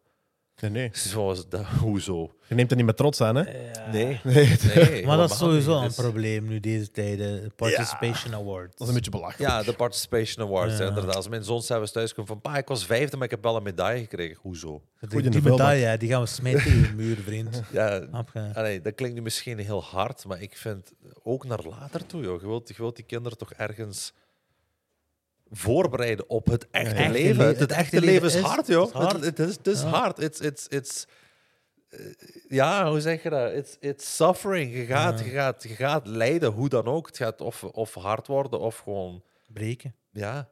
[0.61, 0.91] Nee, nee.
[0.93, 2.31] Zoals dat, hoezo?
[2.47, 3.43] Je neemt het niet met trots aan, hè?
[3.43, 3.91] Ja.
[3.93, 4.21] Nee.
[4.25, 7.43] Nee, nee Maar dat is sowieso een Dus- probleem nu deze tijden.
[7.43, 8.71] De Participation Awards.
[8.77, 9.51] Dat is een beetje belachelijk.
[9.51, 10.87] Ja, de Participation Awards, Ja.
[10.87, 11.15] inderdaad.
[11.17, 13.57] Als mijn zoon zelfs thuis komt van, pa, ik was vijfde, maar ik heb wel
[13.57, 14.37] een medaille gekregen.
[14.41, 14.83] Hoezo?
[15.09, 17.63] Die, in medaille, die gaan we smijten tegen de muur, vriend.
[17.73, 18.07] Ja,
[18.55, 20.93] allee, dat klinkt nu misschien heel hard, maar ik vind
[21.23, 22.41] ook naar later toe, joh.
[22.41, 24.13] Je wilt, je wilt die kinderen toch ergens
[25.51, 27.37] voorbereiden op het echte Echte leven.
[27.37, 28.95] le- het, het echte leven leven is hard, joh.
[29.21, 30.19] Het, is, het is hard.
[30.19, 31.07] It's, it's, it's,
[31.89, 32.01] eh,
[32.49, 33.53] ja, hoe zeg je dat?
[33.53, 34.75] It's, it's suffering.
[34.75, 35.25] Je gaat, Ja.
[35.25, 37.07] je, gaat, je gaat lijden, hoe dan ook.
[37.07, 39.95] Het gaat of, of hard worden of gewoon Breken.
[40.11, 40.49] ja.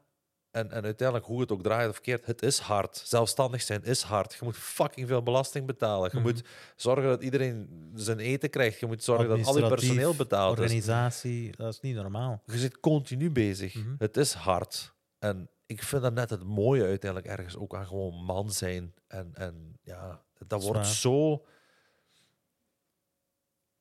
[0.54, 3.02] En, en uiteindelijk, hoe het ook draait of keert, het is hard.
[3.04, 4.32] Zelfstandig zijn is hard.
[4.32, 6.10] Je moet fucking veel belasting betalen.
[6.12, 6.26] Je Mhm.
[6.26, 6.42] moet
[6.76, 8.80] zorgen dat iedereen zijn eten krijgt.
[8.80, 10.64] Je moet zorgen dat al je personeel betaald is.
[10.64, 12.42] Organisatie, dat is niet normaal.
[12.46, 13.74] Je zit continu bezig.
[13.74, 13.94] Mhm.
[13.98, 14.94] Het is hard.
[15.18, 18.94] En ik vind dat net het mooie uiteindelijk ergens ook aan gewoon man zijn.
[19.06, 21.44] En, en ja, dat wordt zo...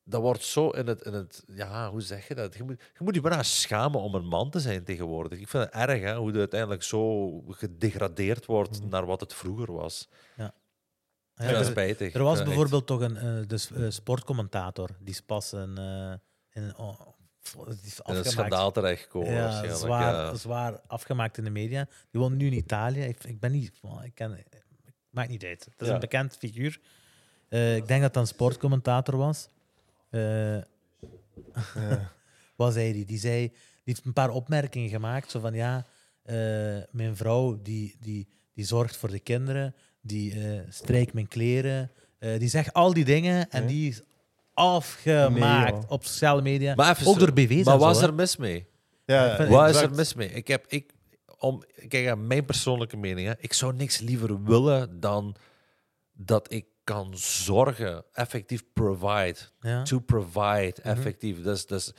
[0.06, 1.43] Dat wordt zo in het, in het...
[1.47, 2.56] Ja, hoe zeg je dat?
[2.56, 5.39] Je moet, je moet je bijna schamen om een man te zijn tegenwoordig.
[5.39, 8.89] Ik vind het erg, hè, hoe het uiteindelijk zo gedegradeerd wordt Mhm.
[8.89, 10.10] naar wat het vroeger was.
[10.36, 10.54] Ja,
[11.36, 12.14] Ja, dat is er, spijtig.
[12.14, 16.14] er was bijvoorbeeld toch een eh, dus, eh, sportcommentator die is pas een, eh,
[16.64, 16.99] in, oh,
[17.84, 20.36] is in een schandaal terechtgekomen Ja, zwaar, ja.
[20.36, 21.88] zwaar afgemaakt in de media.
[22.12, 23.01] Die woont nu in Italië.
[23.01, 23.72] Ik, ik ben niet...
[24.04, 24.43] Ik ken,
[25.10, 25.66] maakt niet uit.
[25.66, 25.93] Het is Ja.
[25.93, 26.80] een bekend figuur.
[27.49, 29.49] Ik denk dat dat een sportcommentator was.
[30.14, 30.55] Eh,
[31.76, 32.11] Ja.
[32.55, 33.05] wat zei die?
[33.05, 35.32] Die zei, die heeft een paar opmerkingen gemaakt.
[35.32, 35.86] Zo van ja,
[36.24, 36.36] eh,
[36.91, 42.39] mijn vrouw die, die, die zorgt voor de kinderen, die eh strijkt mijn kleren, eh,
[42.39, 44.01] die zegt al die dingen en die is
[44.53, 46.76] afgemaakt Nee, op sociale media.
[46.76, 48.07] Maar even ook door BV's Maar was hè.
[48.07, 48.68] er mis mee?
[49.05, 50.30] Ja, Wat is er mis mee?
[50.30, 50.91] Ik heb, ik,
[51.38, 55.36] om, kijk, aan mijn persoonlijke mening, hè, ik zou niks liever willen dan
[56.14, 59.84] dat ik kan zorgen, effectief provide, Ja.
[59.84, 60.88] to provide, Mhm.
[60.88, 61.41] effectief.
[61.43, 61.91] Dus, dus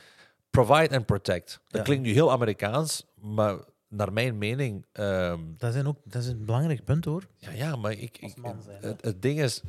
[0.49, 1.59] provide and protect.
[1.67, 1.81] Dat Ja.
[1.81, 3.57] klinkt nu heel Amerikaans, maar
[3.87, 7.27] naar mijn mening, ehm, Dat, zijn ook, dat is een belangrijk punt hoor.
[7.37, 8.35] ja, ja, maar ik, ik,
[8.81, 9.61] het, het ding is,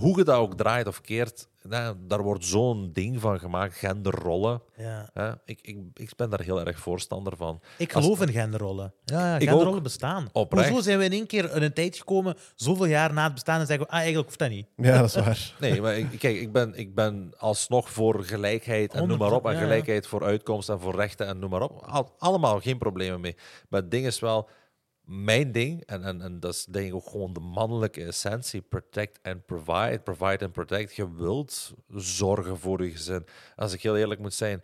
[0.00, 4.62] hoe je dat ook draait of keert, nou, daar wordt zo'n ding van gemaakt, genderrollen.
[4.76, 5.10] Ja.
[5.12, 5.30] Hè?
[5.44, 7.60] Ik, ik, ik ben daar heel erg voorstander van.
[7.78, 8.94] Ik Als- geloof in genderrollen.
[9.04, 9.82] Ja, ja genderrollen ook.
[9.82, 10.28] bestaan.
[10.32, 10.68] Oprecht.
[10.68, 13.60] Hoezo zijn we in één keer in een tijd gekomen, zoveel jaar na het bestaan,
[13.60, 14.66] en zeggen we, ah, eigenlijk hoeft dat niet.
[14.76, 15.52] Ja, dat is waar.
[15.60, 19.46] Nee, maar ik, kijk, ik ben, ik ben alsnog voor gelijkheid en noem maar op.
[19.46, 19.66] En 100%, ja, ja.
[19.66, 21.82] gelijkheid voor uitkomst en voor rechten en noem maar op.
[21.86, 23.36] Al- allemaal geen problemen mee.
[23.68, 24.48] Maar het ding is wel,
[25.06, 29.18] mijn ding, en, en, en dat is denk ik ook gewoon de mannelijke essentie, protect
[29.22, 30.96] and provide, provide and protect.
[30.96, 33.26] Je wilt zorgen voor je gezin.
[33.56, 34.60] Als ik heel eerlijk moet zijn,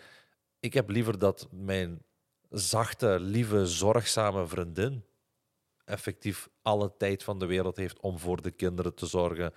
[0.61, 2.03] ik heb liever dat mijn
[2.51, 5.05] zachte, lieve, zorgzame vriendin
[5.85, 9.53] effectief alle tijd van de wereld heeft om voor de kinderen te zorgen,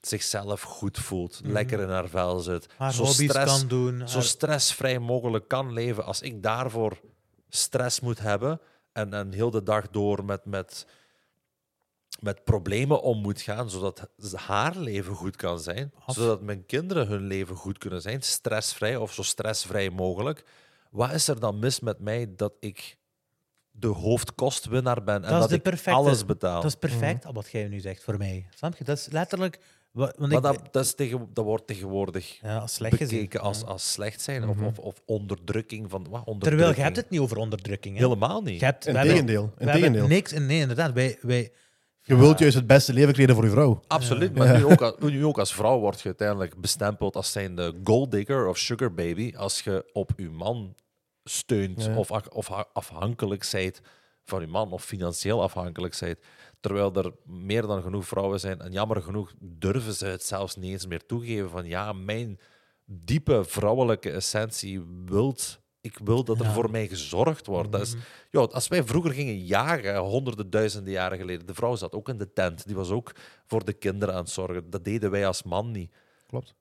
[0.00, 1.52] zichzelf goed voelt, Mhm.
[1.52, 4.08] lekker in haar vel zit, Haar zo, stress, kan doen.
[4.08, 6.04] zo stressvrij mogelijk kan leven.
[6.04, 7.00] Als ik daarvoor
[7.48, 8.60] stress moet hebben
[8.94, 10.86] en, en heel de dag door met, met,
[12.20, 17.06] met problemen om moet gaan, zodat haar leven goed kan zijn, Af- zodat mijn kinderen
[17.06, 20.44] hun leven goed kunnen zijn, stressvrij of zo stressvrij mogelijk.
[20.90, 22.98] Wat is er dan mis met mij dat ik
[23.70, 26.60] de hoofdkostwinnaar ben en Dat ik perfecte- alles betaal?
[26.62, 28.46] Dat is perfect, wat jij nu zegt voor mij.
[28.54, 28.84] Snap je?
[28.84, 29.58] Dat is letterlijk...
[29.94, 33.18] wa- Want maar ik, dat, dat, is tegen, dat wordt tegenwoordig ja, als slecht gezien.
[33.18, 33.66] bekeken als, Ja.
[33.66, 36.48] als slecht zijn of, of, of onderdrukking van wat, onderdrukking.
[36.50, 37.96] Terwijl je hebt het niet over onderdrukking.
[37.98, 38.02] Hè?
[38.02, 38.58] helemaal niet.
[38.60, 39.52] Je hebt, we In hebben- tegendeel.
[39.58, 40.32] We hebben niks...
[40.32, 40.92] Nee, inderdaad.
[40.92, 41.52] Wij, wij,
[42.02, 43.80] Je wilt juist het beste leven creëren voor je vrouw.
[43.86, 47.74] Absoluut, maar nu, ook als, nu ook als vrouw word je uiteindelijk bestempeld als zijnde
[47.84, 50.74] gold digger of sugar baby als je op je man
[51.24, 51.96] steunt Ja.
[51.96, 53.80] of, of ha- afhankelijk zijt
[54.24, 56.18] van je man of financieel afhankelijk zijt.
[56.64, 60.70] Terwijl er meer dan genoeg vrouwen zijn en jammer genoeg durven ze het zelfs niet
[60.70, 62.38] eens meer toegeven van ja, mijn
[62.84, 65.62] diepe vrouwelijke essentie wilt...
[65.80, 66.52] Ik wil dat er Ja.
[66.52, 67.72] voor mij gezorgd wordt.
[67.72, 67.94] Dat is,
[68.30, 72.18] ja, als wij vroeger gingen jagen, honderden duizenden jaren geleden, de vrouw zat ook in
[72.18, 72.66] de tent.
[72.66, 73.12] Die was ook
[73.46, 74.70] voor de kinderen aan het zorgen.
[74.70, 75.92] Dat deden wij als man niet.
[76.26, 76.54] Klopt.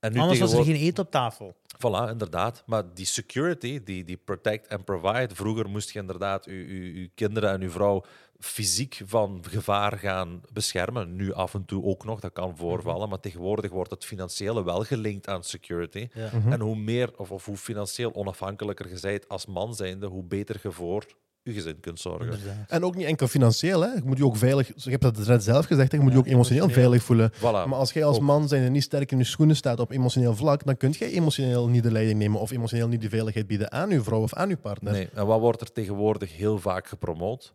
[0.00, 1.54] En nu Anders was er geen eten op tafel.
[1.76, 2.62] Voilà, inderdaad.
[2.66, 7.10] Maar die security, die, die protect and provide, vroeger moest je inderdaad je, je, je
[7.14, 8.04] kinderen en je vrouw
[8.38, 11.16] fysiek van gevaar gaan beschermen.
[11.16, 13.08] Nu af en toe ook nog, dat kan voorvallen.
[13.08, 16.08] Maar tegenwoordig wordt het financiële wel gelinkt aan security.
[16.14, 16.30] Ja.
[16.48, 20.60] En hoe meer of, of hoe financieel onafhankelijker je bent als man zijnde, hoe beter
[20.62, 21.06] je voor
[21.54, 22.24] je gezin kunt zorgen.
[22.24, 22.68] Inderdaad.
[22.68, 23.80] En ook niet enkel financieel.
[23.80, 23.92] Hè.
[23.92, 24.66] Je moet je ook veilig...
[24.76, 25.96] Je hebt dat net zelf gezegd, hè.
[25.98, 27.32] je moet je ook emotioneel veilig voelen.
[27.32, 27.40] Voilà.
[27.40, 30.64] Maar als jij als man zijn niet sterk in je schoenen staat op emotioneel vlak,
[30.64, 33.90] dan kun jij emotioneel niet de leiding nemen of emotioneel niet de veiligheid bieden aan
[33.90, 34.92] je vrouw of aan je partner.
[34.92, 35.08] Nee.
[35.14, 37.54] En wat wordt er tegenwoordig heel vaak gepromoot?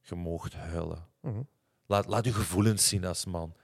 [0.00, 1.06] Je moogt huilen.
[1.20, 1.40] Mhm.
[1.86, 3.54] Laat, laat je gevoelens zien als man.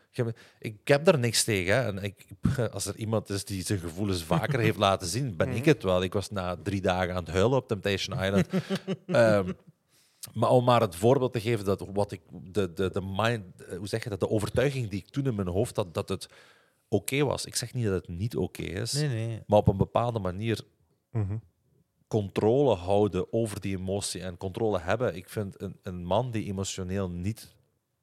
[0.59, 1.75] Ik heb daar niks tegen.
[1.75, 1.83] Hè.
[1.83, 2.27] En ik,
[2.73, 6.03] als er iemand is die zijn gevoelens vaker heeft laten zien, ben ik het wel.
[6.03, 8.47] Ik was na drie dagen aan het huilen op Temptation Island.
[9.07, 9.53] Ehm,
[10.35, 13.45] maar om maar het voorbeeld te geven dat wat ik de, de, de mind,
[13.79, 16.29] hoe zeg je dat, de overtuiging die ik toen in mijn hoofd had, dat het
[16.89, 17.45] oké was.
[17.45, 19.43] Ik zeg niet dat het niet oké is, Nee, nee.
[19.47, 20.61] maar op een bepaalde manier
[21.12, 21.37] Mhm.
[22.09, 25.16] controle houden over die emotie en controle hebben.
[25.16, 27.55] Ik vind een, een man die emotioneel niet,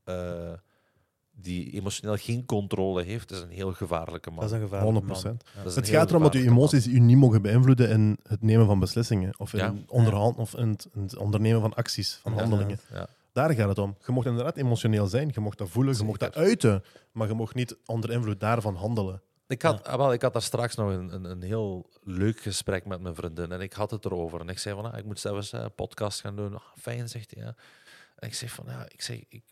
[0.03, 0.53] eh,
[1.35, 4.39] die emotioneel geen controle heeft, is een heel gevaarlijke man.
[4.39, 5.23] Dat is een gevaarlijke 100%.
[5.23, 5.37] man.
[5.55, 6.47] Dat is een Het gaat erom dat je man.
[6.57, 9.73] emoties u niet mogen beïnvloeden in het nemen van beslissingen of in Ja.
[9.87, 12.39] onderhand of in het, in het ondernemen van acties, van Ja.
[12.39, 12.79] handelingen.
[12.93, 13.07] Ja.
[13.33, 13.95] Daar gaat het om.
[14.05, 17.33] Je mocht inderdaad emotioneel zijn, je mocht dat voelen, je mocht dat uiten, maar je
[17.33, 19.21] mocht niet onder invloed daarvan handelen.
[19.47, 23.01] Ik had, wel, ik had daar straks nog een, een, een heel leuk gesprek met
[23.01, 24.39] mijn vriendin en ik had het erover.
[24.39, 26.53] En ik zei van, ah, ik moet zelfs eh, een podcast gaan doen.
[26.55, 27.43] Ah, fijn, zegt hij.
[27.43, 27.55] Ja.
[28.15, 29.43] En ik zeg van, ja, ik, zeg, ik,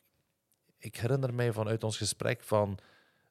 [0.84, 2.78] ik herinner mij vanuit ons gesprek van...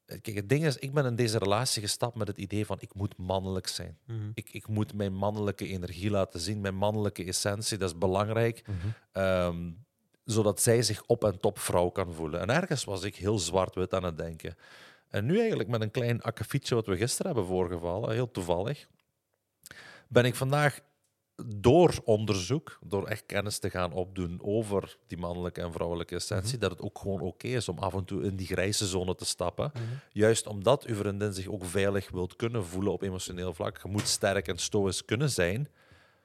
[0.07, 2.77] eh, Kijk, het ding is, ik ben in deze relatie gestapt met het idee van,
[2.81, 3.99] ik moet mannelijk zijn.
[4.07, 4.31] Mhm.
[4.35, 8.65] Ik, ik moet mijn mannelijke energie laten zien, mijn mannelijke essentie, dat is belangrijk.
[9.13, 9.71] Ehm,
[10.25, 12.41] zodat zij zich op en top vrouw kan voelen.
[12.41, 14.57] En ergens was ik heel zwart-wit aan het denken.
[15.09, 18.87] En nu eigenlijk met een klein akkefietje wat we gisteren hebben voorgevallen, heel toevallig,
[20.09, 20.81] ben ik vandaag
[21.47, 26.71] door onderzoek, door echt kennis te gaan opdoen over die mannelijke en vrouwelijke essentie, dat
[26.71, 29.71] het ook gewoon oké is om af en toe in die grijze zone te stappen.
[29.75, 29.83] Mhm.
[30.13, 33.81] Juist omdat uw vriendin zich ook veilig wilt kunnen voelen op emotioneel vlak.
[33.83, 35.69] Je moet sterk en stoïsch kunnen zijn.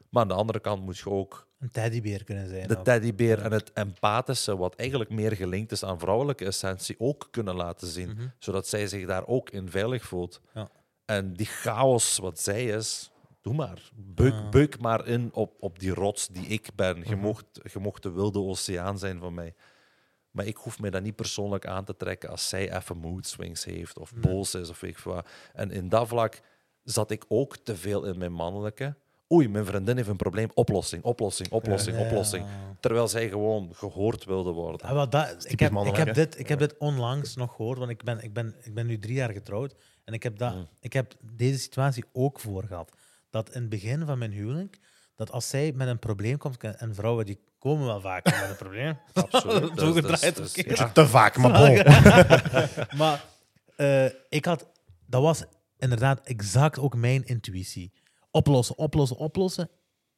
[0.10, 2.68] Maar aan de andere kant moet je ook Een teddybeer kunnen zijn.
[2.68, 2.84] de ook.
[2.84, 7.88] teddybeer en het empathische, wat eigenlijk meer gelinkt is aan vrouwelijke essentie, ook kunnen laten
[7.88, 8.10] zien.
[8.10, 8.28] Mhm.
[8.40, 10.42] Zodat zij zich daar ook in veilig voelt.
[10.54, 10.70] Ja.
[11.06, 13.12] En die chaos wat zij is,
[13.48, 13.90] doe maar.
[13.96, 14.50] Beuk, Ja.
[14.50, 16.98] beuk maar in op, op die rots die ik ben.
[16.98, 17.20] Je, Mhm.
[17.20, 19.54] mocht, je mocht de wilde oceaan zijn van mij.
[20.32, 23.64] Maar ik hoef mij dat niet persoonlijk aan te trekken als zij even mood swings
[23.66, 24.22] heeft of Nee.
[24.22, 25.28] boos is of weet ik wat.
[25.54, 26.40] En in dat vlak
[26.84, 28.96] zat ik ook te veel in mijn mannelijke
[29.34, 32.04] oei, mijn vriendin heeft een probleem, oplossing, oplossing, oplossing, Ja.
[32.06, 32.46] oplossing.
[32.80, 34.88] Terwijl zij gewoon gehoord wilde worden.
[34.88, 37.90] Ah, wel, dat, ik, heb, ik, heb dit, ik heb dit onlangs nog gehoord, want
[37.92, 39.76] ik ben, ik, ben, ik ben nu drie jaar getrouwd.
[40.04, 40.68] En ik heb, dat, Mm.
[40.80, 42.92] ik heb deze situatie ook voor gehad.
[43.30, 44.80] Dat in het begin van mijn huwelijk,
[45.16, 48.56] dat als zij met een probleem komt, en vrouwen die komen wel vaak met een
[48.56, 49.72] probleem, Absoluut.
[49.80, 50.92] Zo Dus- dus- gedraaid dus- ja.
[50.92, 51.76] Te vaak, maar bon.
[53.00, 53.26] maar
[53.76, 54.68] eh, ik had,
[55.06, 55.44] dat was
[55.78, 57.94] inderdaad exact ook mijn intuïtie.
[58.32, 59.70] Oplossen, oplossen, oplossen.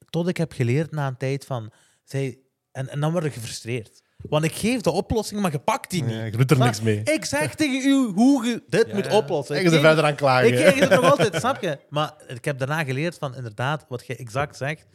[0.09, 1.71] Tot ik heb geleerd na een tijd van.
[2.03, 2.39] Zij,
[2.71, 4.03] en, en dan word ik gefrustreerd.
[4.27, 6.13] Want ik geef de oplossing, maar je pakt die niet.
[6.15, 7.01] Ja, je doet er Maar niks mee.
[7.03, 9.55] Ik zeg tegen u hoe je dit Ja, moet oplossen.
[9.55, 10.47] En Ik je ze verder aan klagen.
[10.47, 11.79] ik krijg het nog altijd, snap je?
[11.89, 14.85] Maar ik heb daarna geleerd van inderdaad, wat je exact zegt.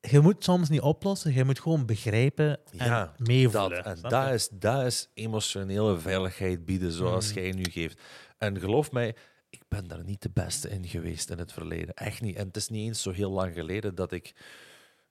[0.00, 3.84] Je moet soms niet oplossen, je moet gewoon begrijpen en Ja, Dat, meevoelen.
[3.84, 7.34] en dat is, dat is emotionele veiligheid bieden, zoals Mm.
[7.42, 8.00] jij nu geeft.
[8.38, 9.14] En geloof mij,
[9.50, 11.94] ik ben daar niet de beste in geweest in het verleden.
[11.94, 12.36] Echt niet.
[12.36, 14.32] En het is niet eens zo heel lang geleden dat ik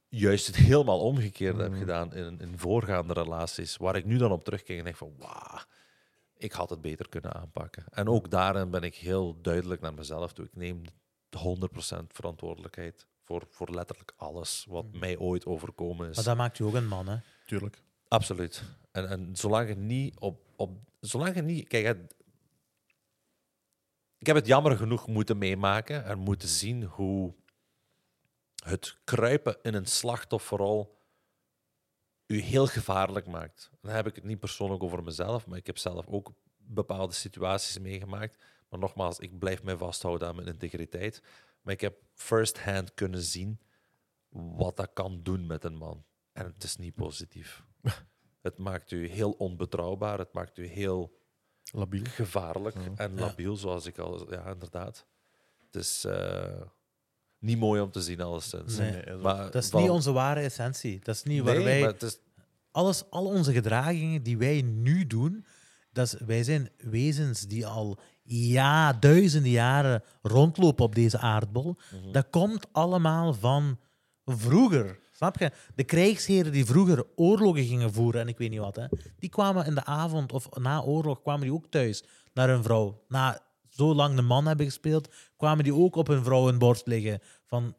[0.10, 1.78] juist het helemaal omgekeerde heb Mm.
[1.80, 3.78] gedaan in, in voorgaande relaties.
[3.78, 5.60] Waar ik nu dan op terugkijk en denk van, wauw,
[6.38, 7.84] ik had het beter kunnen aanpakken.
[7.92, 10.46] En ook daarin ben ik heel duidelijk naar mezelf toe.
[10.46, 10.82] Ik neem
[11.38, 16.16] 100% verantwoordelijkheid voor, voor letterlijk alles wat mij ooit overkomen is.
[16.16, 17.18] Maar dat maakt je ook een man, hè?
[17.46, 17.82] Tuurlijk.
[18.08, 18.64] Absoluut.
[18.92, 20.78] En, en zolang je niet op, op.
[21.00, 21.68] Zolang je niet.
[21.68, 22.16] Kijk, het-
[24.18, 27.34] ik heb het jammer genoeg moeten meemaken en moeten zien hoe
[28.66, 30.98] het kruipen in een slachtofferrol
[32.28, 33.70] u heel gevaarlijk maakt.
[33.82, 37.80] Dan heb ik het niet persoonlijk over mezelf, maar ik heb zelf ook bepaalde situaties
[37.80, 38.44] meegemaakt.
[38.70, 41.22] Maar nogmaals, ik blijf mij vasthouden aan mijn integriteit.
[41.62, 43.60] Maar ik heb first-hand kunnen zien
[44.30, 46.06] wat dat kan doen met een man.
[46.32, 47.64] En het is niet positief.
[48.42, 51.18] het maakt u heel onbetrouwbaar, het maakt u heel
[51.72, 52.06] Labiel.
[52.06, 52.92] gevaarlijk Ja.
[52.96, 54.32] en labiel, zoals ik al...
[54.32, 55.06] Ja, inderdaad.
[55.66, 56.62] Het is eh,
[57.40, 58.78] niet mooi om te zien, alleszins.
[58.78, 58.92] Nee.
[58.92, 61.00] Nee, dat- Maar Dat is niet onze ware essentie.
[61.04, 61.80] Dat is niet waar Nee, wij...
[61.80, 62.20] maar het is...
[62.72, 65.46] Alles, al onze gedragingen die wij nu doen,
[65.92, 71.76] dat is, wij zijn wezens die al ja, duizenden jaren rondlopen op deze aardbol.
[72.02, 72.12] Mhm.
[72.12, 73.80] Dat komt allemaal van
[74.26, 75.00] vroeger.
[75.12, 75.52] Snap je?
[75.76, 78.86] De krijgsheren die vroeger oorlogen gingen voeren en ik weet niet wat, hè,
[79.20, 82.04] die kwamen in de avond of na oorlog kwamen die ook thuis
[82.34, 83.04] naar hun vrouw.
[83.08, 86.88] Na zo lang de man hebben gespeeld, kwamen die ook op hun vrouw hun borst
[86.88, 87.76] liggen van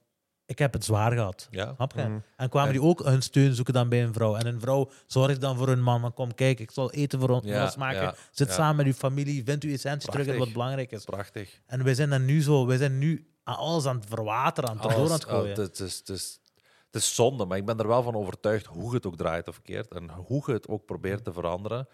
[0.46, 1.48] ik heb het zwaar gehad.
[1.50, 1.72] Ja.
[1.74, 2.02] Snap je?
[2.02, 2.18] Mhm.
[2.36, 4.34] En kwamen En- die ook hun steun zoeken dan bij een vrouw.
[4.36, 6.00] En een vrouw zorgt dan voor hun man.
[6.02, 8.02] Dan kom, kijk, ik zal eten voor ons Ja, maken.
[8.02, 8.54] ja, Zit ja.
[8.54, 9.44] samen met uw familie.
[9.44, 11.04] Vindt uw essentie terug en wat belangrijk is.
[11.04, 11.60] Prachtig.
[11.66, 14.74] En wij zijn dan nu zo, wij zijn nu aan alles aan het verwateren, aan
[14.76, 15.56] het door aan Alles, het gooien.
[15.58, 16.40] oh, het, is, het, is,
[16.86, 19.48] het is zonde, maar ik ben er wel van overtuigd hoe je het ook draait
[19.48, 21.88] of keert en hoe je het ook probeert te veranderen.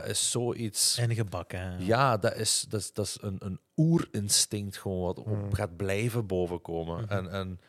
[0.00, 0.96] Dat is zoiets.
[0.98, 1.60] En gebakken.
[1.60, 1.76] hè.
[1.78, 5.54] Ja, dat is, dat is, dat is een, een oerinstinct gewoon wat op Mm.
[5.54, 7.02] gaat blijven bovenkomen.
[7.02, 7.12] Mhm.
[7.12, 7.60] En, en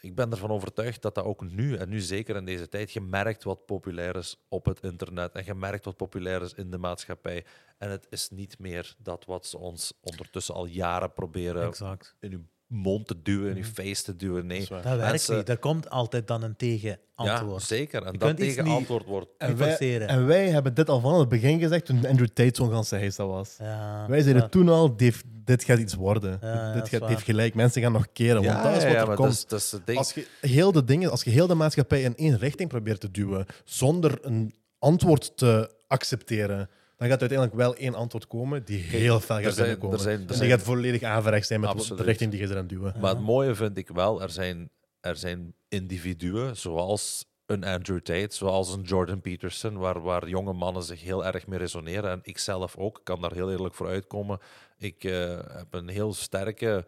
[0.00, 3.00] ik ben ervan overtuigd dat dat ook nu, en nu zeker in deze tijd, je
[3.00, 6.78] merkt wat populair is op het internet en je merkt wat populair is in de
[6.78, 7.44] maatschappij.
[7.78, 12.14] En het is niet meer dat wat ze ons ondertussen al jaren proberen Exact.
[12.20, 13.72] in uw mond te duwen, in uw Mhm.
[13.72, 14.36] face te duwen.
[14.36, 14.82] Dat Nee, is waar.
[14.82, 15.48] Dat werkt Mensen- niet.
[15.48, 17.62] Er komt altijd dan een ja, tegenantwoord.
[17.62, 18.02] zeker.
[18.02, 21.00] En Je dat kunt iets tegenantwoord wordt En Niet wij, en wij hebben dit al
[21.00, 23.56] van het begin gezegd toen Andrew Tate zo'n ganse heisa was.
[23.58, 24.48] Ja, Wij zeiden ja.
[24.48, 26.38] toen al, dit, dit gaat iets worden.
[26.40, 27.54] Ja, ja, dit dat gaat, heeft gelijk.
[27.54, 29.18] Mensen gaan nog keren, want dat is wat er komt.
[29.18, 29.98] Dat is, dat is het ding.
[29.98, 33.10] Als je, heel de dingen, als je heel de maatschappij in één richting probeert te
[33.10, 36.68] duwen, zonder een antwoord te accepteren,
[37.08, 39.96] dan gaat uiteindelijk wel één antwoord komen die heel fel gaat zijn- binnenkomen.
[39.96, 42.46] er zijn- er en die zijn- gaat volledig aanverrecht zijn met de richting die je
[42.46, 42.94] ze aan het duwen.
[43.00, 44.70] Maar het mooie vind ik wel, er zijn,
[45.00, 50.82] er zijn individuen zoals een Andrew Tate, zoals een Jordan Peterson, waar, waar jonge mannen
[50.82, 52.10] zich heel erg mee resoneren.
[52.10, 54.38] En ik zelf ook, kan daar heel eerlijk voor uitkomen.
[54.78, 56.86] Ik eh, heb een heel sterke,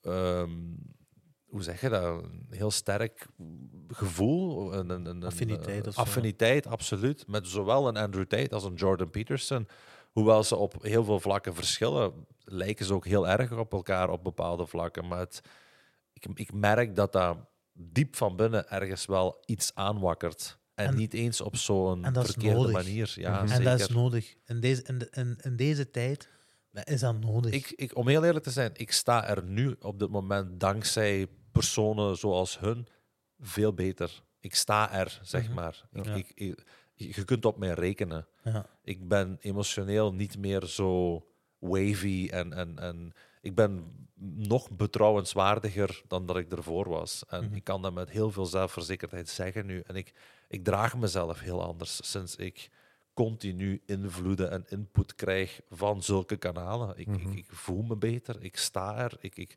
[0.00, 0.50] ehm,
[1.52, 2.02] hoe zeg je dat?
[2.22, 3.26] Een heel sterk
[3.88, 4.74] gevoel.
[4.74, 7.26] Een, een, een, Affiniteit een- affiniteit, absoluut.
[7.26, 9.68] Met zowel een Andrew Tate als een Jordan Peterson.
[10.12, 12.12] Hoewel ze op heel veel vlakken verschillen,
[12.44, 15.08] lijken ze ook heel erg op elkaar op bepaalde vlakken.
[15.08, 15.40] Maar het,
[16.12, 17.36] ik, ik merk dat dat
[17.72, 20.58] diep van binnen ergens wel iets aanwakkert.
[20.74, 22.72] En, En- niet eens op zo'n verkeerde nodig.
[22.72, 23.12] manier.
[23.16, 23.52] Ja, Mhm.
[23.52, 24.34] En dat is nodig.
[24.44, 26.28] In deze, in, de- in, in deze tijd
[26.84, 27.52] is dat nodig.
[27.52, 31.26] Ik, ik, om heel eerlijk te zijn, ik sta er nu op dit moment dankzij
[31.52, 32.86] personen zoals hun
[33.40, 34.22] veel beter.
[34.40, 35.54] Ik sta er, zeg Mhm.
[35.54, 35.82] maar.
[35.92, 36.14] Ik, Ja.
[36.14, 36.64] ik, ik-
[36.94, 38.26] je kunt op mij rekenen.
[38.44, 38.66] ja.
[38.82, 41.22] Ik ben emotioneel niet meer zo
[41.58, 43.84] wavy en, en, en ik ben
[44.34, 47.24] nog betrouwenswaardiger dan dat ik ervoor was.
[47.28, 47.54] En Mhm.
[47.54, 49.80] ik kan dat met heel veel zelfverzekerdheid zeggen nu.
[49.86, 50.12] En ik,
[50.48, 52.70] ik draag mezelf heel anders sinds ik
[53.14, 56.96] continu invloeden en input krijg van zulke kanalen.
[56.98, 57.30] Ik, Mhm.
[57.30, 59.56] ik, ik voel me beter, ik sta er, ik, ik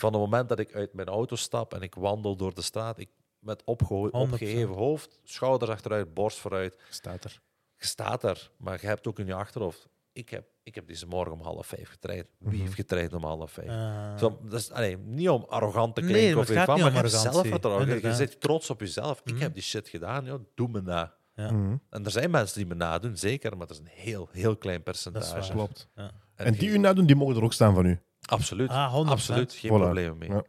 [0.00, 2.98] Van het moment dat ik uit mijn auto stap en ik wandel door de straat,
[2.98, 3.08] ik
[3.38, 4.10] met opgeho- 100%.
[4.32, 7.40] opgeheven hoofd, schouders achteruit, borst vooruit, Staat er.
[7.76, 9.88] je staat er, maar je hebt ook in je achterhoofd.
[10.12, 12.26] Ik heb, ik heb deze morgen om half vijf getraind.
[12.38, 12.60] Wie Mhm.
[12.60, 13.68] heeft getraind om half vijf?
[13.68, 17.08] Eh, Zo, dat is, allee, niet om arrogant te klinken of wat, niet maar je
[17.08, 18.00] zelfvertrouwen.
[18.00, 19.20] Je, zit trots op jezelf.
[19.24, 19.42] Ik Mhm.
[19.42, 21.14] heb die shit gedaan, joh, doe me na.
[21.34, 21.50] Ja.
[21.52, 21.76] Mhm.
[21.90, 24.80] En er zijn mensen die me nadoen, zeker, maar dat is een heel, heel klein
[24.84, 25.46] Dat is percentage.
[25.46, 25.56] waar.
[25.56, 25.88] Klopt.
[25.94, 26.10] ja.
[26.34, 28.00] En die geen- u nadoen, die mogen er ook staan van u.
[28.30, 28.70] Absoluut.
[28.70, 29.10] Ah, 100%.
[29.10, 29.52] Absoluut.
[29.52, 29.74] Geen Voilà.
[29.74, 30.28] probleem mee.
[30.28, 30.42] Ja.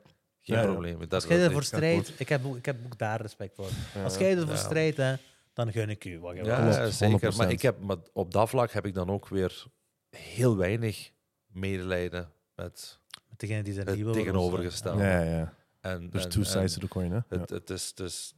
[0.43, 0.67] Geen Ja, ja.
[0.71, 1.07] probleem mee.
[1.07, 3.69] Dat, Als jij dat- ervoor strijdt, ik heb, ook, ik heb ook daar respect voor.
[3.95, 4.03] Ja.
[4.03, 4.55] Als jij ervoor Ja.
[4.55, 5.15] strijdt, hè,
[5.53, 6.55] dan gun ik u wat je Ja.
[6.61, 7.05] Klopt, zeker.
[7.05, 7.37] 100%.
[7.37, 9.65] Maar, ik heb, maar op dat vlak heb ik dan ook weer
[10.09, 11.11] heel weinig
[11.47, 12.99] medelijden met
[13.29, 15.03] Met degene die zijn het tegenovergestelde.
[15.03, 15.53] Ja, ja, ja.
[15.81, 17.15] En, Dus en- two en sides to the coin, hè?
[17.29, 17.39] Ja.
[17.39, 18.33] het, het is, dus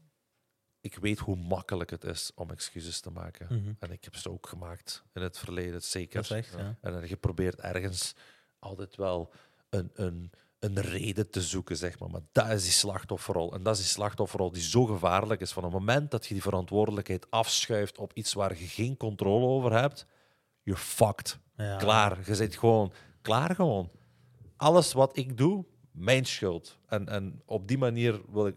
[0.81, 3.45] ik weet hoe makkelijk het is om excuses te maken.
[3.49, 3.73] Mhm.
[3.79, 6.19] En ik heb ze ook gemaakt in het verleden, Dat zeker.
[6.19, 6.75] is echt, ja.
[6.81, 8.15] En dan je probeert ergens
[8.63, 9.31] altijd wel
[9.69, 12.09] een, een, een reden te zoeken, zeg maar.
[12.09, 13.53] Maar dat is die slachtofferrol.
[13.53, 15.51] En dat is die slachtofferrol die zo gevaarlijk is.
[15.51, 19.71] Van het moment dat je die verantwoordelijkheid afschuift op iets waar je geen controle over
[19.71, 20.05] hebt,
[20.61, 21.39] you're fucked.
[21.57, 21.77] Ja.
[21.77, 22.17] Klaar.
[22.25, 23.91] Je zit gewoon klaar gewoon.
[24.55, 26.77] Alles wat ik doe, mijn schuld.
[26.87, 28.55] En, en op die manier wil ik...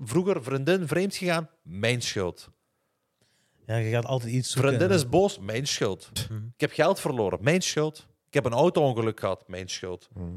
[0.00, 2.50] Vroeger vriendin vreemd gegaan, mijn schuld.
[3.66, 4.70] Ja, je gaat altijd iets zoeken.
[4.70, 6.10] Vriendin is boos, mijn schuld.
[6.12, 6.44] Mhm.
[6.44, 8.06] Ik heb geld verloren, mijn schuld.
[8.36, 10.08] Ik heb een auto-ongeluk gehad, mijn schuld.
[10.14, 10.36] Mhm.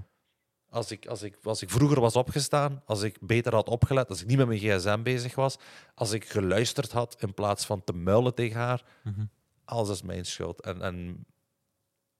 [0.70, 4.22] Als ik, als, ik, als ik vroeger was opgestaan, als ik beter had opgelet, als
[4.22, 5.58] ik niet met mijn gsm bezig was,
[5.96, 9.26] als ik geluisterd had in plaats van te muilen tegen haar, Mhm.
[9.66, 10.62] alles is mijn schuld.
[10.62, 11.26] En, en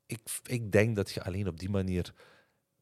[0.06, 2.14] ik, ik denk dat je alleen op die manier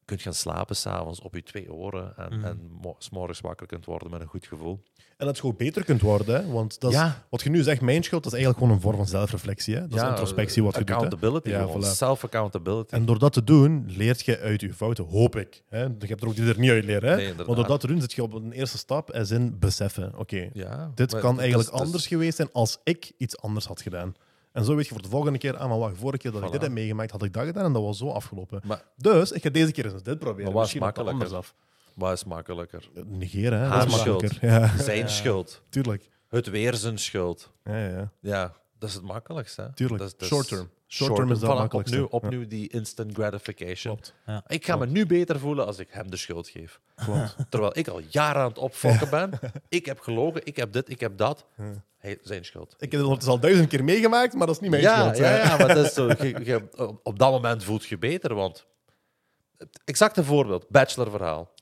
[0.08, 2.44] kunt gaan slapen s'avonds op je twee oren en, Mhm.
[2.44, 4.82] en mo- 's morgens wakker kunt worden met een goed gevoel.
[5.16, 6.52] En dat je gewoon beter kunt worden, hè?
[6.52, 7.24] want dat is, Ja.
[7.30, 9.74] wat je nu zegt, mijn schuld, dat is eigenlijk gewoon een vorm van zelfreflectie.
[9.74, 9.88] Hè?
[9.88, 10.90] Dat is introspectie wat je doet.
[10.94, 11.78] Accountability, Ja, voilà.
[11.80, 12.94] self-accountability.
[12.94, 15.62] En door dat te doen, leert je uit je fouten, hoop ik.
[15.68, 15.82] Hè?
[15.82, 17.10] Je hebt er ook die er niet uit leren.
[17.10, 17.16] Hè?
[17.16, 20.18] Nee, maar door dat te doen, zit je op een eerste stap en zin beseffen.
[20.18, 20.50] Oké,
[20.94, 24.14] dit kan eigenlijk is- anders geweest zijn als ik iets anders had gedaan.
[24.58, 26.52] En zo weet je voor de volgende keer aan, van wacht, vorige keer dat ik
[26.52, 28.60] dit heb meegemaakt, had ik dat gedaan en dat was zo afgelopen.
[28.64, 30.44] Maar Dus ik ga deze keer eens dit proberen.
[30.44, 31.36] Maar wat is makkelijker?
[31.36, 31.54] af.
[31.94, 32.88] wat is makkelijker?
[33.06, 33.66] Negeren, hè?
[33.66, 34.34] Haar dat is schuld.
[34.40, 35.06] Ja, Zijn Ja.
[35.06, 35.62] schuld.
[35.68, 36.08] tuurlijk.
[36.28, 37.52] Het weer zijn schuld.
[37.64, 38.10] Ja, ja, ja.
[38.20, 39.62] Ja, dat is het makkelijkste.
[39.62, 39.72] Hè?
[39.74, 39.98] Tuurlijk.
[40.00, 40.68] Dat is- dat Short term.
[40.90, 41.96] Short term is dat Voilà, makkelijkste.
[42.10, 43.94] Opnieuw, opnieuw die instant gratification.
[43.94, 44.14] Klopt.
[44.46, 46.80] Ik ga me nu beter voelen als ik hem de schuld geef.
[46.94, 47.36] Klopt.
[47.48, 49.30] Terwijl ik al jaren aan het opfokken ben.
[49.68, 51.46] Ik heb gelogen, ik heb dit, ik heb dat.
[52.08, 52.74] Hij, zijn schuld.
[52.78, 55.16] Ik heb het al duizend keer meegemaakt, maar dat is niet mijn ja, schuld.
[55.16, 58.34] ja, ja, maar dat is zo, je, je- op- dat moment voelt je beter.
[58.34, 58.66] Want
[59.56, 61.52] het exacte voorbeeld, bachelorverhaal.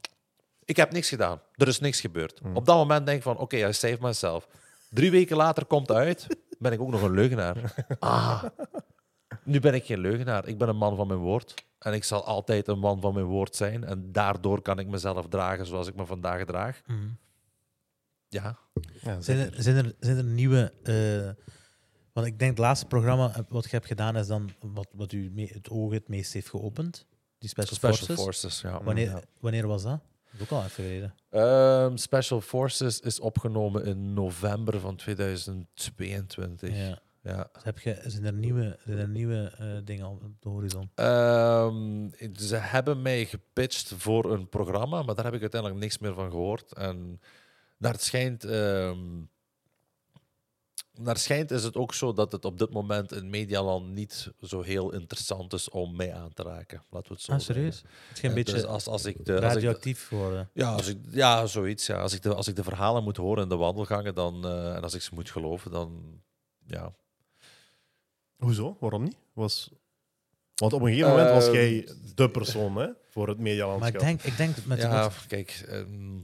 [0.64, 1.40] Ik heb niks gedaan.
[1.54, 2.38] Er is niks gebeurd.
[2.42, 2.56] Hmm.
[2.56, 4.48] Op dat moment denk ik van, oké, I save myself.
[4.90, 6.26] Drie weken later komt het uit,
[6.58, 7.74] ben ik ook nog een leugenaar.
[7.98, 8.44] Ah,
[9.42, 10.48] nu ben ik geen leugenaar.
[10.48, 11.54] Ik ben een man van mijn woord.
[11.78, 13.84] En ik zal altijd een man van mijn woord zijn.
[13.84, 16.80] En daardoor kan ik mezelf dragen zoals ik me vandaag draag.
[16.86, 16.98] Mhm.
[18.42, 18.58] Ja,
[19.02, 20.72] Ja, Zijn er, zijn, er, zijn er nieuwe...
[20.82, 21.44] eh,
[22.12, 25.32] want ik denk het laatste programma wat je hebt gedaan is dan wat, wat u
[25.52, 27.06] het oog het meest heeft geopend.
[27.38, 28.24] Die Special, Special Forces.
[28.24, 28.60] Forces.
[28.60, 28.82] ja.
[28.82, 29.22] Wanneer, Ja.
[29.40, 30.00] wanneer was dat?
[30.30, 31.14] Dat is ook al even geleden.
[31.30, 36.76] Ehm, Special Forces is opgenomen in november van 2022.
[36.76, 36.98] Ja.
[37.22, 37.48] Ja.
[37.52, 40.90] Dus heb je, zijn er nieuwe, zijn er nieuwe eh, dingen op de horizon?
[40.94, 46.14] Ehm, ze hebben mij gepitcht voor een programma, maar daar heb ik uiteindelijk niks meer
[46.14, 46.72] van gehoord.
[46.72, 47.20] En
[47.76, 48.98] naar het schijnt, ehm,
[50.98, 54.62] naar schijnt is het ook zo dat het op dit moment in Medialand niet zo
[54.62, 56.82] heel interessant is om mij aan te raken.
[56.90, 57.54] Laten we het zo Ah, zeggen.
[57.54, 57.82] serieus?
[58.08, 60.50] Het geen Eh, beetje dus als, als ik de, als ik de- radioactief worden.
[60.52, 61.86] ja, als ik, ja, zoiets.
[61.86, 62.00] Ja.
[62.00, 64.82] Als, ik de, als ik de verhalen moet horen in de wandelgangen dan, eh, en
[64.82, 66.20] als ik ze moet geloven, dan
[66.66, 66.94] ja.
[68.36, 68.76] Hoezo?
[68.80, 69.16] Waarom niet?
[69.32, 69.70] Was...
[70.54, 73.52] Want op een gegeven moment was Ehm, jij de persoon hè, voor het Maar ik
[73.52, 74.00] medialandschap.
[74.00, 75.64] denk, ik denk met ja, kijk.
[75.68, 76.18] ehm,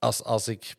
[0.00, 0.76] als, als ik.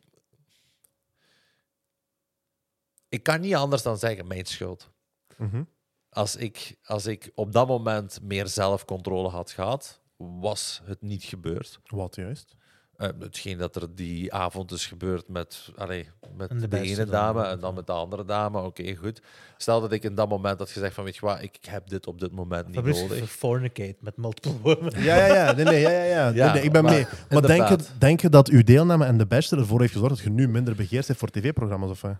[3.08, 4.90] Ik kan niet anders dan zeggen, mijn schuld.
[5.36, 5.64] Mhm.
[6.08, 11.78] Als ik, als ik op dat moment meer zelfcontrole had gehad, was het niet gebeurd.
[11.84, 12.56] Wat juist?
[13.02, 16.86] Eh, hetgeen dat er die avond is gebeurd met, allee, met En de de, beste
[17.02, 18.60] ene dame en dan met de andere dame.
[18.60, 19.20] Oké, goed.
[19.56, 22.06] Stel dat ik in dat moment had gezegd van, weet je wat, ik heb dit
[22.06, 23.30] op dit moment niet Fabrice nodig.
[23.30, 25.02] fornicate met multiple women.
[25.02, 25.52] Ja, ja, ja.
[25.52, 26.24] Nee, nee, ja, ja, ja.
[26.30, 27.06] Nee, Ja, nee, ik ben maar mee.
[27.30, 30.24] Maar denk je, denk je dat uw deelname en de bachelor ervoor heeft gezorgd dat
[30.24, 31.90] je nu minder begeerd bent voor tv-programma's?
[31.90, 32.16] Of, wat?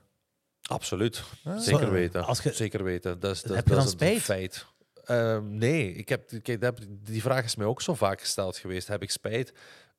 [0.62, 1.22] Absoluut.
[1.44, 1.58] Ah.
[1.58, 2.24] Zeker weten.
[2.24, 3.20] als je- Zeker weten.
[3.20, 4.22] Dat is, dat, Heb je dat dan is een spijt?
[4.22, 4.66] feit.
[5.04, 6.70] Ehm, nee, ik heb, kijk,
[7.04, 8.88] die vraag is mij ook zo vaak gesteld geweest.
[8.88, 9.52] Heb ik spijt?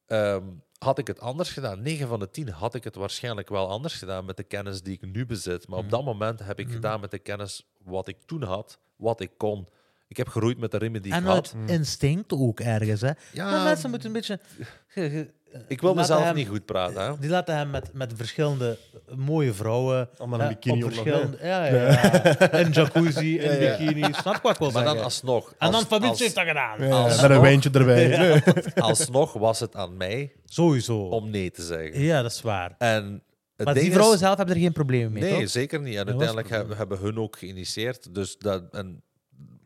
[0.05, 0.43] Ehm,
[0.77, 1.81] had ik het anders gedaan?
[1.81, 4.93] 9 van de 10 had ik het waarschijnlijk wel anders gedaan met de kennis die
[4.93, 5.67] ik nu bezit.
[5.67, 5.93] Maar op Mhm.
[5.93, 6.73] dat moment heb ik Mhm.
[6.75, 9.67] gedaan met de kennis wat ik toen had, wat ik kon.
[10.13, 11.35] Ik heb geroeid met de riemen die En ik had.
[11.35, 13.01] uit instinct ook ergens.
[13.01, 13.11] Hè.
[13.31, 14.39] Ja, Maar mensen moeten een beetje...
[14.87, 15.29] ge- ge-
[15.67, 17.01] ik wil mezelf hem- niet goed praten.
[17.05, 17.11] Hè?
[17.19, 18.77] Die laten hem met, met verschillende
[19.15, 20.09] mooie vrouwen...
[20.17, 22.51] Allemaal een bikini op verschillende, ja, ja, ja.
[22.51, 23.77] In jacuzzi, ja.
[23.77, 24.13] bikini.
[24.13, 25.49] Snap je wat ik wil Maar dan alsnog.
[25.57, 26.87] En dan als- heeft dat gedaan.
[26.87, 28.43] Ja, Als- met een wijntje erbij.
[28.75, 30.99] alsnog was het aan mij Sowieso.
[31.07, 32.01] om nee te zeggen.
[32.01, 32.75] Ja, dat is waar.
[32.77, 33.23] En
[33.55, 35.49] het Maar die vrouwen is- zelf hebben er geen problemen mee, Nee, toch?
[35.49, 35.91] zeker niet.
[35.95, 38.15] En Dat uiteindelijk hebben, hebben hun ook geïnitieerd.
[38.15, 39.03] Dus dat, en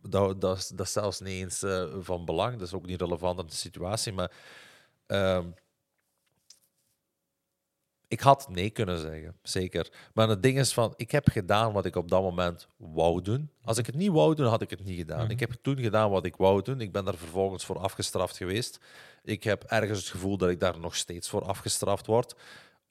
[0.09, 2.53] dat, dat, is, dat is zelfs niet eens eh, van belang.
[2.57, 4.13] Dat is ook niet relevant in de situatie.
[4.13, 4.31] Maar
[5.05, 5.49] ehm,
[8.07, 9.91] ik had nee kunnen zeggen, zeker.
[10.13, 13.51] Maar het ding is van, ik heb gedaan wat ik op dat moment wou doen.
[13.63, 15.21] Als ik het niet wou doen, had ik het niet gedaan.
[15.23, 15.31] Mhm.
[15.31, 16.81] Ik heb toen gedaan wat ik wou doen.
[16.81, 18.79] Ik ben daar vervolgens voor afgestraft geweest.
[19.23, 22.35] Ik heb ergens het gevoel dat ik daar nog steeds voor afgestraft word.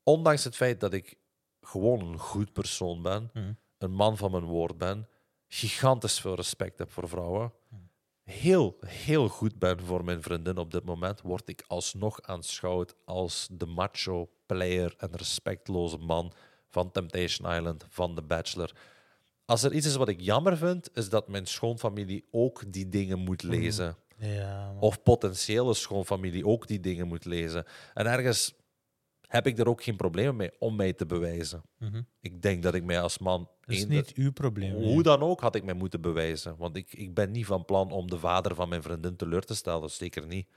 [0.03, 1.17] Ondanks het feit dat ik
[1.61, 3.53] gewoon een goed persoon ben, Mhm.
[3.79, 5.09] een man van mijn woord ben,
[5.49, 7.53] gigantisch veel respect heb voor vrouwen,
[8.23, 13.49] heel, heel goed ben voor mijn vriendin op dit moment, word ik alsnog aanschouwd als
[13.51, 16.33] de macho player en respectloze man
[16.69, 18.73] van Temptation Island, van The Bachelor.
[19.45, 23.19] Als er iets is wat ik jammer vind, is dat mijn schoonfamilie ook die dingen
[23.19, 23.97] moet lezen.
[24.19, 24.75] Ja.
[24.81, 27.65] Of potentiële schoonfamilie ook die dingen moet lezen.
[27.95, 28.55] En ergens
[29.37, 31.63] heb ik er ook geen problemen mee om mij te bewijzen.
[31.79, 32.03] Mhm.
[32.21, 33.49] Ik denk dat ik mij als man.
[33.61, 34.75] Dat is niet uw probleem.
[34.75, 36.57] hoe dan ook had ik mij moeten bewijzen.
[36.57, 39.55] Want ik, ik ben niet van plan om de vader van mijn vriendin teleur te
[39.55, 39.91] stellen.
[39.91, 40.49] Zeker niet.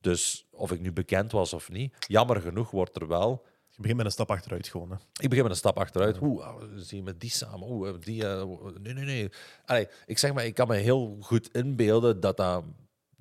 [0.00, 3.44] Dus of ik nu bekend was of niet, jammer genoeg wordt er wel.
[3.68, 4.90] Je begint met een stap achteruit gewoon.
[4.90, 4.96] Hè.
[5.22, 6.20] Ik begin met een stap achteruit.
[6.20, 7.70] Oeh, ah, zie je met die samen?
[7.70, 8.26] Oeh, eh, die.
[8.26, 8.44] eh,
[8.80, 9.30] nee, nee, nee.
[9.64, 12.64] Allee, ik zeg maar, ik kan me heel goed inbeelden dat dat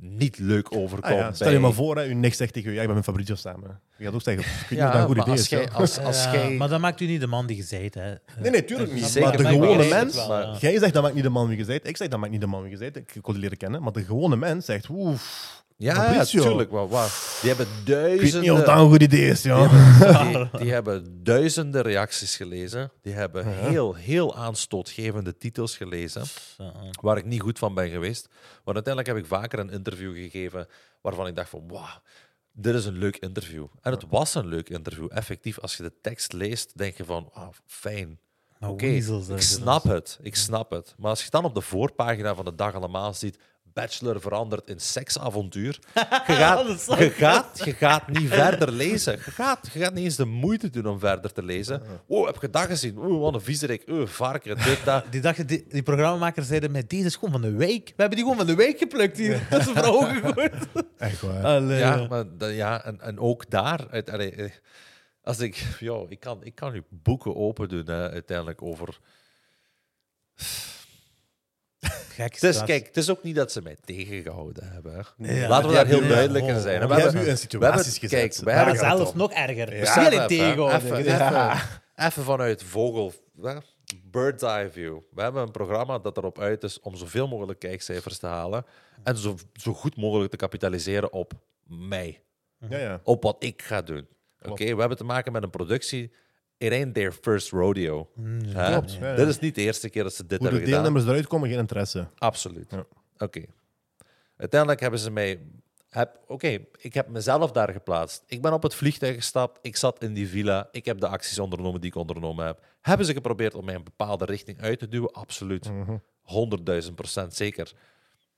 [0.04, 1.14] niet leuk overkomt.
[1.14, 1.34] Ah, ja.
[1.34, 3.06] Stel je bij- maar voor, hè, uw nicht zegt tegen je, ja, ik ben met
[3.06, 3.80] Fabrizio samen.
[3.98, 6.00] Je gaat ook zeggen, ik weet niet Ja, dat een goed maar idee als als-
[6.00, 8.14] als Ja, jij- Maar dat maakt u niet de man die je zijt, hè.
[8.42, 9.04] Nee, nee, tuurlijk niet.
[9.06, 10.56] Zeker, maar de gewone mens, het ja.
[10.60, 11.88] jij zegt dat maakt niet de man wie je bent.
[11.88, 12.96] Ik zeg dat maakt niet de man wie je bent.
[12.98, 13.84] Ik kon die leren kennen.
[13.84, 16.72] Maar de gewone mens zegt, oef, Ja, natuurlijk.
[16.72, 17.12] Waar.
[17.42, 18.42] Die hebben ik weet duizenden...
[18.42, 19.42] niet of dat een goed idee is.
[19.42, 19.68] Ja.
[20.24, 22.92] Die, die hebben duizenden reacties gelezen.
[23.02, 26.24] Die hebben heel, heel aanstootgevende titels gelezen.
[27.02, 28.28] Waar ik niet goed van ben geweest.
[28.64, 30.68] Maar uiteindelijk heb ik vaker een interview gegeven
[31.02, 32.02] waarvan ik dacht van wauw,
[32.52, 33.66] dit is een leuk interview.
[33.82, 35.08] En het was een leuk interview.
[35.12, 37.32] Effectief, als je de tekst leest, denk je van
[37.66, 38.20] fijn.
[38.60, 40.20] Maar Oké, ik hè, snap het.
[40.22, 40.96] Ik snap het.
[40.98, 43.38] Maar als je dan op de voorpagina van de Dag allemaal ziet
[43.74, 45.80] Bachelor verandert in seksavontuur.
[46.28, 49.14] Je gaat, je, gaat, je gaat niet verder lezen.
[49.14, 51.82] Je gaat, je gaat niet eens de moeite doen om verder te lezen.
[52.08, 52.98] Oh, heb je dat gezien?
[52.98, 53.84] Oeh, wat een viezerik.
[53.90, 55.06] Oeh, varken, dit, dat.
[55.12, 57.88] Die, dachten, die, die programmamakers zeiden met deze is gewoon van de week.
[57.88, 59.42] We hebben die gewoon van de week geplukt hier.
[59.50, 60.54] Dat is voor ogen gegooid.
[60.98, 61.44] Echt waar.
[61.44, 63.88] Allee, Ja, maar ja en, en ook daar...
[63.90, 64.52] uit- allee, eh,
[65.24, 65.66] als ik...
[65.80, 69.00] Yo, ik, kan, ik kan nu boeken open doen, hè, uiteindelijk, over...
[72.14, 72.68] Gek Het is, straat.
[72.68, 75.06] kijk, het is ook niet dat ze mij tegengehouden hebben.
[75.18, 76.88] Laten we daar heel duidelijk in oh, zijn.
[76.88, 78.20] We hebben- hebt u in situaties gezet.
[78.20, 79.18] Kijk, we hebben om.
[79.18, 79.76] nog erger.
[79.76, 80.12] Ja.
[80.12, 81.62] Even, tegenhouden.
[81.96, 83.14] even, vanuit vogel...
[84.04, 84.98] Bird's eye view.
[85.12, 88.66] We hebben een programma dat erop uit is om zoveel mogelijk kijkcijfers te halen
[89.04, 91.34] en zo, zo goed mogelijk te kapitaliseren op
[91.68, 92.24] mij.
[92.70, 93.00] Ja, ja.
[93.04, 94.08] Op wat ik ga doen.
[94.42, 96.12] Oké, we hebben te maken met een productie.
[96.58, 98.10] It ain't their first rodeo.
[98.46, 98.72] Hè?
[98.72, 99.16] Klopt, ja, ja.
[99.16, 100.84] Dit is niet de eerste keer dat ze dit Hoe de hebben gedaan.
[100.84, 102.08] deelnemers eruit komen, geen interesse.
[102.18, 102.72] Absoluut.
[102.72, 102.86] Ja.
[103.18, 103.42] Oké.
[104.38, 105.40] Uiteindelijk hebben ze mij.
[105.90, 108.24] Heb, Oké, ik heb mezelf daar geplaatst.
[108.28, 109.60] Ik ben op het vliegtuig gestapt.
[109.62, 110.68] Ik zat in die villa.
[110.72, 112.66] Ik heb de acties ondernomen die ik ondernomen heb.
[112.82, 115.12] Hebben ze geprobeerd om mij een bepaalde richting uit te duwen?
[115.12, 115.70] Absoluut.
[115.72, 115.98] Mhm.
[116.86, 117.74] 100.000 procent zeker.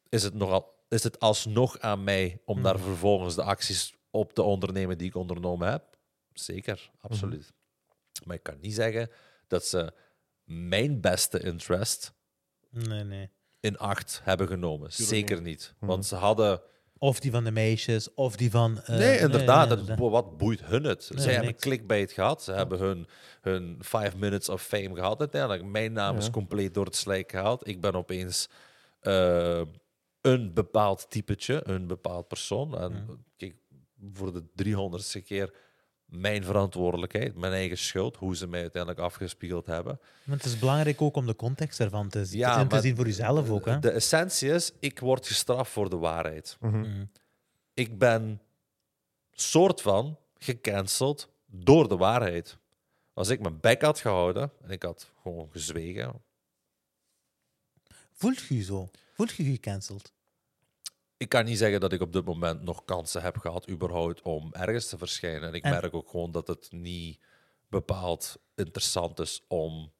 [0.10, 4.42] Is het, nogal, is het alsnog aan mij om daar vervolgens de acties op te
[4.42, 5.84] ondernemen die ik ondernomen heb?
[6.34, 7.54] Zeker, absoluut.
[8.24, 9.10] Maar ik kan niet zeggen
[9.48, 9.94] dat ze
[10.44, 12.14] mijn beste interest
[12.70, 13.30] Nee, nee.
[13.60, 14.94] in acht hebben genomen.
[14.94, 15.74] Zeker niet.
[15.80, 15.86] Mhm.
[15.86, 16.62] Want ze hadden...
[16.98, 18.82] Of die van de meisjes, of die van...
[18.82, 19.70] eh, nee, inderdaad.
[19.70, 20.10] nee, het- nee.
[20.10, 21.10] wat boeit hun het?
[21.14, 21.62] Nee, Zij hebben niks.
[21.64, 22.44] clickbait gehad.
[22.44, 23.08] Ze hebben hun,
[23.42, 25.64] hun five minutes of fame gehad uiteindelijk.
[25.64, 27.68] Mijn naam is compleet door het slijk gehaald.
[27.68, 28.50] Ik ben opeens
[29.00, 29.62] eh,
[30.22, 32.78] een bepaald typetje, een bepaald persoon.
[32.78, 33.56] En kijk,
[34.14, 35.54] voor de 300ste keer
[36.16, 40.00] mijn verantwoordelijkheid, mijn eigen schuld, hoe ze mij uiteindelijk afgespiegeld hebben.
[40.24, 42.40] Maar het is belangrijk ook om de context ervan te zien.
[42.40, 43.66] Ja, en te zien voor jezelf ook.
[43.66, 43.80] Hè?
[43.80, 46.58] De essentie is, ik word gestraft voor de waarheid.
[46.60, 46.80] Mhm.
[46.80, 47.06] Mhm.
[47.74, 48.42] ik ben
[49.32, 52.58] soort van gecanceld door de waarheid.
[53.14, 56.22] Als ik mijn bek had gehouden en ik had gewoon gezwegen.
[58.12, 58.90] Voelt je je zo?
[59.14, 60.14] Voelt je je gecanceld?
[61.26, 64.54] Ik kan niet zeggen dat ik op dit moment nog kansen heb gehad, überhaupt, om
[64.54, 65.48] ergens te verschijnen.
[65.50, 67.20] En ik En- merk ook gewoon dat het niet
[67.70, 69.94] bepaald interessant is om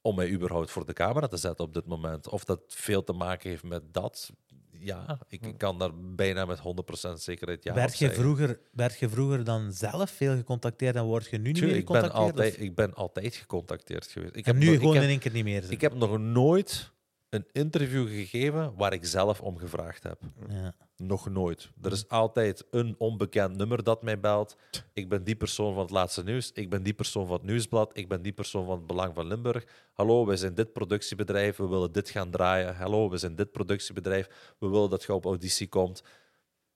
[0.00, 2.28] om mij überhaupt voor de camera te zetten op dit moment.
[2.28, 4.30] Of dat veel te maken heeft met dat,
[4.72, 9.08] ja, ik, ik kan daar bijna met 100% zekerheid ja werd, je vroeger, werd je
[9.08, 12.30] vroeger dan zelf veel gecontacteerd en word je nu niet meer ik ben, gecontacteerd?
[12.30, 14.36] altijd, of- ik ben altijd gecontacteerd geweest.
[14.36, 15.70] Ik en heb nu nog- gewoon heb, in één keer niet meer.
[15.72, 16.92] ik heb nog nooit
[17.34, 20.20] een interview gegeven waar ik zelf om gevraagd heb.
[20.48, 20.74] ja.
[20.96, 21.70] Nog nooit.
[21.82, 24.56] Er is altijd een onbekend nummer dat mij belt.
[24.92, 26.50] Ik ben die persoon van het laatste nieuws.
[26.52, 27.90] Ik ben die persoon van het nieuwsblad.
[27.96, 29.64] Ik ben die persoon van het Belang van Limburg.
[29.92, 31.56] Hallo, wij zijn dit productiebedrijf.
[31.56, 32.76] We willen dit gaan draaien.
[32.76, 34.54] Hallo, we zijn dit productiebedrijf.
[34.58, 36.02] We willen dat je op auditie komt.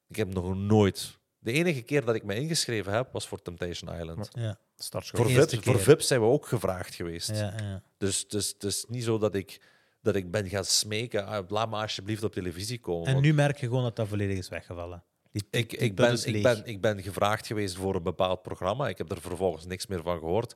[0.08, 1.18] Ik heb nog nooit.
[1.38, 4.28] De enige keer dat ik me ingeschreven heb, was voor Temptation Island.
[4.32, 4.58] Ja.
[4.76, 5.78] Voor VIPs, voor.
[5.78, 7.30] VIPs zijn we ook gevraagd geweest.
[7.30, 7.82] Ja, ja.
[7.98, 9.60] Dus het is, het is niet zo dat ik,
[10.02, 11.26] dat ik ben gaan smeken.
[11.26, 13.06] ah, laat me alsjeblieft op televisie komen.
[13.06, 15.04] En want- nu merk je gewoon dat dat volledig is weggevallen.
[15.32, 18.88] Die, ik, die ik, ben, ik, ben, ik ben gevraagd geweest voor een bepaald programma.
[18.88, 20.54] Ik heb er vervolgens niks meer van gehoord.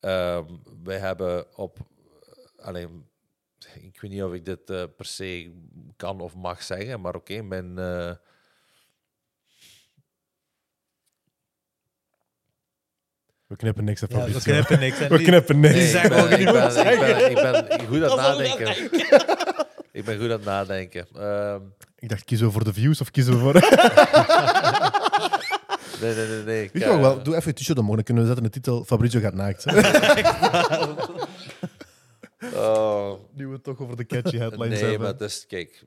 [0.00, 0.44] Ehm,
[0.82, 1.78] wij hebben op.
[2.56, 3.06] Alleen,
[3.80, 5.52] ik weet niet of ik dit eh, per se
[5.96, 7.78] kan of mag zeggen, maar oké, mijn.
[7.78, 8.12] eh,
[13.52, 14.98] We knippen niks, hè, Ja, we knippen niks.
[15.00, 15.74] En We die- knippen niks.
[15.74, 18.84] nee, ik ook ben, niet ik, wat ben, ik, ben, ik ben goed aan nadenken.
[19.92, 21.06] Ik ben goed aan het nadenken.
[21.16, 21.60] Ehm,
[21.98, 23.52] Ik dacht, kiezen we voor de views of kiezen we voor...
[26.00, 26.42] nee, nee, nee.
[26.44, 26.62] nee.
[26.64, 28.46] Ik, Weet je wat, eh, wel, doe even je t-shirt omhoog, dan kunnen we zetten
[28.50, 29.64] de titel Fabrizio gaat naakt.
[32.54, 35.00] oh, Nu we het toch over de catchy headlines Nee, hebben.
[35.00, 35.84] maar het is, kijk,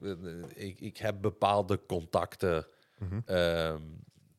[0.54, 2.68] ik, ik heb bepaalde contacten
[3.00, 3.20] Mhm.
[3.26, 3.80] ehm,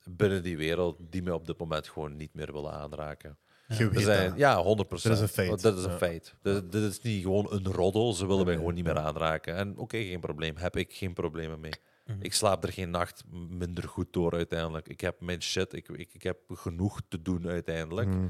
[0.09, 3.39] binnen die wereld die me op dit moment gewoon niet meer willen aanraken.
[3.69, 4.39] Je Er weet zijn, dat.
[4.39, 5.15] ja, 100 procent.
[5.15, 5.63] Dat is een feit.
[5.63, 5.97] Dat is een Ja.
[5.97, 6.35] feit.
[6.43, 8.13] Dit, dit is niet gewoon een roddel.
[8.13, 9.55] Ze willen mij gewoon niet meer aanraken.
[9.55, 10.57] En oké, geen probleem.
[10.57, 11.73] Heb ik geen problemen mee.
[12.07, 12.19] Mhm.
[12.21, 14.89] Ik slaap er geen nacht minder goed door uiteindelijk.
[14.89, 15.73] Ik heb mijn shit.
[15.73, 18.09] Ik, ik, ik heb genoeg te doen uiteindelijk.
[18.09, 18.27] Mhm.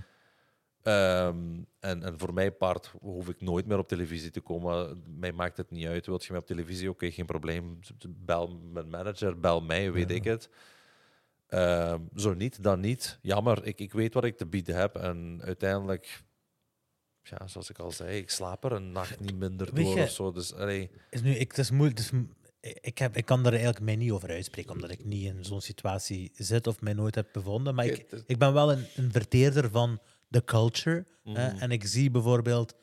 [0.83, 5.03] Ehm, en, en voor mijn part hoef ik nooit meer op televisie te komen.
[5.19, 6.07] Mij maakt het niet uit.
[6.07, 6.91] Wilt je mij op televisie?
[6.91, 7.79] Oké, geen probleem.
[8.09, 10.15] Bel mijn manager, bel mij, weet Ja.
[10.15, 10.49] ik het.
[11.47, 13.19] Ehm, zo niet, dan niet.
[13.23, 14.95] Jammer, ik, ik weet wat ik te bieden heb.
[14.97, 16.25] En uiteindelijk,
[17.23, 20.03] ja, zoals ik al zei, ik slaap er een nacht niet minder Weet door je-
[20.03, 20.33] of zo.
[20.33, 22.25] Dus, allee, Is nu, ik, het is moeilijk, m-
[22.61, 25.61] ik, heb, ik kan er eigenlijk mij niet over uitspreken, omdat ik niet in zo'n
[25.61, 27.75] situatie zit of mij nooit heb bevonden.
[27.75, 31.07] Maar ik, is- ik ben wel een, een verteerder van de culture.
[31.25, 31.59] hè, Mhm.
[31.59, 32.75] en ik zie bijvoorbeeld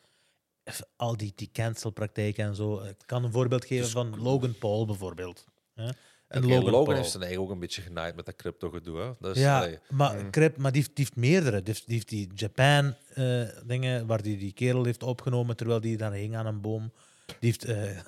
[0.96, 2.80] al die, die cancelpraktijken en zo.
[2.84, 5.46] Ik kan een voorbeeld geven Dus- van Logan Paul bijvoorbeeld.
[5.74, 5.90] Hè.
[6.34, 6.98] En Logan, Logan Paul.
[6.98, 9.00] heeft zijn eigen ook een beetje genaaid met dat crypto gedoe.
[9.00, 9.12] Hè?
[9.20, 10.32] Dus, ja, allee, maar, Mm.
[10.32, 11.64] Crip, maar die, heeft, die heeft meerdere.
[11.64, 15.80] Die heeft die, heeft die Japan eh, dingen waar die, die kerel heeft opgenomen terwijl
[15.82, 16.92] die daar hing aan een boom.
[17.26, 17.64] Die heeft...
[17.64, 18.00] eh,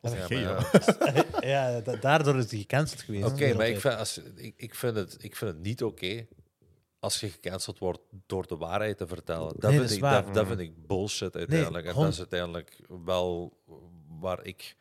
[0.00, 3.24] Dat is ja, maar ja, ja, da- daardoor is hij gecanceld geweest.
[3.24, 6.26] Oké, maar ik vind, als, ik, ik, vind het, ik vind het niet oké
[6.98, 9.52] als je gecanceld wordt door de waarheid te vertellen.
[9.58, 11.86] Dat, Nee, vind, dat ik, dat, dat vind ik bullshit uiteindelijk.
[11.86, 13.58] en dat is uiteindelijk wel
[14.20, 14.76] waar ik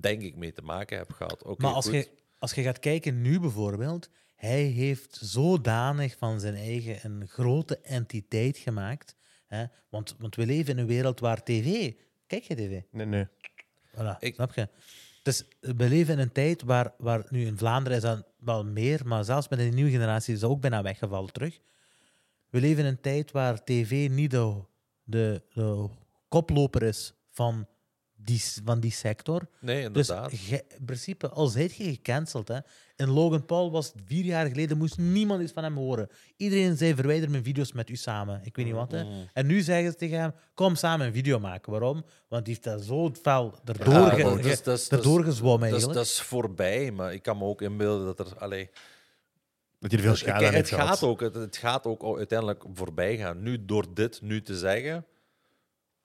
[0.00, 1.42] denk ik mee te maken heb gehad.
[1.42, 1.94] Oké, Maar als goed.
[1.94, 7.78] je, als je gaat kijken nu bijvoorbeeld, hij heeft zodanig van zijn eigen een grote
[7.80, 9.16] entiteit gemaakt.
[9.46, 9.64] Hè?
[9.88, 11.92] Want, want we leven in een wereld waar tv...
[12.26, 12.80] Kijk je tv?
[12.90, 13.26] Nee, nee.
[13.94, 14.68] Voilà, Ik- snap je?
[15.22, 19.06] Dus we leven in een tijd waar, waar nu in Vlaanderen is dat wel meer,
[19.06, 21.58] maar zelfs met de nieuwe generatie is dat ook bijna weggevallen terug.
[22.50, 24.60] We leven in een tijd waar tv niet de,
[25.04, 25.88] de, de
[26.28, 27.66] koploper is van
[28.16, 29.48] die, van die sector.
[29.60, 30.32] Nee, Dus inderdaad.
[30.34, 32.58] ge- in principe, al zijt je gecanceld, hè.
[32.96, 36.08] En Logan Paul was vier jaar geleden, moest niemand iets van hem horen.
[36.36, 38.40] Iedereen zei, verwijder mijn video's met u samen.
[38.44, 39.04] Ik weet niet wat, hè.
[39.04, 39.28] Mm.
[39.32, 41.70] En nu zeggen ze tegen hem, kom samen een video maken.
[41.72, 42.04] Waarom?
[42.28, 44.78] Want die heeft dat zo fel erdoor, Ja, ge- dat is- ge- dat is- dat
[44.78, 45.98] is- erdoor gezwommen, Dat is, eigenlijk.
[45.98, 48.36] dat is voorbij, maar ik kan me ook inbeelden dat er...
[48.38, 48.70] Allee,
[49.78, 52.16] Dat je er veel het, schade aan het, hebt gaat ook, het, het gaat ook
[52.16, 53.42] uiteindelijk voorbij gaan.
[53.42, 55.06] Nu, door dit nu te zeggen,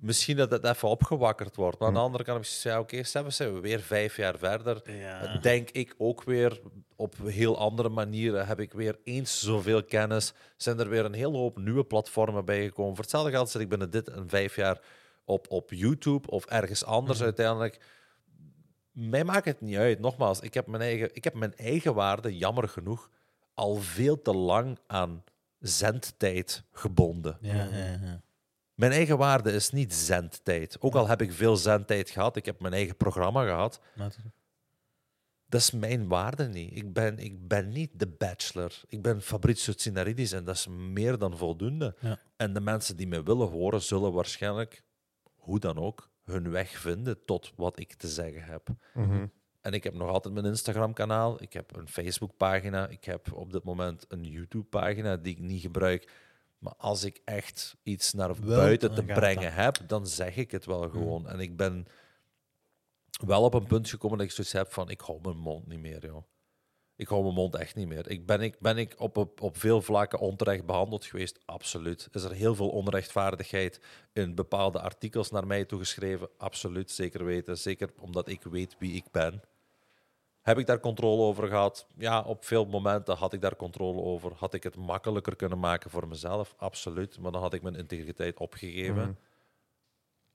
[0.01, 1.79] misschien dat het even opgewakkerd wordt.
[1.79, 2.05] Maar aan de Hm.
[2.05, 4.91] andere kant heb ik gezegd, ja, oké, Sebbe, zijn we weer vijf jaar verder.
[4.97, 5.37] Ja.
[5.37, 6.61] Denk ik ook weer
[6.95, 8.47] op heel andere manieren.
[8.47, 10.33] Heb ik weer eens zoveel kennis.
[10.57, 12.93] Zijn er weer een hele hoop nieuwe platformen bijgekomen.
[12.95, 14.79] Voor hetzelfde geld zit ik binnen dit en vijf jaar
[15.25, 17.25] op, op YouTube of ergens anders Mhm.
[17.27, 17.79] uiteindelijk.
[18.91, 19.99] Mij maakt het niet uit.
[19.99, 23.09] Nogmaals, ik heb, mijn eigen, ik heb mijn eigen waarde, jammer genoeg,
[23.53, 25.23] al veel te lang aan
[25.59, 27.37] zendtijd gebonden.
[27.41, 28.21] Ja, ja, ja.
[28.81, 30.77] Mijn eigen waarde is niet zendtijd.
[30.79, 33.81] Ook al heb ik veel zendtijd gehad, ik heb mijn eigen programma gehad.
[33.95, 34.35] Natuurlijk.
[35.47, 36.75] Dat is mijn waarde niet.
[36.75, 38.81] Ik ben, ik ben niet de bachelor.
[38.87, 41.95] Ik ben Fabrizio Tsinaridis en dat is meer dan voldoende.
[41.99, 42.19] Ja.
[42.35, 44.83] En de mensen die mij willen horen, zullen waarschijnlijk,
[45.35, 48.67] hoe dan ook, hun weg vinden tot wat ik te zeggen heb.
[48.93, 49.25] Mhm.
[49.61, 51.41] En ik heb nog altijd mijn Instagram-kanaal.
[51.41, 52.87] Ik heb een Facebook-pagina.
[52.87, 56.11] Ik heb op dit moment een YouTube-pagina die ik niet gebruik.
[56.61, 59.77] Maar als ik echt iets naar buiten te brengen dat.
[59.77, 61.27] heb, dan zeg ik het wel gewoon.
[61.27, 61.85] En ik ben
[63.25, 65.79] wel op een punt gekomen dat ik zoiets heb van, ik hou mijn mond niet
[65.79, 66.23] meer, joh.
[66.95, 68.09] Ik hou mijn mond echt niet meer.
[68.09, 71.39] Ik ben ik, ben ik op, op, op veel vlakken onterecht behandeld geweest?
[71.45, 72.07] Absoluut.
[72.11, 73.81] Is er heel veel onrechtvaardigheid
[74.13, 76.29] in bepaalde artikels naar mij toegeschreven?
[76.37, 77.57] Absoluut, zeker weten.
[77.57, 79.41] Zeker omdat ik weet wie ik ben.
[80.41, 81.87] Heb ik daar controle over gehad?
[81.97, 84.33] Ja, op veel momenten had ik daar controle over.
[84.35, 86.53] Had ik het makkelijker kunnen maken voor mezelf?
[86.57, 87.19] Absoluut.
[87.19, 88.95] Maar dan had ik mijn integriteit opgegeven.
[88.95, 89.11] Mhm.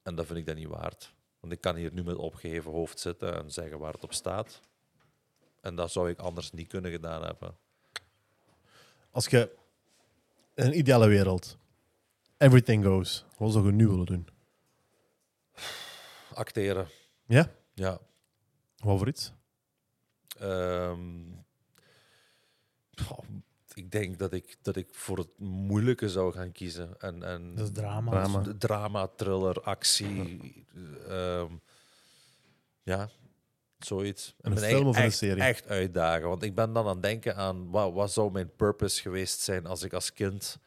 [0.03, 1.15] En dat vind ik dan niet waard.
[1.41, 4.61] Want ik kan hier nu met opgeheven hoofd zitten en zeggen waar het op staat.
[5.61, 7.57] En dat zou ik anders niet kunnen gedaan hebben.
[9.11, 9.51] Als je
[10.55, 11.59] in een ideale wereld,
[12.37, 14.29] everything goes, wat zou je nu willen doen?
[16.35, 16.89] Acteren,
[17.27, 17.51] Ja?
[17.75, 17.99] ja.
[18.77, 19.33] Wat voor iets?
[20.41, 21.01] Ehm,
[23.05, 23.19] goh,
[23.75, 27.01] ik denk dat ik, dat ik voor het moeilijke zou gaan kiezen.
[27.01, 28.11] En, en Dat is drama.
[28.11, 28.41] Drama.
[28.43, 30.65] d- drama, thriller, actie.
[31.09, 31.53] ehm,
[32.83, 33.09] ja,
[33.79, 34.35] zoiets.
[34.41, 35.43] En een film of een echt, serie?
[35.43, 36.29] Echt uitdagen.
[36.29, 39.67] Want ik ben dan aan het denken aan wat, wat zou mijn purpose geweest zijn
[39.67, 40.59] als ik als kind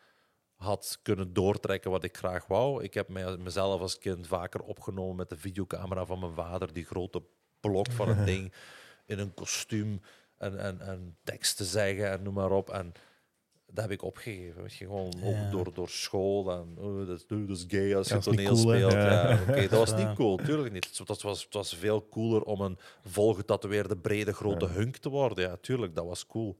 [0.55, 2.83] had kunnen doortrekken wat ik graag wou.
[2.83, 6.85] Ik heb mij, mezelf als kind vaker opgenomen met de videocamera van mijn vader, die
[6.85, 7.23] grote
[7.59, 8.53] blok van een ding
[9.09, 10.01] in een kostuum
[10.37, 12.69] en, en, en teksten zeggen en noem maar op.
[12.69, 12.91] En
[13.65, 14.61] dat heb ik opgegeven.
[14.61, 15.49] Weet je, gewoon Ja.
[15.49, 16.51] door, door school.
[16.51, 18.91] En, oh, dat, is, dat is gay als je Dat niet toneel cool, speelt.
[18.91, 19.29] Ja.
[19.31, 19.41] Ja.
[19.41, 20.07] oké, dat was Ja.
[20.07, 20.97] niet cool, tuurlijk niet.
[20.97, 24.71] Het was, het was veel cooler om een volgetatoeëerde, brede, grote Ja.
[24.71, 25.43] hunk te worden.
[25.49, 26.57] Ja, tuurlijk, dat was cool.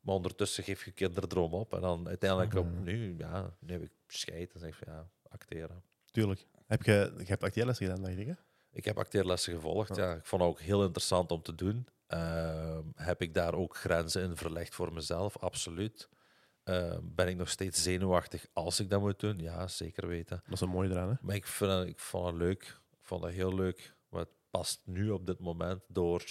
[0.00, 1.74] Maar ondertussen geef je kinderdroom op.
[1.74, 4.52] En dan uiteindelijk op nu, ja, nu heb ik scheid.
[4.54, 5.82] En zeg van, ja, acteren.
[6.10, 6.46] Tuurlijk.
[6.66, 8.32] Heb je, je hebt acteerlessen gedaan, dacht ik, hè?
[8.78, 9.96] Ik heb acteerlessen gevolgd.
[9.96, 10.14] Ja.
[10.14, 11.86] Ik vond het ook heel interessant om te doen.
[12.06, 15.36] Ehm, heb ik daar ook grenzen in verlegd voor mezelf?
[15.38, 16.08] Absoluut.
[16.64, 19.38] Ehm, ben ik nog steeds zenuwachtig als ik dat moet doen?
[19.38, 20.40] Ja, zeker weten.
[20.44, 21.14] Dat is een mooie eraan, hè?
[21.20, 22.62] Maar ik, vind, ik vond het leuk.
[22.90, 23.94] Ik vond het heel leuk.
[24.08, 26.24] Maar het past nu op dit moment door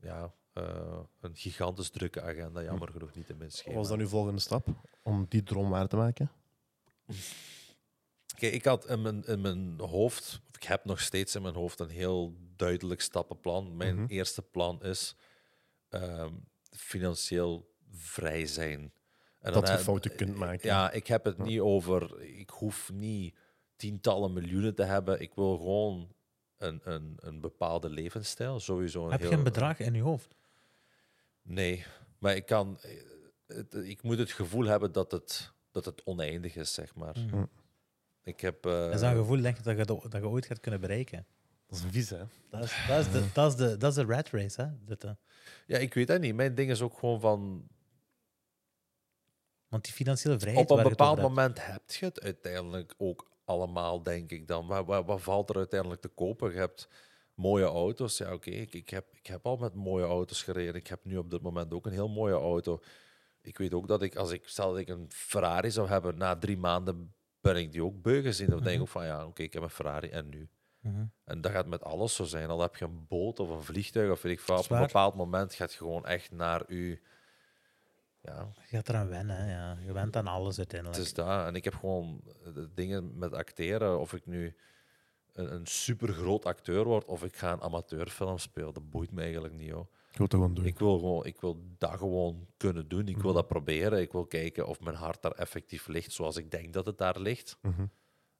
[0.00, 2.62] ja, eh, een gigantisch drukke agenda.
[2.62, 3.76] Jammer genoeg niet in mijn Wat schema.
[3.76, 4.66] was dan uw volgende stap
[5.02, 6.30] om die droom waar te maken?
[8.40, 11.54] Kijk, ik had in mijn, in mijn hoofd, of ik heb nog steeds in mijn
[11.54, 13.76] hoofd een heel duidelijk stappenplan.
[13.76, 14.06] Mijn Mhm.
[14.06, 15.16] eerste plan is
[15.88, 16.32] ehm,
[16.76, 18.92] financieel vrij zijn.
[19.40, 20.68] En Dat je fouten kunt maken.
[20.68, 21.42] Ja, ik heb het Ja.
[21.44, 23.36] niet over, ik hoef niet
[23.76, 25.20] tientallen miljoenen te hebben.
[25.20, 26.14] Ik wil gewoon
[26.56, 28.60] een, een, een bepaalde levensstijl.
[28.60, 30.34] Sowieso een Heb je een bedrag in je hoofd?
[31.42, 31.84] Nee,
[32.18, 32.78] maar ik kan.
[32.80, 32.90] eh,
[33.46, 37.16] Het, ik moet het gevoel hebben dat het, dat het oneindig is, zeg maar.
[37.18, 37.44] Mhm.
[38.24, 38.66] Ik heb.
[38.66, 41.26] eh, is dat een gevoel denk je, dat, je, dat je ooit gaat kunnen bereiken?
[41.66, 42.22] Dat is een vies, hè?
[42.50, 44.68] Dat is, dat is, de, dat is, de, dat is de rat race, hè?
[44.84, 45.04] Dit.
[45.66, 46.34] Ja, ik weet dat niet.
[46.34, 47.68] Mijn ding is ook gewoon van.
[49.68, 50.64] Want die financiële vrijheid.
[50.64, 54.46] Op een waar je het bepaald moment heb je het uiteindelijk ook allemaal, denk ik
[54.48, 54.66] dan.
[54.66, 56.52] Wat, wat, wat valt er uiteindelijk te kopen?
[56.52, 56.88] Je hebt
[57.34, 58.18] mooie auto's.
[58.18, 58.50] Ja, oké.
[58.50, 60.74] Ik, ik, heb, ik heb al met mooie auto's gereden.
[60.74, 62.80] Ik heb nu op dit moment ook een heel mooie auto.
[63.42, 66.38] Ik weet ook dat ik, als ik stel dat ik een Ferrari zou hebben, na
[66.38, 68.50] drie maanden ben ik die ook beu gezien.
[68.50, 68.82] Dan denk ik Mhm.
[68.82, 70.48] ook van, ja, oké, ik heb een Ferrari en nu?
[70.80, 71.04] Mhm.
[71.24, 72.48] En dat gaat met alles zo zijn.
[72.48, 74.56] Al heb je een boot of een vliegtuig of weet ik veel.
[74.58, 77.00] Op een bepaald moment gaat je gewoon echt naar je...
[78.22, 79.76] Ja, Je gaat eraan wennen, hè, ja.
[79.86, 80.98] Je went aan alles uiteindelijk.
[80.98, 81.46] het is dat.
[81.46, 82.20] En ik heb gewoon
[82.54, 84.00] de dingen met acteren.
[84.00, 84.56] Of ik nu
[85.32, 88.74] een, een super groot acteur word of ik ga een amateurfilm spelen.
[88.74, 89.86] Dat boeit me eigenlijk niet, hoor.
[90.10, 90.64] Ik wil het gewoon doen.
[90.66, 93.08] Ik wil, gewoon, ik wil dat gewoon kunnen doen.
[93.08, 93.34] Ik wil Mhm.
[93.34, 94.00] dat proberen.
[94.00, 97.18] Ik wil kijken of mijn hart daar effectief ligt zoals ik denk dat het daar
[97.18, 97.56] ligt.
[97.62, 97.86] Mhm.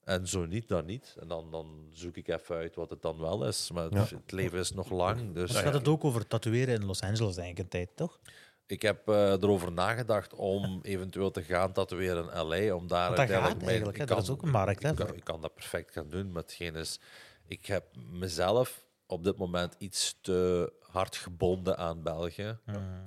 [0.01, 1.17] En zo niet, dan niet.
[1.21, 3.71] En dan, dan zoek ik even uit wat het dan wel is.
[3.71, 4.17] Maar het, Ja.
[4.17, 5.35] het leven is nog lang.
[5.35, 8.21] Dus Maar gaat het ook over tatoeëren in Los Angeles, denk ik, een tijd, toch?
[8.67, 12.75] ik heb eh, erover nagedacht om eventueel te gaan tatoeëren in LA.
[12.75, 15.07] Om daar dat gaat mijn- eigenlijk, Dat kan- is ook een markt, hè, Ik kan,
[15.07, 16.33] voor- ik kan dat perfect gaan doen.
[16.33, 17.01] Maar hetgeen is,
[17.47, 22.59] ik heb mezelf op dit moment iets te hard gebonden aan België.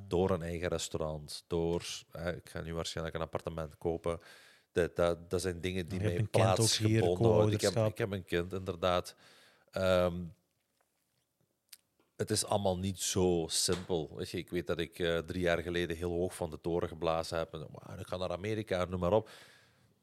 [0.08, 1.86] Door een eigen restaurant, door...
[2.36, 4.20] Ik ga nu waarschijnlijk een appartement kopen.
[4.72, 7.54] Dat, dat, dat zijn dingen die mij plaatsgebonden houden.
[7.54, 9.16] Ik heb, ik heb een kind, inderdaad.
[9.72, 10.24] Ehm,
[12.16, 14.16] het is allemaal niet zo simpel.
[14.16, 16.88] Weet je, ik weet dat ik eh, drie jaar geleden heel hoog van de toren
[16.88, 17.54] geblazen heb.
[17.54, 19.30] En, "Maar ik ga naar Amerika, noem maar op.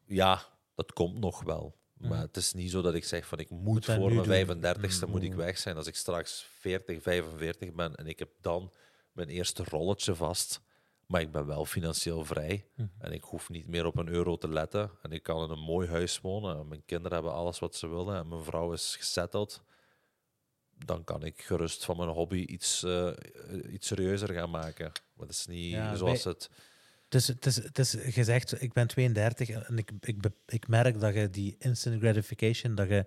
[0.04, 0.42] Ja,
[0.74, 1.74] dat komt nog wel.
[2.00, 2.20] Maar Mhm.
[2.20, 4.26] het is niet zo dat ik zeg van ik moet, dat voor mijn doen.
[4.26, 5.38] 35ste moet ik Mhm.
[5.38, 5.76] weg zijn.
[5.76, 8.72] Als ik straks 40, 45 ben en ik heb dan
[9.12, 10.60] mijn eerste rolletje vast,
[11.06, 12.88] maar ik ben wel financieel vrij Mhm.
[12.98, 15.64] en ik hoef niet meer op een euro te letten en ik kan in een
[15.64, 18.96] mooi huis wonen en mijn kinderen hebben alles wat ze willen en mijn vrouw is
[18.96, 19.62] gesetteld,
[20.84, 23.10] dan kan ik gerust van mijn hobby iets, eh,
[23.72, 24.92] iets serieuzer gaan maken.
[25.14, 26.50] Maar dat is niet Ja, zoals het...
[27.10, 30.16] Dus het is, het is gezegd, ik ben 32 en ik, ik,
[30.46, 33.04] ik merk dat je die instant gratification, dat je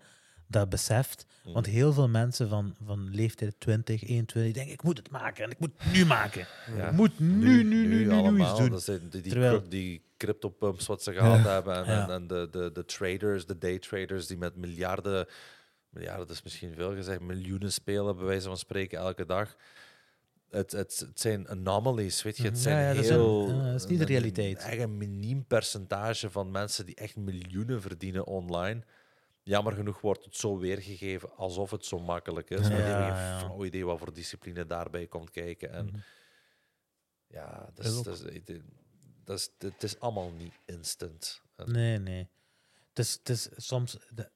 [0.47, 1.25] dat beseft.
[1.43, 1.53] Mm.
[1.53, 5.51] Want heel veel mensen van, van leeftijd 20, 21 denken, ik moet het maken en
[5.51, 6.47] ik moet het nu maken.
[6.75, 6.87] Ja.
[6.87, 8.69] Ik moet nu, nu, nu, nu, nu, iets doen.
[8.69, 11.75] Dat zijn die, die, Terwijl- die crypto pumps wat ze gehad hebben.
[11.75, 12.03] En, Ja.
[12.03, 15.27] en, en de, de, de traders, de daytraders die met miljarden,
[15.89, 19.55] miljarden is misschien veel gezegd, miljoenen spelen, bij wijze van spreken, elke dag.
[20.53, 22.43] Het, het, het zijn anomalies, weet je.
[22.43, 22.61] Het Mhm.
[22.61, 23.47] zijn Ja, ja, dat zijn- heel...
[23.63, 24.63] dat is niet de realiteit.
[24.79, 28.83] Een miniem percentage van mensen die echt miljoenen verdienen online.
[29.43, 32.59] Jammer genoeg wordt het zo weergegeven alsof het zo makkelijk is.
[32.61, 35.71] Maar Ja, hebben geen flauw idee wat voor discipline daarbij komt kijken.
[35.71, 35.97] En Mhm.
[37.27, 38.21] ja, dat Is dat is,
[39.23, 41.41] dat is, het is allemaal niet instant.
[41.55, 42.29] En- Nee, nee.
[42.89, 43.91] Het is, het is soms...
[44.09, 44.31] de-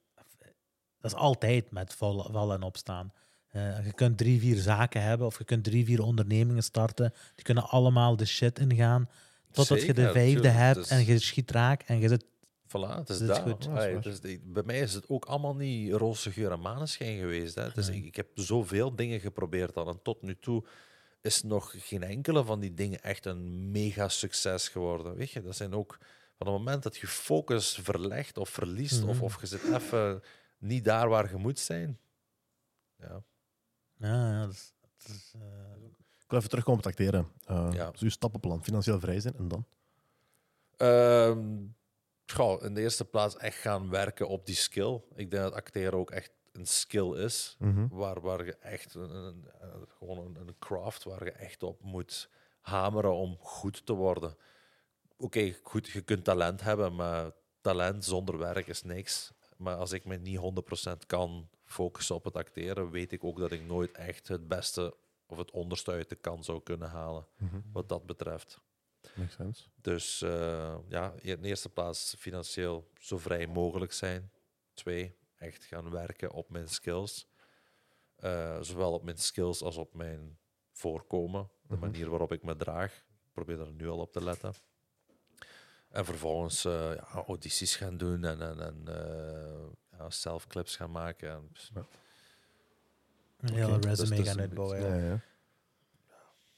[1.00, 3.14] dat is altijd met vallen, vallen en opstaan.
[3.58, 7.14] Eh, je kunt drie, vier zaken hebben of je kunt drie, vier ondernemingen starten.
[7.36, 9.10] Die kunnen allemaal de shit ingaan.
[9.52, 10.54] Totdat je de vijfde tuurlijk.
[10.56, 12.26] hebt Dus- en je schiet raak en je zit...
[12.68, 13.40] Voilà, het is Dat is dat.
[13.40, 14.04] goed.
[14.04, 17.56] Dat is bij mij is het ook allemaal niet roze geur en maneschijn geweest.
[17.56, 17.70] Hè.
[17.74, 17.98] Dus Nee.
[17.98, 19.88] ik, ik heb zoveel dingen geprobeerd al.
[19.90, 20.64] En tot nu toe
[21.22, 25.16] is nog geen enkele van die dingen echt een mega succes geworden.
[25.16, 25.98] Weet je, dat zijn ook
[26.38, 29.24] van het moment dat je focus verlegt of verliest, of, Mhm.
[29.24, 30.22] of je zit even
[30.58, 31.98] niet daar waar je moet zijn.
[33.00, 33.22] Ja,
[33.98, 35.42] Ja, ja, dat is, dat is, eh,
[36.20, 37.28] Ik wil even terugkomen op het acteren.
[37.50, 37.92] Uh, Ja.
[37.92, 39.66] Dus uw stappenplan, financieel vrij zijn en dan?
[40.78, 41.58] Ehm,
[42.26, 45.02] goh, in de eerste plaats echt gaan werken op die skill.
[45.16, 47.56] Ik denk dat acteren ook echt een skill is.
[47.60, 47.88] Mhm.
[47.88, 51.82] Waar, waar je echt een, een- een- gewoon een, een craft waar je echt op
[51.82, 52.30] moet
[52.62, 54.36] hameren om goed te worden.
[55.18, 59.32] Oké, goed, je kunt talent hebben, maar talent zonder werk is niks.
[59.58, 63.52] Maar als ik me niet 100% kan focussen op het acteren, weet ik ook dat
[63.52, 64.96] ik nooit echt het beste
[65.26, 67.60] of het onderste uit de kan zou kunnen halen, Mhm.
[67.72, 68.62] wat dat betreft.
[69.16, 69.64] Makes sense.
[69.82, 74.32] Dus eh, ja, in eerste plaats financieel zo vrij mogelijk zijn.
[74.74, 77.28] Twee, echt gaan werken op mijn skills.
[78.16, 80.38] Eh, zowel op mijn skills als op mijn
[80.72, 81.50] voorkomen.
[81.62, 81.80] De Mhm.
[81.84, 82.94] manier waarop ik me draag.
[82.98, 84.54] Ik probeer er nu al op te letten.
[85.90, 88.88] En vervolgens eh ja, audities gaan doen en, en, en
[89.98, 91.30] ja, self-clips gaan maken.
[91.30, 91.52] En,
[93.40, 94.80] een hele dus- resume dus gaan een uitbouwen.
[94.82, 95.04] Ja, Ja.
[95.06, 95.22] ja.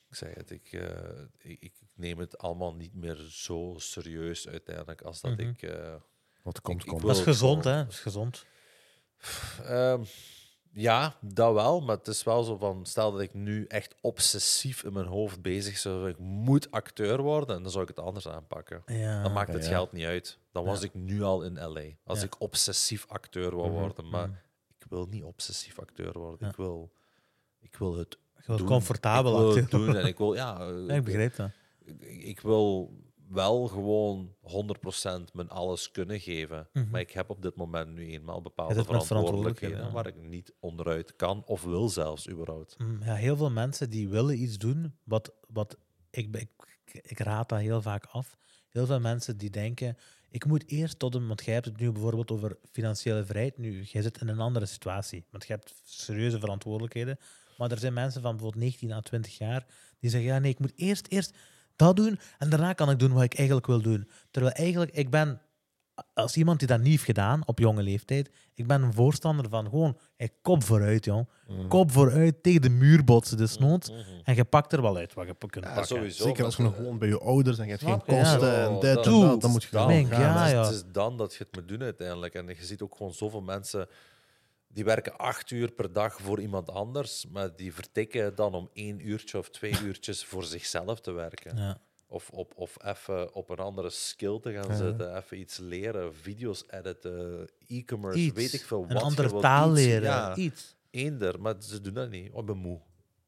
[0.09, 5.01] ik zeg het, ik, eh, ik, ik neem het allemaal niet meer zo serieus uiteindelijk
[5.01, 5.41] als dat Mhm.
[5.49, 5.61] ik...
[5.61, 5.95] eh,
[6.41, 7.01] Wat komt, Ik- komt.
[7.01, 7.75] Dat is gezond, hè?
[7.83, 8.45] Dat is gezond.
[9.63, 10.03] Ehm,
[10.71, 11.81] ja, dat wel.
[11.81, 15.41] Maar het is wel zo van, stel dat ik nu echt obsessief in mijn hoofd
[15.41, 18.83] bezig zou zijn, ik moet acteur worden, dan zou ik het anders aanpakken.
[18.85, 19.23] Ja.
[19.23, 19.69] Dan maakt het ja.
[19.69, 20.37] geld niet uit.
[20.51, 20.85] Dan was Ja.
[20.85, 21.81] ik nu al in LA.
[22.03, 22.25] Als Ja.
[22.25, 23.79] ik obsessief acteur wou Mhm.
[23.79, 24.09] worden.
[24.09, 24.37] Maar Mm.
[24.79, 26.37] ik wil niet obsessief acteur worden.
[26.41, 26.47] Ja.
[26.49, 26.91] Ik, wil,
[27.59, 28.67] ik wil het wilt doen.
[28.67, 31.49] comfortabel ik wil doen en ik wil, ja, Ja, ik begrijp dat.
[31.85, 32.93] ik, ik wil
[33.29, 36.69] wel gewoon 100% mijn alles kunnen geven.
[36.73, 36.89] Mhm.
[36.89, 41.15] Maar ik heb op dit moment nu eenmaal bepaalde verantwoordelijkheden verantwoordelijkheden, waar ik niet onderuit
[41.15, 42.75] kan of wil zelfs überhaupt.
[42.77, 45.77] Mm, Ja, heel veel mensen die willen iets doen, wat, wat
[46.09, 46.49] ik, ik,
[47.01, 48.37] ik raad dat heel vaak af.
[48.69, 49.97] Heel veel mensen die denken,
[50.29, 53.57] ik moet eerst tot een, want jij hebt het nu bijvoorbeeld over financiële vrijheid.
[53.57, 57.17] Nu, jij zit in een andere situatie, want je hebt serieuze verantwoordelijkheden.
[57.57, 59.65] Maar er zijn mensen van bijvoorbeeld 19 à 20 jaar
[59.99, 61.37] die zeggen, ja nee, ik moet eerst, eerst
[61.79, 64.09] dat doen en daarna kan ik doen wat ik eigenlijk wil doen.
[64.31, 65.41] Terwijl eigenlijk, ik ben,
[66.13, 69.63] als iemand die dat niet heeft gedaan op jonge leeftijd, ik ben een voorstander van
[69.69, 71.27] gewoon, hey, kop vooruit, jong.
[71.47, 71.67] Mm.
[71.67, 73.89] Kop vooruit, tegen de muur botsen, dus noods.
[73.91, 73.99] Mhm.
[74.23, 75.85] En je pakt er wel uit wat je kunt Ja, pakken.
[75.85, 76.23] sowieso.
[76.23, 77.91] Zeker als je nog gewoon bij je ouders en je hebt geen?
[78.15, 78.21] Ja.
[78.21, 80.05] kosten en dit en dat- dan moet je gaan.
[80.07, 80.63] ja, ja.
[80.63, 82.33] Het is dan dat je het moet doen uiteindelijk.
[82.33, 83.87] En je ziet ook gewoon zoveel mensen
[84.73, 89.07] die werken acht uur per dag voor iemand anders, maar die vertikken dan om één
[89.07, 91.57] uurtje of twee uurtjes voor zichzelf te werken.
[91.57, 91.77] Ja.
[92.07, 96.63] Of, op, of even op een andere skill te gaan zitten, even iets leren, video's
[96.69, 98.89] editen, e-commerce, weet ik veel wat.
[98.91, 99.79] Een andere taal iets.
[99.79, 100.01] leren.
[100.09, 100.75] Ja, Iets.
[100.89, 102.31] eender, maar ze doen dat niet.
[102.31, 102.79] Oh, ik ben moe.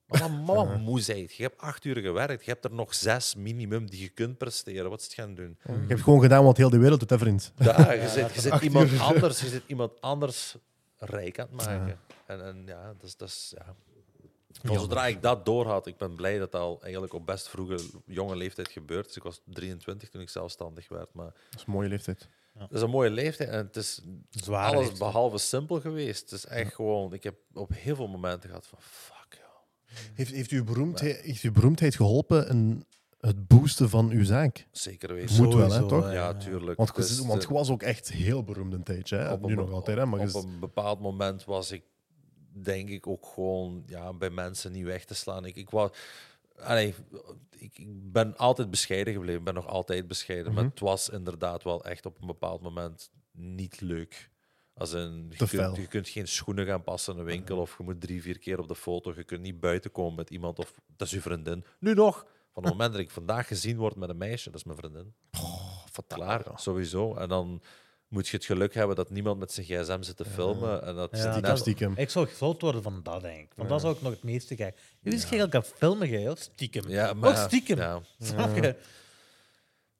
[0.08, 1.34] Mama, mama moe zijt.
[1.36, 4.90] Je hebt acht uur gewerkt, je hebt er nog zes minimum die je kunt presteren.
[4.90, 5.58] Wat is het gaan doen?
[5.66, 7.52] Je hebt gewoon gedaan wat heel de wereld doet, hè, vriend.
[7.58, 9.00] Ja, je zit, je zit acht iemand uur.
[9.02, 10.56] anders, je zit iemand anders
[11.02, 12.00] rijk aan het maken.
[12.26, 13.76] En, en ja, dat is, dat is ja.
[14.64, 17.80] Van zodra ik dat doorhad, ik ben blij dat dat al eigenlijk op best vroege,
[18.06, 19.06] jonge leeftijd gebeurt.
[19.06, 21.14] Dus ik was 23 toen ik zelfstandig werd.
[21.14, 22.30] Maar Dat is een mooie leeftijd.
[22.58, 24.76] het is een mooie leeftijd en het is Zwaar.
[24.76, 26.22] alles behalve simpel geweest.
[26.22, 30.06] Het is echt gewoon, ik heb op heel veel momenten gehad van fuck joh.
[30.14, 32.50] Heeft, heeft, uw beroemdheid, heeft uw beroemdheid geholpen
[33.22, 34.68] het boosten van uw zaak?
[34.72, 35.44] Zeker wezen.
[35.44, 36.12] Moet wel, hè, toch?
[36.12, 36.34] ja.
[36.34, 36.78] Tuurlijk.
[36.78, 39.16] Want, je- Dus, want eh, je was ook echt heel beroemd een tijdje.
[39.16, 39.32] Hè?
[39.32, 40.06] op Nu een, nog altijd, hè?
[40.06, 41.84] Maar je op is- een bepaald moment was ik,
[42.54, 45.46] denk ik, ook gewoon ja, bij mensen niet weg te slaan.
[45.46, 45.90] Ik, ik was,
[46.60, 46.96] allee,
[47.58, 49.40] ik, ik ben altijd bescheiden gebleven.
[49.40, 50.54] Ik ben nog altijd bescheiden.
[50.54, 50.72] Maar Mhm.
[50.72, 54.30] het was inderdaad wel echt op een bepaald moment niet leuk.
[54.74, 57.58] Als een, je, Te kunt, je kunt geen schoenen gaan passen in een winkel.
[57.58, 59.14] Of je moet drie, vier keer op de foto.
[59.16, 60.60] Je kunt niet buiten komen met iemand.
[60.60, 61.64] Of dat is uw vriendin.
[61.80, 62.26] Nu nog.
[62.54, 65.14] Van het moment dat ik vandaag gezien word met een meisje, dat is mijn vriendin.
[66.08, 67.16] Klaar, sowieso.
[67.16, 67.62] En dan
[68.08, 70.84] moet je het geluk hebben dat niemand met zijn gsm zit te filmen.
[70.84, 71.94] En dat Ja, stiekem.
[71.96, 73.52] Ik zou gefilmd worden van dat, denk ik.
[73.56, 74.82] Van dat zou ik nog het meeste kijken.
[75.00, 76.90] Jullie is eigenlijk aan filmen, jij, of stiekem?
[76.90, 77.78] Ja, maar Ook stiekem.
[77.78, 78.02] Ja.
[78.20, 78.76] Snap je?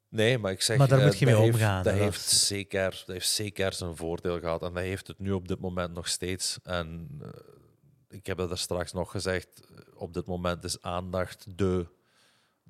[0.10, 0.78] Nee, maar ik zeg...
[0.78, 3.74] Maar daar eh, moet je dat mee heeft- omgaan, Dat heeft, zeker, dat heeft zeker
[3.74, 4.62] zijn voordeel gehad.
[4.64, 6.58] En dat heeft het nu op dit moment nog steeds.
[6.64, 7.30] En eh,
[8.10, 9.62] ik heb dat er straks nog gezegd.
[9.70, 11.88] eh, Op dit moment is aandacht de,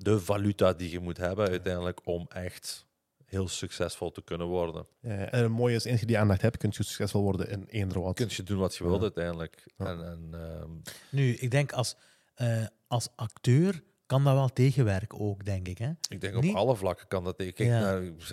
[0.02, 2.86] de valuta die je moet hebben uiteindelijk om echt
[3.24, 4.86] heel succesvol te kunnen worden.
[5.00, 7.64] Ja, en het mooie is, eens je die aandacht hebt, kun je succesvol worden in
[7.68, 8.14] eender wat.
[8.16, 9.02] Kun je doen wat je wilt Ja.
[9.02, 9.64] uiteindelijk.
[9.76, 9.86] Ja.
[9.86, 10.70] En, en, ehm,
[11.08, 11.96] Nu, ik denk als,
[12.34, 15.78] eh, als acteur kan dat wel tegenwerken ook, denk ik.
[15.78, 15.90] Hè?
[16.08, 17.36] ik denk op Niet- alle vlakken kan dat.
[17.36, 17.60] Kijk,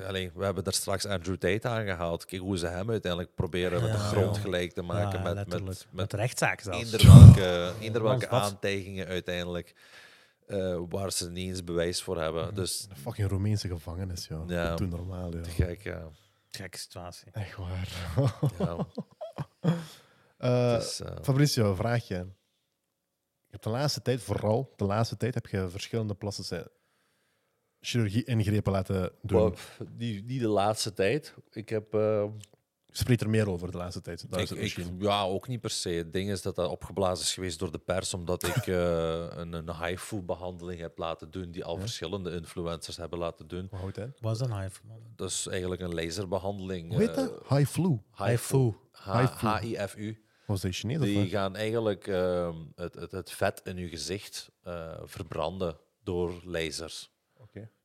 [0.07, 2.25] alleen, we hebben daar straks Andrew Tate aangehaald.
[2.25, 4.41] Kijk hoe ze hem uiteindelijk proberen met de grond ja.
[4.41, 5.19] gelijk te maken.
[5.23, 6.79] Ja, met, met, Met, met rechtszaak zelfs.
[6.93, 9.73] eender welke, eender welke aantijgingen uiteindelijk
[10.49, 12.45] eh, waar ze niet eens bewijs voor hebben.
[12.45, 12.55] Mhm.
[12.55, 14.43] Dus Een fucking Roemeense gevangenis, ja.
[14.47, 14.69] Ja.
[14.69, 15.41] Dat doet normaal, ja.
[15.41, 16.09] te gek, ja.
[16.47, 17.31] Gekke situatie.
[17.31, 17.89] Echt waar.
[18.59, 18.87] ja.
[20.37, 22.15] Eh, Dus, Fabricio, vraag je.
[22.15, 22.25] Je
[23.55, 26.71] hebt de laatste tijd, vooral de laatste tijd, heb je verschillende plastische
[27.79, 29.41] chirurgie-ingrepen laten doen.
[29.49, 31.35] maar niet, niet de laatste tijd.
[31.51, 31.93] Ik heb...
[32.89, 34.25] eh, Spreek er meer over de laatste tijd.
[34.29, 34.95] Dat is ik, het ik, misschien.
[34.99, 35.89] ja, ook niet per se.
[35.89, 39.53] Het ding is dat dat opgeblazen is geweest door de pers, omdat ik eh, een,
[39.53, 41.79] een HIFU-behandeling heb laten doen, die al Ja.
[41.79, 43.67] verschillende influencers hebben laten doen.
[43.69, 44.17] Hoe houdt het?
[44.21, 44.79] Was dat een hive?
[45.15, 46.89] Dat is eigenlijk een laserbehandeling.
[46.91, 47.31] Hoe heet eh, dat?
[47.49, 47.99] High flu.
[48.15, 48.73] HIFU.
[48.91, 49.47] HIFU.
[49.47, 50.23] H-I-F-U.
[50.45, 51.27] Was dat Chinees of Die wat?
[51.27, 57.11] gaan eigenlijk ehm, het, het, het vet in je gezicht eh, verbranden door lasers.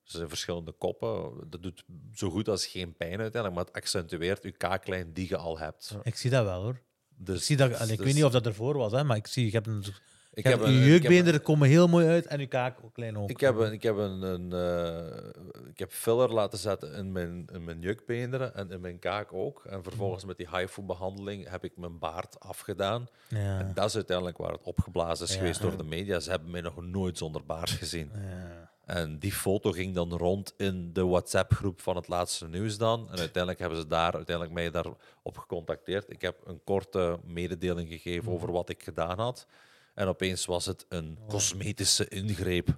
[0.05, 1.32] Er zijn verschillende koppen.
[1.51, 5.36] Dat doet zo goed als geen pijn uiteindelijk, maar het accentueert je kaaklijn die je
[5.36, 5.90] al hebt.
[5.94, 6.01] Ja.
[6.02, 6.81] Ik zie dat wel hoor.
[7.16, 9.16] Dus, Ik, zie dat, allee, ik dus weet niet of dat ervoor was, hè, maar
[9.16, 9.85] ik zie, je hebt een,
[10.32, 13.16] ik heb een- jeukbeenderen komen heel mooi uit en je kaak ook klein.
[13.28, 17.47] Ik heb, een, ik, heb een, een, eh, ik heb filler laten zetten in mijn,
[17.52, 19.64] in mijn jukbeenderen en in mijn kaak ook.
[19.64, 23.06] En vervolgens met die HIFU-behandeling heb ik mijn baard afgedaan.
[23.28, 23.59] Ja.
[23.59, 25.39] En dat is uiteindelijk waar het opgeblazen is Ja.
[25.39, 26.20] geweest door de media.
[26.20, 28.10] Ze hebben mij nog nooit zonder baard gezien.
[28.14, 28.72] Ja.
[28.86, 33.01] En die foto ging dan rond in de WhatsApp-groep van het laatste nieuws dan.
[33.11, 34.98] En uiteindelijk hebben ze daar uiteindelijk mij daarop
[35.39, 36.11] gecontacteerd.
[36.11, 39.47] Ik heb een korte mededeling gegeven over wat ik gedaan had.
[39.94, 42.69] En opeens was het een cosmetische ingreep.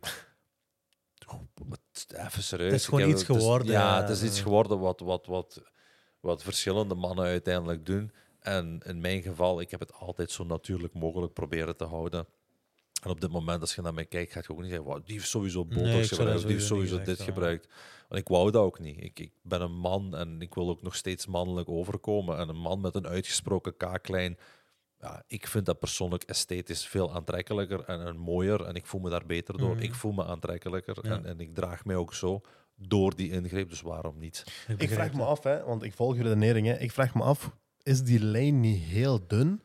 [2.17, 2.71] Even serieus.
[2.71, 4.01] Het is gewoon heb- iets is- geworden, Ja, ja.
[4.01, 5.63] het is iets geworden wat, wat, wat,
[6.21, 8.13] wat verschillende mannen uiteindelijk doen.
[8.41, 12.27] En in mijn geval, ik heb het altijd zo natuurlijk mogelijk proberen te houden.
[13.07, 15.05] En op dit moment, als je naar mij kijkt, gaat je ook niet zeggen, "Wow,
[15.05, 17.69] die heeft sowieso Nee, botox dat gebruikt, die heeft sowieso dit gebruikt.
[18.09, 19.03] Want ik wou dat ook niet.
[19.03, 22.39] Ik, ik ben een man en ik wil ook nog steeds mannelijk overkomen.
[22.39, 24.39] En een man met een uitgesproken kaaklijn,
[25.01, 28.65] ja, ik vind dat persoonlijk esthetisch veel aantrekkelijker en, en mooier.
[28.65, 29.75] En ik voel me daar beter door.
[29.75, 29.83] Mhm.
[29.83, 31.11] Ik voel me aantrekkelijker Ja.
[31.11, 32.41] en, en ik draag mij ook zo
[32.77, 33.69] door die ingreep.
[33.71, 34.45] Dus waarom niet?
[34.79, 36.67] Ik vraag me af, hè, want ik volg je redenering.
[36.67, 36.79] Hè.
[36.79, 37.51] Ik vraag me af,
[37.83, 39.63] is die lijn niet heel dun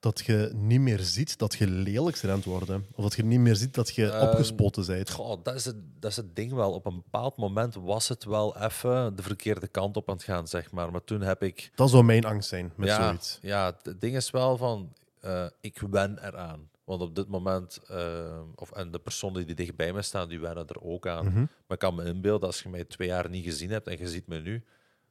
[0.00, 2.86] dat je niet meer ziet dat je lelijk bent aan het worden?
[2.94, 5.10] Of dat je niet meer ziet dat je Ehm, opgespoten bent?
[5.10, 6.72] Goh, dat, is het, dat is het ding wel.
[6.72, 10.48] Op een bepaald moment was het wel even de verkeerde kant op aan het gaan,
[10.48, 10.92] zeg maar.
[10.92, 11.70] Maar toen heb ik...
[11.74, 13.38] Dat zou mijn angst zijn met ja, zoiets.
[13.42, 16.68] Ja, het ding is wel van, eh, ik wen eraan.
[16.84, 20.66] Want op dit moment, eh, of, en de personen die dichtbij me staan, die wennen
[20.66, 21.26] er ook aan.
[21.26, 21.38] Mhm.
[21.38, 24.08] Maar ik kan me inbeelden, als je mij twee jaar niet gezien hebt en je
[24.08, 24.64] ziet me nu,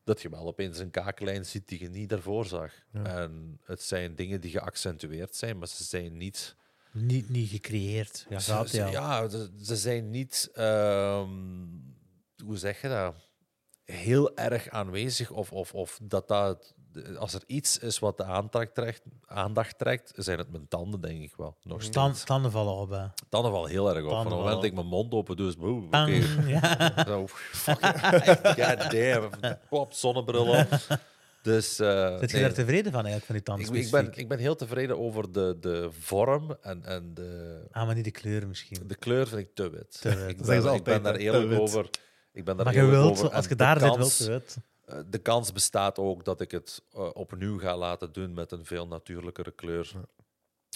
[0.08, 2.74] dat je wel opeens een kaaklijn ziet die je niet daarvoor zag.
[2.94, 3.04] Ja.
[3.04, 6.56] En het zijn dingen die geaccentueerd zijn, maar ze zijn niet...
[6.92, 8.26] Niet, niet gecreëerd.
[8.30, 9.28] Ja, Ze- ja.
[9.64, 11.30] ze zijn niet, ehm,
[12.44, 13.16] hoe zeg je dat,
[13.84, 15.32] heel erg aanwezig.
[15.32, 16.76] Of, of, of dat dat,
[17.20, 21.22] als er iets is wat de aandacht trekt, aandacht trekt, zijn het mijn tanden, denk
[21.22, 21.56] ik wel.
[21.64, 21.96] Nog steeds.
[21.96, 22.90] Tan- tanden vallen op.
[22.90, 23.06] Hè.
[23.30, 24.10] Tanden wel heel erg op.
[24.10, 25.88] Van Tanden het moment dat vallen ik mijn mond open doe, is het, oeh, oké.
[25.90, 26.24] Bang.
[26.48, 27.04] Ja.
[27.06, 27.80] Zo, fuck,
[28.60, 29.30] god damn,
[29.70, 30.68] pop, zonnebril op.
[31.42, 34.12] Dus, eh, Zit je nee, daar tevreden van eigenlijk, van die tanden ik, ik, ben,
[34.20, 38.12] ik ben heel tevreden over de, de vorm en, en de, Ah, maar niet de
[38.12, 38.84] kleur misschien.
[38.88, 40.02] de kleur vind ik te wit.
[40.02, 40.30] Te wit.
[40.30, 41.90] Ik, ben, ik daar eerlijk over.
[42.34, 43.32] Ik ben daar Maar je wilt, over.
[43.32, 44.58] als je daar zit, wilt je het.
[44.88, 48.66] Eh, De kans bestaat ook dat ik het eh, opnieuw ga laten doen met een
[48.66, 49.92] veel natuurlijkere kleur.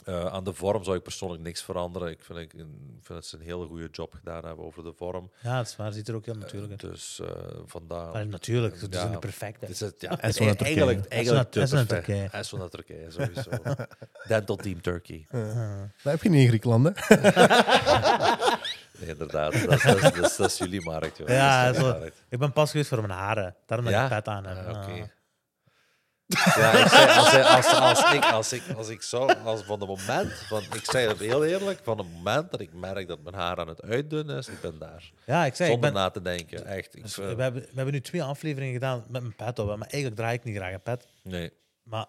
[0.06, 2.10] Eh, aan de vorm zou ik persoonlijk niks veranderen.
[2.10, 2.60] Ik vind, ik, ik
[3.02, 5.32] vind dat ze een hele goede job gedaan hebben over de vorm.
[5.42, 5.92] Ja, dat is waar.
[5.94, 6.82] Ziet er ook heel natuurlijk uit.
[6.92, 7.28] Dus eh,
[7.66, 8.12] vandaar.
[8.12, 9.02] Maar natuurlijk, ze Ja.
[9.02, 9.72] zien er perfect Het uit.
[9.72, 10.76] is het, ja, En zo naar Turkije.
[10.76, 11.86] eigenlijk, En eigenlijk en zo naar.
[11.86, 12.28] Turkije.
[12.32, 13.50] En zo naar Turkije, sowieso.
[14.28, 15.26] Dental Team Turkey.
[15.32, 15.82] Ah.
[16.04, 17.16] Dat heb je niet in Griekenland, hè?
[19.08, 19.52] Inderdaad.
[19.52, 21.28] Dat, is- dat, is- dat, is- dat is jullie markt, joh.
[21.28, 21.82] Ja, zo.
[21.82, 22.24] markt.
[22.30, 23.56] Ik ben pas geweest voor mijn haren.
[23.66, 24.04] Daarom Ja?
[24.04, 24.68] ik pet aan heb.
[24.68, 25.10] Ah, oké.
[26.56, 29.80] Ja, ik zei, als, hij- als, als, ik, als, ik, als ik zou, als van
[29.80, 33.22] het moment, van, ik zei het heel eerlijk, van het moment dat ik merk dat
[33.24, 35.12] mijn haar aan het uitdunnen is, ik ben daar.
[35.26, 36.96] Ja, ik zei, ik Zonder ben, na te denken, echt.
[36.96, 39.68] Ik, dus we, hebben, we hebben nu twee afleveringen gedaan met mijn pet op.
[39.68, 41.08] Maar eigenlijk draai ik niet graag een pet.
[41.24, 41.54] nee.
[41.84, 42.06] Maar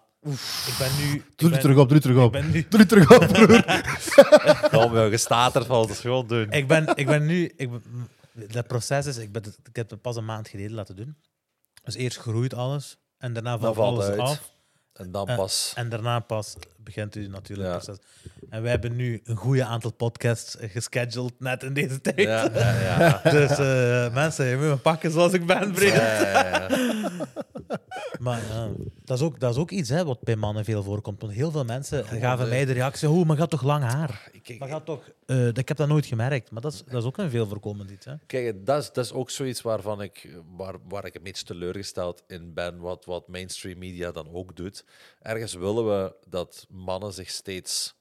[0.67, 1.23] ik ben nu...
[1.35, 2.31] Doe ben- terug op, doe het terug Ik op.
[2.31, 2.65] ben nu...
[2.69, 3.63] Doe het terug op, broer.
[4.81, 6.51] Kom, joh, gestaterd van het gewoon doen.
[6.51, 7.51] Ik ben, ik ben nu...
[7.55, 7.83] Ik ben,
[8.51, 9.17] dat proces is...
[9.17, 11.17] Ik, ben, ik heb het pas een maand geleden laten doen.
[11.83, 12.97] Dus eerst groeit alles.
[13.17, 14.29] En daarna valt valt alles het uit.
[14.29, 14.51] af.
[14.93, 15.71] En dan pas.
[15.75, 17.75] En daarna pas begint u natuurlijk Ja.
[17.75, 17.97] proces.
[18.49, 22.19] En wij hebben nu een goede aantal podcasts eh, gescheduled net in deze tijd.
[22.19, 22.49] Ja,
[22.81, 23.21] ja.
[23.39, 25.93] Dus eh, mensen, je moet me pakken zoals ik ben, vriend.
[25.93, 26.69] Ja, ja, ja.
[28.19, 28.41] Maar
[29.03, 31.21] dat, is ook, dat is ook iets hè, wat bij mannen veel voorkomt.
[31.21, 34.31] Want heel veel mensen gaven eh, mij de reactie: Oh, maar gaat toch lang haar?
[34.59, 35.09] Maar gaat toch,
[35.53, 36.51] ik heb dat nooit gemerkt.
[36.51, 38.05] Maar dat is, dat is ook een veel voorkomend iets.
[38.05, 38.13] Hè?
[38.27, 42.23] Kijk, dat is, dat is ook zoiets waarvan ik, waar, waar ik een beetje teleurgesteld
[42.27, 44.85] in ben, wat, wat mainstream media dan ook doet.
[45.21, 47.95] Ergens willen we dat mannen zich steeds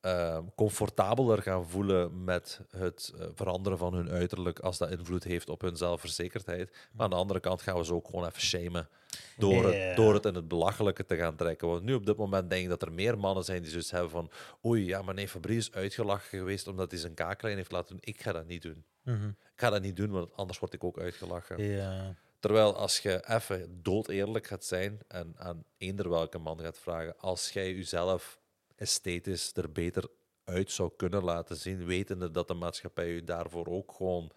[0.00, 5.48] ehm, comfortabeler gaan voelen met het eh, veranderen van hun uiterlijk als dat invloed heeft
[5.48, 6.88] op hun zelfverzekerdheid.
[6.92, 8.88] Maar aan de andere kant gaan we ze ook gewoon even shamen
[9.36, 11.68] door, het, door het in het belachelijke te gaan trekken.
[11.68, 14.10] Want nu op dit moment denk ik dat er meer mannen zijn die zoiets hebben
[14.10, 14.30] van
[14.64, 18.04] oei, ja, maar nee, Fabrice is uitgelachen geweest omdat hij zijn kaaklijn heeft laten doen.
[18.04, 18.84] Ik ga dat niet doen.
[19.02, 19.28] Mhm.
[19.28, 21.62] Ik ga dat niet doen, want anders word ik ook uitgelachen.
[21.62, 22.16] Ja.
[22.40, 27.18] Terwijl als je even dood eerlijk gaat zijn en aan eender welke man gaat vragen,
[27.18, 28.40] als jij jezelf
[28.76, 30.08] esthetisch er beter
[30.44, 34.30] uit zou kunnen laten zien, wetende dat de maatschappij je daarvoor ook gewoon,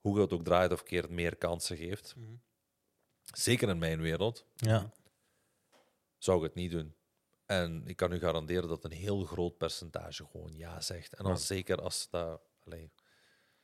[0.00, 2.14] hoe je het ook draait of keert, meer kansen geeft.
[3.34, 4.90] Zeker in mijn wereld ja.
[6.18, 6.94] zou ik het niet doen.
[7.46, 11.14] En ik kan u garanderen dat een heel groot percentage gewoon ja zegt.
[11.14, 11.38] En dan Ja.
[11.38, 12.40] zeker als dat.
[12.64, 12.90] allee,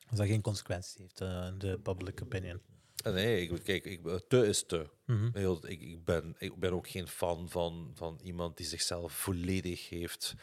[0.09, 2.61] Als dat geen consequenties heeft in de public opinion.
[3.07, 4.91] Eh, Nee, ik, kijk, ik, te is te.
[5.05, 5.39] Mhm.
[5.66, 10.35] Ik, ik, ben, ik ben ook geen fan van, van iemand die zichzelf volledig heeft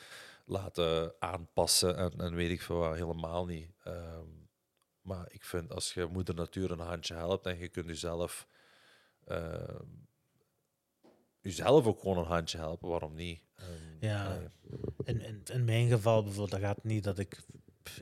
[0.45, 3.69] laten aanpassen en, en weet ik veel wat, helemaal niet.
[3.83, 4.27] Ehm,
[5.01, 8.47] maar ik vind als je moeder natuur een handje helpt en je kunt jezelf,
[9.25, 9.85] ehm,
[11.41, 13.41] jezelf ook gewoon een handje helpen, waarom niet?
[13.99, 14.51] Ja.
[15.03, 17.39] In, in, in mijn geval bijvoorbeeld, dat gaat niet dat ik...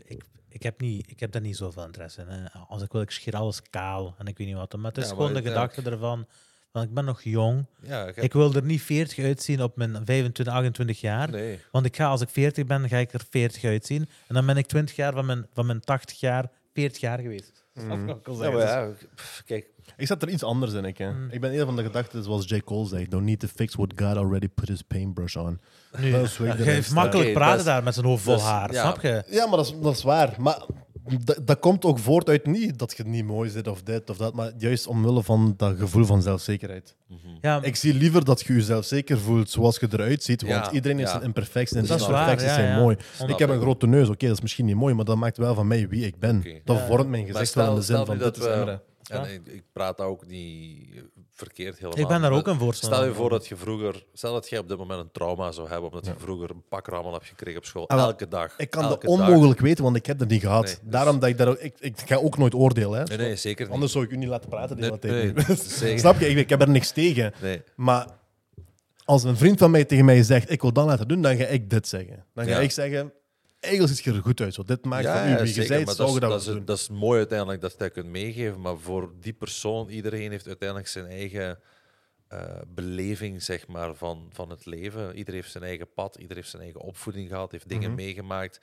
[0.05, 2.27] Ik, ik, heb niet, ik heb daar niet zoveel interesse in.
[2.27, 2.49] hè.
[2.67, 4.75] Als ik wil, ik scheer alles kaal en ik weet niet wat.
[4.75, 6.27] Maar het is Ja, gewoon de gedachte ervan...
[6.71, 7.65] Want ik ben nog jong.
[7.81, 11.29] ja, Ik wil er niet 40 uitzien op mijn 25, 28 jaar.
[11.29, 11.59] nee.
[11.71, 14.09] Want ik ga, als ik 40 ben, ga ik er 40 uitzien.
[14.27, 17.65] En dan ben ik 20 jaar van mijn, van mijn 80 jaar 40 jaar geweest.
[17.73, 18.95] Wil Ja, maar
[19.45, 20.85] kijk, Ik zet er iets anders in.
[20.85, 21.11] Ik, hè.
[21.11, 21.27] Mm.
[21.31, 22.59] ik ben een van de gedachten, zoals J.
[22.59, 25.59] Cole zegt: Don't need to fix what God already put his paintbrush on.
[25.97, 26.34] Nu, Dat is
[26.85, 26.93] sta.
[26.93, 28.81] makkelijk praten daar met zijn hoofd vol haar, ja.
[28.81, 29.23] snap je?
[29.30, 30.35] Ja, maar dat is, dat is waar.
[30.39, 30.61] Maar
[31.43, 34.34] dat, komt ook voort uit niet dat je niet mooi zit of dit of dat,
[34.34, 36.95] maar juist omwille van dat gevoel van zelfzekerheid.
[37.41, 40.72] Ja, Ik zie liever dat je jezelf zeker voelt zoals je eruit ziet, want Ja,
[40.72, 41.15] iedereen heeft ja.
[41.15, 42.80] zijn imperfecties en Dat die is waar, imperfecties ja, zijn ja.
[42.81, 42.97] mooi.
[43.27, 45.53] Ik heb een grote neus, oké, dat is misschien niet mooi, maar dat maakt wel
[45.55, 46.45] van mij wie ik ben.
[46.63, 46.85] Dat Ja.
[46.85, 48.43] vormt mijn gezicht wel in de zin van dat is
[49.11, 50.89] En ik, ik praat daar ook niet
[51.31, 51.99] verkeerd helemaal.
[51.99, 54.59] ik ben daar ook een voorstander Stel je voor dat je vroeger, stel dat jij
[54.59, 57.65] op dit moment een trauma zou hebben, omdat je vroeger een pakrammel hebt gekregen op
[57.65, 58.53] school, Ah, elke dag.
[58.57, 59.09] Ik kan dat dag.
[59.11, 60.63] onmogelijk weten, want ik heb dat niet gehad.
[60.65, 62.99] Nee, dus- Daarom dat ik daar ik, ik ga ook nooit oordelen.
[62.99, 63.03] Hè.
[63.03, 63.73] Nee, nee, zeker niet.
[63.73, 65.33] Anders zou ik u niet laten praten Nee.
[65.99, 66.27] Snap je?
[66.29, 67.33] Ik, ik heb er niks tegen.
[67.75, 68.07] Maar
[69.05, 71.45] als een vriend van mij tegen mij zegt, ik wil dat laten doen, dan ga
[71.45, 72.25] ik dit zeggen.
[72.33, 72.59] Dan ga Ja.
[72.59, 73.13] ik zeggen,
[73.61, 74.53] eigenlijk ziet je er goed uit.
[74.53, 74.63] Zo.
[74.63, 76.65] Dit maakt Ja, van u wie je bent, dat, dat dat, is, doen.
[76.65, 80.47] dat is mooi uiteindelijk dat je dat kunt meegeven, maar voor die persoon, iedereen heeft
[80.47, 81.59] uiteindelijk zijn eigen
[82.27, 85.15] eh, beleving zeg maar, van, van het leven.
[85.15, 87.95] Iedereen heeft zijn eigen pad, iedereen heeft zijn eigen opvoeding gehad, heeft dingen Mhm.
[88.01, 88.59] meegemaakt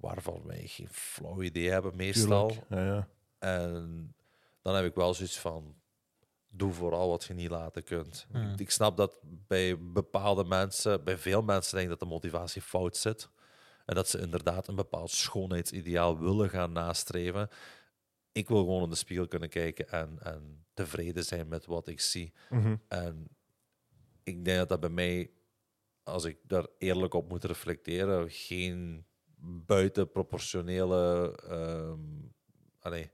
[0.00, 2.52] waarvan wij geen flauw idee hebben meestal.
[2.68, 3.08] Ja, ja.
[3.38, 4.14] En
[4.62, 5.74] dan heb ik wel zoiets van,
[6.48, 8.26] doe vooral wat je niet laten kunt.
[8.52, 12.62] Ik, ik snap dat bij bepaalde mensen, bij veel mensen denk ik dat de motivatie
[12.62, 13.28] fout zit.
[13.90, 17.48] En dat ze inderdaad een bepaald schoonheidsideaal willen gaan nastreven.
[18.32, 22.00] Ik wil gewoon in de spiegel kunnen kijken en, en tevreden zijn met wat ik
[22.00, 22.32] zie.
[22.50, 22.76] Mhm.
[22.88, 23.28] En
[24.22, 25.30] ik denk dat dat bij mij,
[26.02, 29.06] als ik daar eerlijk op moet reflecteren, geen
[29.66, 31.34] buitenproportionele.
[32.80, 33.10] allee,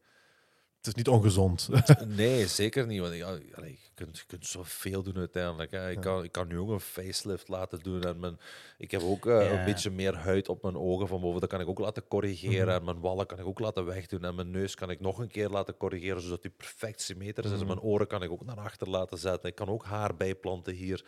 [0.86, 1.68] Het is niet ongezond.
[2.06, 3.00] nee, zeker niet.
[3.00, 5.70] Want ik- allee, je, kunt, je kunt zoveel doen uiteindelijk.
[5.70, 5.90] Hè.
[5.90, 8.02] Ik, kan, ik kan nu ook een facelift laten doen.
[8.02, 8.38] En mijn,
[8.78, 9.58] ik heb ook eh, Ja.
[9.58, 11.40] een beetje meer huid op mijn ogen van boven.
[11.40, 12.66] Dat kan ik ook laten corrigeren.
[12.66, 12.76] Mhm.
[12.76, 14.24] En mijn wallen kan ik ook laten wegdoen.
[14.24, 17.52] En mijn neus kan ik nog een keer laten corrigeren, zodat die perfect symmetrisch is.
[17.52, 17.66] En Mhm.
[17.66, 19.48] mijn oren kan ik ook naar achter laten zetten.
[19.48, 21.04] Ik kan ook haar bijplanten hier.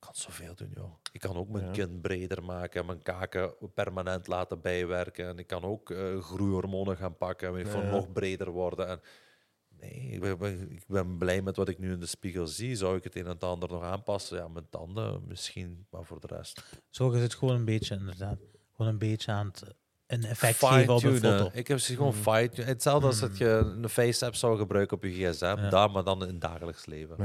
[0.00, 0.92] Ik kan zoveel doen, joh.
[1.12, 1.70] Ik kan ook mijn Ja.
[1.72, 5.26] kin breder maken, mijn kaken permanent laten bijwerken.
[5.28, 7.90] En ik kan ook eh, groeihormonen gaan pakken en Ja.
[7.90, 8.88] nog breder worden.
[8.88, 9.00] En
[9.80, 12.76] nee, ik ben, ik ben blij met wat ik nu in de spiegel zie.
[12.76, 14.36] Zou ik het een en het ander nog aanpassen?
[14.38, 16.80] Ja, mijn tanden misschien, maar voor de rest.
[16.90, 18.38] Zo is het gewoon een beetje, inderdaad.
[18.72, 19.62] Gewoon een beetje aan het
[20.06, 21.50] een effect geven op een foto.
[21.52, 22.22] Ik heb ze gewoon Mhm.
[22.30, 22.56] fight.
[22.56, 25.44] Hetzelfde als dat je een face-app zou gebruiken op je gsm.
[25.44, 25.68] Ja.
[25.68, 27.16] Daar, maar dan in het dagelijks leven.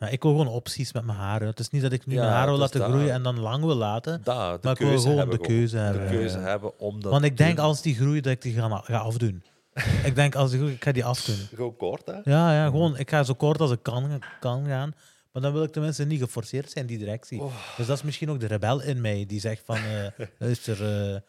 [0.00, 1.46] Ja, ik wil gewoon opties met mijn haren.
[1.48, 2.88] Het is niet dat ik nu Ja, mijn haren wil laten dat.
[2.90, 4.20] groeien en dan lang wil laten.
[4.24, 6.08] Daar, de Maar ik wil keuze gewoon hebben de keuze De hebben.
[6.08, 6.44] keuze Ja.
[6.44, 7.64] hebben om dat Want ik denk doen.
[7.64, 9.42] als die groeit, dat ik die ga, ga afdoen.
[10.04, 11.36] ik denk als die groeit, ik ga die afdoen.
[11.54, 12.12] Gewoon kort, hè?
[12.24, 14.94] Ja, ja, gewoon, ik ga zo kort als ik kan, kan gaan.
[15.32, 17.40] Maar dan wil ik tenminste niet geforceerd zijn in die directie.
[17.40, 17.52] Oh.
[17.76, 21.20] Dus dat is misschien ook de rebel in mij die zegt van, eh luister, eh,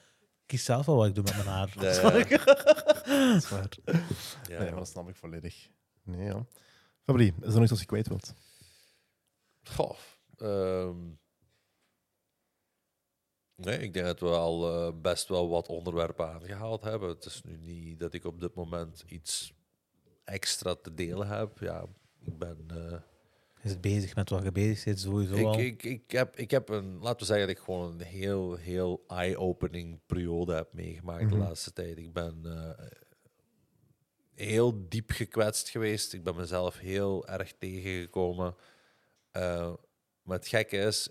[0.45, 1.69] kies zelf wel wat ik doe met mijn haar.
[1.79, 1.91] Ja,
[2.29, 2.43] ja.
[3.33, 3.69] Dat is waar.
[4.49, 4.59] Ja.
[4.59, 5.67] Nee, dat snap ik volledig.
[6.03, 6.45] Nee, ja.
[7.05, 8.33] Fabrie, is er nog iets als je kwijt wilt?
[9.63, 9.97] Goh,
[10.37, 10.97] ehm,
[13.55, 17.09] nee, ik denk dat we al eh, best wel wat onderwerpen aangehaald hebben.
[17.09, 19.53] Het is nu niet dat ik op dit moment iets
[20.23, 21.59] extra te delen heb.
[21.59, 21.85] Ja,
[22.25, 22.65] ik ben...
[22.67, 22.99] eh,
[23.61, 25.59] Je zit bezig met wat je bezig bent, sowieso al.
[25.59, 28.55] ik, ik, ik, heb, ik heb een, laten we zeggen dat ik gewoon een heel,
[28.55, 31.31] heel eye-opening periode heb meegemaakt Mhm.
[31.31, 31.97] de laatste tijd.
[31.97, 32.85] Ik ben eh,
[34.33, 36.13] heel diep gekwetst geweest.
[36.13, 38.55] Ik ben mezelf heel erg tegengekomen.
[39.31, 39.73] Eh,
[40.21, 41.09] maar het gekke is,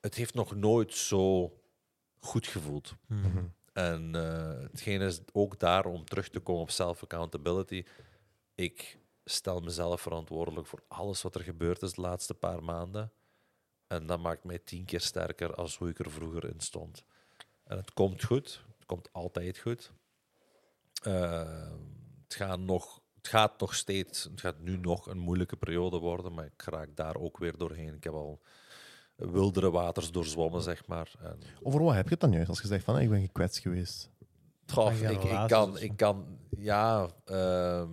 [0.00, 1.52] het heeft nog nooit zo
[2.18, 2.94] goed gevoeld.
[3.06, 3.44] Mhm.
[3.72, 7.84] En eh hetgeen is ook daar om terug te komen op self-accountability.
[8.54, 13.12] Ik stel mezelf verantwoordelijk voor alles wat er gebeurd is de laatste paar maanden.
[13.86, 17.04] En dat maakt mij tien keer sterker als hoe ik er vroeger in stond.
[17.64, 18.64] En het komt goed.
[18.76, 19.92] Het komt altijd goed.
[21.02, 21.70] Eh,
[22.22, 26.34] het, gaat nog, het gaat nog steeds, het gaat nu nog een moeilijke periode worden,
[26.34, 27.94] maar ik raak daar ook weer doorheen.
[27.94, 28.40] Ik heb al
[29.16, 31.12] wildere waters doorzwommen, zeg maar.
[31.22, 33.20] En Over wat heb je het dan juist als je zegt van, ah, ik ben
[33.20, 34.10] gekwetst geweest?
[34.66, 37.90] Goh, ja, ik, kan, ik kan, ja, ehm,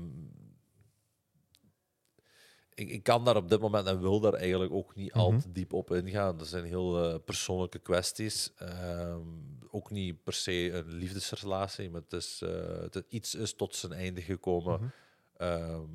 [2.73, 5.39] ik, ik kan daar op dit moment en wil daar eigenlijk ook niet al Mhm.
[5.41, 6.38] te diep op ingaan.
[6.38, 8.51] Dat zijn heel eh, persoonlijke kwesties.
[8.57, 9.19] Ehm,
[9.72, 13.91] ook niet per se een liefdesrelatie, maar het is, eh, het, iets is tot zijn
[13.91, 14.89] einde gekomen Mhm.
[15.38, 15.88] Ehm,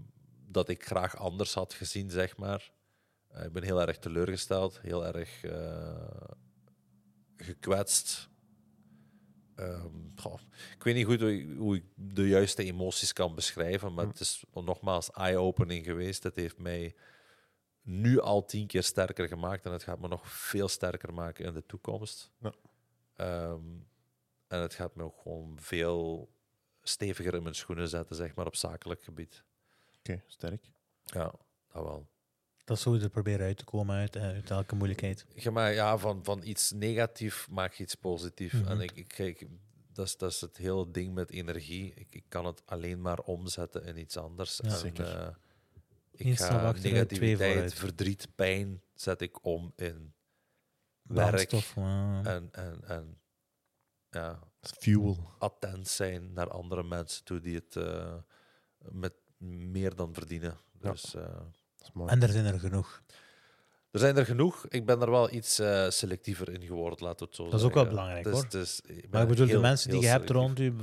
[0.47, 2.73] dat ik graag anders had gezien, zeg maar.
[3.29, 6.29] Eh, ik ben heel erg teleurgesteld, heel erg eh,
[7.37, 8.29] gekwetst.
[9.55, 10.41] Ehm, goh,
[10.77, 14.11] ik weet niet goed hoe ik, hoe ik de juiste emoties kan beschrijven, maar Hm.
[14.11, 16.23] het is nogmaals eye-opening geweest.
[16.23, 16.95] Het heeft mij
[17.83, 21.53] nu al tien keer sterker gemaakt en het gaat me nog veel sterker maken in
[21.53, 22.31] de toekomst.
[22.41, 22.53] Ja.
[23.15, 23.63] Ehm,
[24.47, 26.29] en het gaat me ook gewoon veel
[26.89, 29.45] steviger in mijn schoenen zetten, zeg maar, op zakelijk gebied.
[29.99, 30.71] Oké, sterk.
[31.05, 31.33] Ja,
[31.73, 32.09] dat wel.
[32.65, 35.27] Dat is hoe je er proberen uit te komen uit, eh, uit elke moeilijkheid.
[35.35, 38.53] Ja, maar ja, van, van iets negatief maak je iets positief.
[38.53, 38.69] Mhm.
[38.69, 39.47] En ik, ik, kijk,
[39.93, 41.93] dat is, dat is het hele ding met energie.
[41.95, 44.61] Ik, ik kan het alleen maar omzetten in iets anders.
[44.63, 44.69] Ja.
[44.69, 45.17] en, Zeker.
[45.17, 45.29] eh,
[46.11, 50.15] ik ga twee negativiteit, verdriet, pijn zet ik om in
[51.03, 51.49] werk.
[51.49, 53.21] Brandstof, En, en, en
[54.11, 55.17] ja, fuel.
[55.39, 58.15] attent zijn naar andere mensen toe die het eh,
[58.79, 59.13] met
[59.69, 60.57] meer dan verdienen.
[60.81, 60.91] Ja.
[60.91, 61.43] Dus eh, Dat
[61.83, 62.11] is mooi.
[62.11, 63.03] En er zijn er genoeg.
[63.91, 64.67] er zijn er genoeg.
[64.69, 67.75] Ik ben er wel iets eh, selectiever in geworden, laat het zo Dat is ook
[67.75, 68.03] wel zeggen.
[68.03, 68.97] belangrijk, is- hoor.
[68.97, 70.75] ik ben Maar ik bedoel, heel- de mensen die je hebt rond u,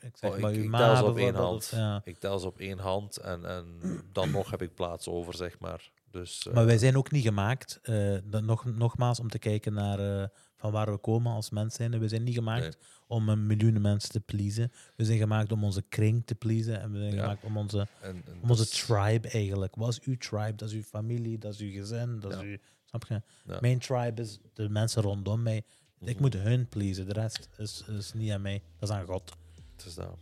[0.00, 1.68] ik zeg Oh, maar ik- ik tel ze op één hand.
[1.74, 2.00] ja.
[2.04, 3.80] Ik tel ze op één hand en, en
[4.12, 5.90] dan nog heb ik plaats over, zeg maar.
[6.10, 9.72] Dus, eh, Maar wij zijn ook niet gemaakt, eh, dat nog, nogmaals, om te kijken
[9.72, 11.98] naar eh, van waar we komen als mens zijn.
[11.98, 12.72] We zijn niet gemaakt Nee.
[13.06, 14.72] om een miljoenen mensen te pleasen.
[14.96, 16.80] We zijn gemaakt om onze kring te pleasen.
[16.80, 17.20] En we zijn Ja.
[17.20, 19.74] gemaakt om onze, en, en om onze dat tribe eigenlijk.
[19.74, 20.54] Wat is uw tribe?
[20.54, 22.56] Dat is uw familie, dat is uw gezin, dat is uw...
[22.84, 23.22] Snap je?
[23.52, 23.58] Ja.
[23.60, 25.56] Mijn tribe is de mensen rondom mij.
[26.00, 26.22] Ik Mhm.
[26.22, 27.06] moet hun pleasen.
[27.06, 28.62] De rest is, is niet aan mij.
[28.78, 29.32] Dat is aan God.
[29.76, 30.16] Het is dat.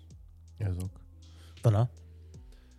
[0.59, 1.01] Ja, dat is ook.
[1.59, 1.91] Voilà.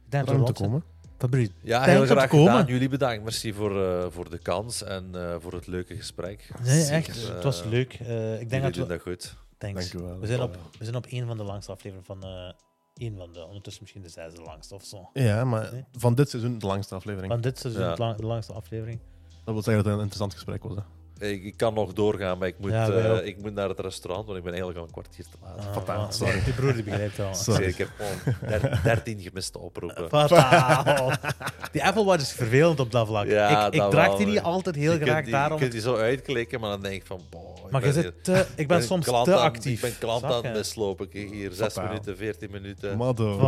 [0.06, 0.70] Ik denk dat we te zijn.
[0.70, 0.84] komen.
[1.18, 2.52] Fabrice, Ja, heel graag komen.
[2.52, 2.66] gedaan.
[2.66, 3.24] Jullie bedankt.
[3.24, 6.50] Merci voor, eh, voor de kans en eh, voor het leuke gesprek.
[6.64, 7.28] Nee, Zeker, echt.
[7.28, 7.94] Het was eh, leuk.
[7.94, 8.94] Eh, ik denk Jullie dat doen we...
[8.94, 9.36] dat goed.
[9.58, 9.92] Thanks.
[9.92, 10.20] Dank u wel.
[10.20, 12.24] We zijn, op, we zijn op een van de langste afleveringen van...
[12.24, 12.52] eh
[12.98, 13.46] één van de...
[13.46, 15.10] Ondertussen misschien de zesde langste of zo.
[15.14, 15.84] Ja, maar Nee.
[15.92, 17.32] van dit seizoen de langste aflevering.
[17.32, 18.14] Van dit seizoen Ja.
[18.14, 19.00] de langste aflevering.
[19.44, 20.76] Dat wil zeggen dat het een interessant gesprek was.
[20.76, 20.82] Hè?
[21.20, 24.26] Ik, ik kan nog doorgaan, maar ik moet, Ja, eh, ik moet naar het restaurant,
[24.26, 25.58] want ik ben eigenlijk al een kwartier te laat.
[25.68, 26.44] Ah, Fataal, sorry.
[26.44, 27.34] Die broer die begrijpt wel.
[27.36, 27.66] Sorry.
[27.66, 30.10] Ik heb gewoon der- 13 gemiste oproepen.
[30.10, 31.12] Fataal.
[31.72, 33.28] Die Apple Watch is vervelend op dat vlak.
[33.28, 35.54] Ja, ik ik draag die niet altijd heel je graag die, daarom.
[35.54, 37.22] Je kunt die zo uitklikken, maar dan denk ik van...
[37.30, 39.74] Boah, ik Maar je ben zit hier- te, ik ben soms te aan- actief.
[39.76, 40.48] Ik ben klant aan je?
[40.48, 41.10] het mislopen.
[41.10, 41.88] Kijk hier, 6 Fataal.
[41.88, 42.98] minuten, 14 minuten.
[42.98, 43.38] Maddo.
[43.38, 43.44] We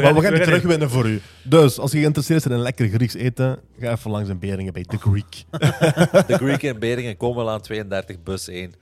[0.00, 1.20] Maar we gaan die terugwinnen voor u.
[1.42, 4.84] Dus als je geïnteresseerd bent in lekker Grieks eten, ga even langs in Beringen bij
[4.84, 5.44] The Greek.
[6.28, 8.74] De Greek in Beringen, Komelaan 32, bus 1.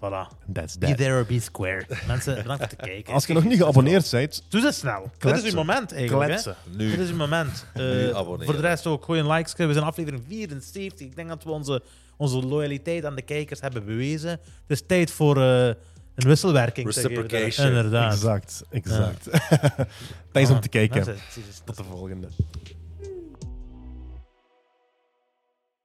[0.00, 0.26] Voilà.
[0.52, 0.96] That's Be that.
[0.96, 1.86] there or be square.
[2.06, 3.14] Mensen, bedankt voor het kijken.
[3.14, 5.10] Als je nog niet geabonneerd bent, Doe ze snel.
[5.18, 6.22] Dit is uw moment eigenlijk.
[6.22, 6.28] hè.
[6.28, 6.56] kletsen.
[6.76, 6.90] Nu.
[6.90, 7.64] Dit is uw moment.
[7.74, 7.82] Eh,
[8.24, 9.66] voor de rest ook gooi een like.
[9.66, 11.06] We zijn aflevering 74.
[11.06, 11.82] Ik denk dat we onze,
[12.16, 14.30] onze loyaliteit aan de kijkers hebben bewezen.
[14.30, 15.76] Het is tijd voor eh, een
[16.14, 16.86] wisselwerking.
[16.86, 17.66] Reciprocation.
[17.66, 18.12] Inderdaad.
[18.12, 19.28] Exact, exact.
[20.32, 21.16] Thanks om te kijken.
[21.64, 22.28] Tot de volgende.